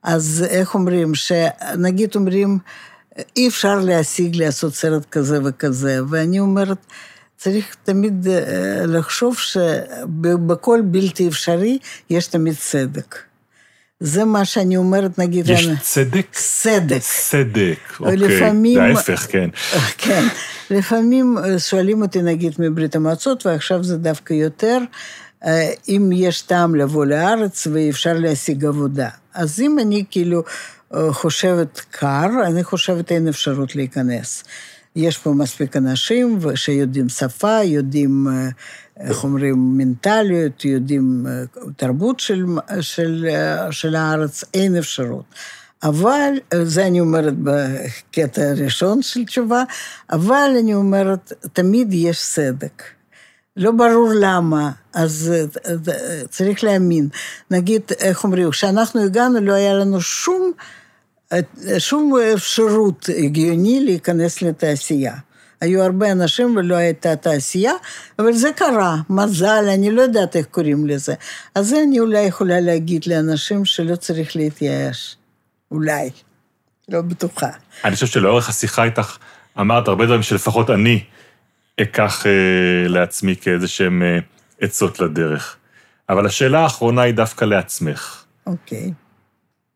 אז 0.04 0.46
איך 0.50 0.76
אומרים, 0.76 1.16
שנגיד 1.16 2.16
אומרים, 2.16 2.60
אי 3.38 3.48
אפשר 3.48 3.80
להשיג 3.80 4.36
לעשות 4.36 4.74
סרט 4.74 5.06
כזה 5.12 5.40
וכזה, 5.46 6.00
ואני 6.10 6.40
אומרת, 6.40 6.78
צריך 7.38 7.76
תמיד 7.84 8.28
אה, 8.28 8.42
לחשוב 8.86 9.38
שבכל 9.38 10.82
בלתי 10.86 11.28
אפשרי 11.28 11.78
יש 12.10 12.28
תמיד 12.28 12.56
צדק. 12.60 13.16
זה 14.00 14.26
מה 14.26 14.46
שאני 14.46 14.78
אומרת, 14.78 15.20
נגיד... 15.20 15.50
יש 15.50 15.68
אני- 15.68 15.78
צדק? 15.82 16.26
צדק. 16.32 17.00
צדק, 17.02 17.78
אוקיי. 18.00 18.14
ולפעמים- 18.14 18.76
זה 18.80 18.84
ההפך, 18.84 19.28
כן. 19.30 19.50
כן. 19.98 20.24
לפעמים 20.70 21.38
אה, 21.38 21.60
שואלים 21.60 22.02
אותי, 22.02 22.22
נגיד, 22.22 22.54
מברית 22.60 22.96
המועצות, 22.96 23.46
ועכשיו 23.46 23.84
זה 23.84 23.98
דווקא 23.98 24.34
יותר, 24.34 24.78
אה, 25.46 25.70
אם 25.90 26.10
יש 26.14 26.42
טעם 26.42 26.76
לבוא 26.76 27.06
לארץ 27.06 27.68
ואפשר 27.74 28.14
להשיג 28.14 28.66
עבודה. 28.66 29.10
אז 29.34 29.60
אם 29.60 29.80
אני 29.80 30.04
כאילו 30.12 30.44
חושבת 31.10 31.82
קר, 31.92 32.26
אני 32.46 32.64
חושבת 32.64 33.12
אין 33.12 33.28
אפשרות 33.28 33.76
להיכנס. 33.76 34.44
יש 34.96 35.18
פה 35.18 35.32
מספיק 35.34 35.78
אנשים 35.78 36.40
שיודעים 36.56 37.10
שפה, 37.10 37.64
יודעים, 37.64 38.28
אה, 38.28 38.50
איך 39.00 39.24
אומרים, 39.24 39.78
מנטליות, 39.78 40.66
יודעים 40.66 41.26
אה, 41.28 41.44
תרבות 41.76 42.20
של, 42.20 42.46
של, 42.82 43.28
אה, 43.30 43.72
של 43.72 43.96
הארץ, 43.96 44.44
אין 44.54 44.78
אפשרות. 44.78 45.26
אבל, 45.84 46.34
זה 46.64 46.88
אני 46.88 47.00
אומרת 47.00 47.34
בקטע 47.44 48.42
הראשון 48.50 49.02
של 49.02 49.26
תשובה, 49.26 49.64
אבל 50.12 50.56
אני 50.60 50.74
אומרת, 50.74 51.34
תמיד 51.54 51.94
יש 51.94 52.28
צדק. 52.34 52.84
לא 53.58 53.72
ברור 53.72 54.12
למה, 54.20 54.72
אז 54.94 55.34
צריך 56.30 56.64
להאמין. 56.64 57.08
נגיד, 57.52 57.82
איך 58.00 58.24
אומרים, 58.24 58.52
כשאנחנו 58.52 59.04
הגענו 59.04 59.42
לא 59.42 59.54
היה 59.54 59.74
לנו 59.74 60.02
שום, 60.02 60.52
שום 61.78 62.14
אפשרות 62.34 63.10
הגיוני 63.18 63.86
להיכנס 63.86 64.42
לתעשייה. 64.42 65.14
היו 65.62 65.84
הרבה 65.84 66.12
אנשים 66.12 66.56
ולא 66.56 66.76
הייתה 66.76 67.16
תעשייה, 67.16 67.74
אבל 68.20 68.34
זה 68.34 68.50
קרה, 68.56 68.96
מזל, 69.10 69.66
אני 69.74 69.92
לא 69.92 70.02
יודעת 70.02 70.36
איך 70.36 70.46
קוראים 70.46 70.88
לזה. 70.88 71.14
אז 71.56 71.68
זה 71.68 71.84
אני 71.88 72.00
אולי 72.00 72.22
יכולה 72.22 72.60
להגיד 72.60 73.06
לאנשים 73.08 73.66
שלא 73.66 73.96
צריך 73.96 74.36
להתייאש. 74.36 75.16
אולי. 75.72 76.10
לא 76.90 77.02
בטוחה. 77.02 77.50
אני 77.86 77.96
חושב 77.96 78.08
שלאורך 78.08 78.50
השיחה 78.50 78.84
איתך 78.84 79.18
אמרת 79.60 79.88
הרבה 79.88 80.06
דברים 80.06 80.24
שלפחות 80.24 80.70
אני 80.70 81.04
אקח 81.82 82.26
אה, 82.26 82.88
לעצמי 82.88 83.36
כאיזה 83.36 83.68
שהם 83.68 84.04
אה, 84.04 84.20
עצות 84.62 85.00
לדרך. 85.00 85.58
אבל 86.10 86.26
השאלה 86.26 86.60
האחרונה 86.60 87.02
היא 87.02 87.14
דווקא 87.14 87.46
לעצמך. 87.46 88.24
אוקיי. 88.48 88.92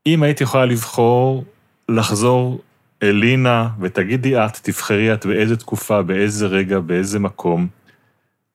אם 0.06 0.24
היית 0.24 0.42
יכולה 0.42 0.66
לבחור 0.66 1.44
לחזור 1.90 2.62
אלינה, 3.04 3.70
ותגידי 3.82 4.38
את, 4.38 4.60
תבחרי 4.62 5.14
את 5.14 5.26
באיזה 5.26 5.58
תקופה, 5.58 6.02
באיזה 6.02 6.48
רגע, 6.48 6.80
באיזה 6.80 7.20
מקום, 7.20 7.68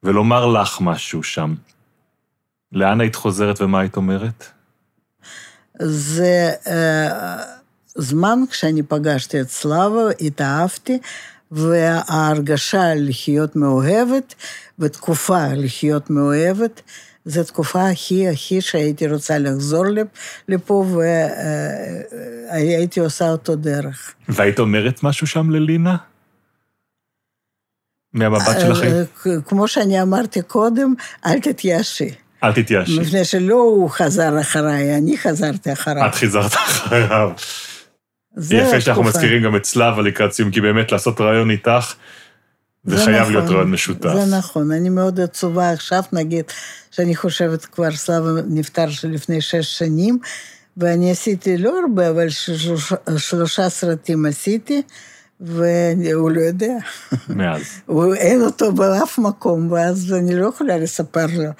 ולומר 0.03 0.47
לך 0.47 0.80
משהו 0.80 1.22
שם, 1.22 1.55
לאן 2.72 3.01
היית 3.01 3.14
חוזרת 3.14 3.61
ומה 3.61 3.80
היית 3.80 3.97
אומרת? 3.97 4.45
זה 5.80 6.51
אה, 6.66 7.38
זמן 7.95 8.38
כשאני 8.51 8.82
פגשתי 8.82 9.40
את 9.40 9.49
סלאבה, 9.49 10.11
התאהבתי, 10.20 10.99
וההרגשה 11.51 12.95
לחיות 12.95 13.57
מאוהבת, 13.57 14.34
ותקופה 14.78 15.47
לחיות 15.57 16.11
מאוהבת, 16.11 16.82
זו 17.25 17.45
תקופה 17.45 17.89
הכי 17.91 18.29
הכי 18.29 18.61
שהייתי 18.61 19.09
רוצה 19.09 19.39
לחזור 19.39 19.87
לפ- 19.87 20.07
לפה, 20.49 20.87
והייתי 22.51 23.01
עושה 23.01 23.31
אותו 23.31 23.57
דרך. 23.57 24.14
והיית 24.29 24.59
אומרת 24.59 25.03
משהו 25.03 25.27
שם 25.27 25.51
ללינה? 25.51 25.97
מהמבט 28.12 28.61
שלכם? 28.61 28.87
אה, 28.87 29.03
כ- 29.22 29.49
כמו 29.49 29.68
שאני 29.68 30.03
אמרתי 30.03 30.43
קודם, 30.43 30.95
אל 31.27 31.41
תתייאשי. 31.41 32.11
אל 32.45 32.53
תתייאשי. 32.53 33.01
מפני 33.01 33.25
שלא 33.25 33.55
הוא 33.55 33.91
חזר 33.91 34.41
אחריי, 34.41 34.97
אני 34.97 35.18
חזרתי 35.18 35.72
אחריו. 35.72 36.07
את 36.07 36.14
חיזרת 36.14 36.53
אחריו. 36.55 37.31
זה 38.37 38.57
יפה 38.57 38.81
שאנחנו 38.81 39.03
התקופה. 39.03 39.18
מזכירים 39.18 39.43
גם 39.43 39.57
את 39.57 39.64
סלאבה 39.64 40.03
לקראת 40.03 40.33
סיום, 40.33 40.51
כי 40.51 40.61
באמת 40.61 40.93
לעשות 40.93 41.20
רעיון 41.20 41.51
איתך, 41.51 41.95
זה 42.85 42.97
חייב 43.05 43.20
נכון, 43.20 43.32
להיות 43.32 43.51
רעיון 43.51 43.70
משותף. 43.70 44.14
זה 44.14 44.37
נכון, 44.37 44.72
אני 44.72 44.89
מאוד 44.89 45.20
עצובה 45.20 45.70
עכשיו, 45.70 46.03
נגיד, 46.12 46.45
שאני 46.91 47.16
חושבת 47.16 47.64
כבר 47.64 47.91
סלאבה 47.91 48.28
נפטר 48.49 48.87
לפני 49.05 49.41
שש 49.41 49.78
שנים, 49.78 50.18
ואני 50.76 51.11
עשיתי 51.11 51.59
לא 51.59 51.80
הרבה, 51.80 52.11
אבל 52.11 52.28
שלושה, 52.28 52.97
שלושה 53.16 53.68
סרטים 53.68 54.26
עשיתי, 54.26 54.82
והוא 55.41 56.30
לא 56.30 56.41
יודע. 56.41 56.74
מאז. 57.28 57.62
אין 58.24 58.41
אותו 58.41 58.72
באף 58.72 59.18
מקום, 59.18 59.72
ואז 59.72 60.12
אני 60.12 60.35
לא 60.37 60.47
יכולה 60.47 60.78
לספר 60.78 61.26
לו 61.26 61.51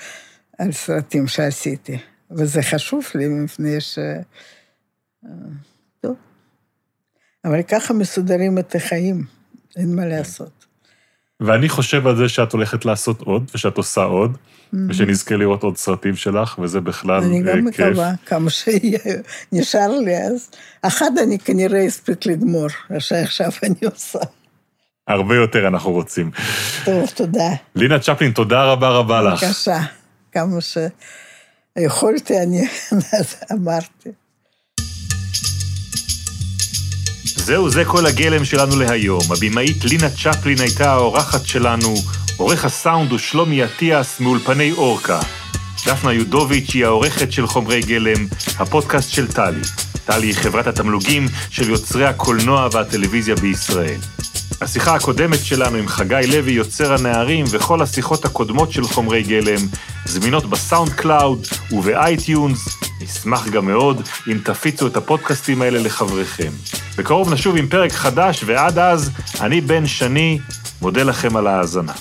על 0.59 0.73
סרטים 0.73 1.27
שעשיתי. 1.27 1.99
וזה 2.31 2.63
חשוב 2.63 3.05
לי, 3.15 3.29
מפני 3.29 3.81
ש... 3.81 3.99
אה, 3.99 5.31
טוב. 6.01 6.15
אבל 7.45 7.63
ככה 7.63 7.95
מסודרים 7.95 8.59
את 8.59 8.75
החיים, 8.75 9.25
אין 9.77 9.97
מה 9.97 10.07
לעשות. 10.07 10.64
ואני 11.47 11.69
חושב 11.69 12.07
על 12.07 12.17
זה 12.17 12.29
שאת 12.29 12.53
הולכת 12.53 12.85
לעשות 12.85 13.21
עוד, 13.21 13.51
ושאת 13.55 13.77
עושה 13.77 14.03
עוד, 14.03 14.37
ושנזכה 14.89 15.37
לראות 15.37 15.63
עוד 15.63 15.77
סרטים 15.77 16.17
שלך, 16.17 16.59
וזה 16.59 16.81
בכלל 16.81 17.23
אני 17.23 17.37
אה, 17.39 17.43
גם 17.43 17.71
כיף. 17.71 17.81
מקווה 17.81 18.13
כמה 18.27 18.51
שנשאר 18.51 19.99
לי 19.99 20.17
אז. 20.17 20.51
אחד 20.83 21.11
אני 21.23 21.39
כנראה 21.39 21.87
אספיק 21.87 22.27
לגמור, 22.27 22.67
מה 22.91 23.01
שעכשיו 23.01 23.51
אני 23.63 23.75
עושה. 23.85 24.19
הרבה 25.09 25.37
יותר 25.37 25.69
אנחנו 25.69 25.91
רוצים. 25.93 26.31
טוב, 26.85 27.11
תודה. 27.15 27.49
לינה 27.75 27.99
צ'פלין, 27.99 28.33
תודה 28.33 28.65
רבה 28.65 28.89
רבה 28.89 29.23
לך. 29.23 29.45
בבקשה. 29.45 29.81
כמה 30.33 30.59
שיכולתי, 30.61 32.35
אני 32.43 32.69
אמרתי. 33.53 34.11
זהו 37.45 37.71
זה 37.71 37.85
כל 37.85 38.07
הגלם 38.07 38.45
שלנו 38.45 38.79
להיום. 38.79 39.21
הבמאית 39.31 39.85
לינה 39.85 40.11
צ'פלין 40.11 40.61
הייתה 40.61 40.93
האורחת 40.93 41.47
שלנו, 41.47 41.95
עורך 42.37 42.65
הסאונד 42.65 43.11
הוא 43.11 43.19
שלומי 43.19 43.65
אטיאס 43.65 44.21
מאולפני 44.21 44.73
אורקה. 44.73 45.21
דפנה 45.87 46.13
יודוביץ' 46.13 46.71
היא 46.75 46.85
העורכת 46.85 47.33
של 47.33 47.47
חומרי 47.47 47.81
גלם, 47.81 48.27
הפודקאסט 48.59 49.11
של 49.11 49.33
טלי. 49.33 49.61
טלי 50.05 50.27
היא 50.27 50.35
חברת 50.35 50.67
התמלוגים 50.67 51.27
של 51.51 51.71
יוצרי 51.71 52.07
הקולנוע 52.07 52.69
והטלוויזיה 52.73 53.35
בישראל. 53.35 54.01
השיחה 54.61 54.95
הקודמת 54.95 55.45
שלנו 55.45 55.77
עם 55.77 55.89
חגי 55.89 56.27
לוי, 56.29 56.53
יוצר 56.53 56.95
הנערים, 56.95 57.45
וכל 57.51 57.83
השיחות 57.83 58.25
הקודמות 58.25 58.73
של 58.73 58.85
חומרי 58.85 59.23
גלם, 59.23 59.61
זמינות 60.05 60.47
ב 60.47 60.93
SoundCloud 60.93 61.47
וב 61.71 61.95
iTunes. 61.95 62.79
נשמח 63.01 63.49
גם 63.49 63.67
מאוד 63.67 64.03
אם 64.33 64.39
תפיצו 64.45 64.87
את 64.87 64.97
הפודקאסטים 64.97 65.63
האלה 65.63 65.79
לחבריכם. 65.79 66.51
בקרוב 66.99 67.33
נשוב 67.33 67.57
עם 67.57 67.69
פרק 67.69 67.93
חדש, 67.93 68.45
ועד 68.47 68.79
אז, 68.79 69.11
אני 69.41 69.61
בן 69.61 69.87
שני, 69.87 70.39
מודה 70.83 71.03
לכם 71.03 71.37
על 71.37 71.47
ההאזנה. 71.47 71.93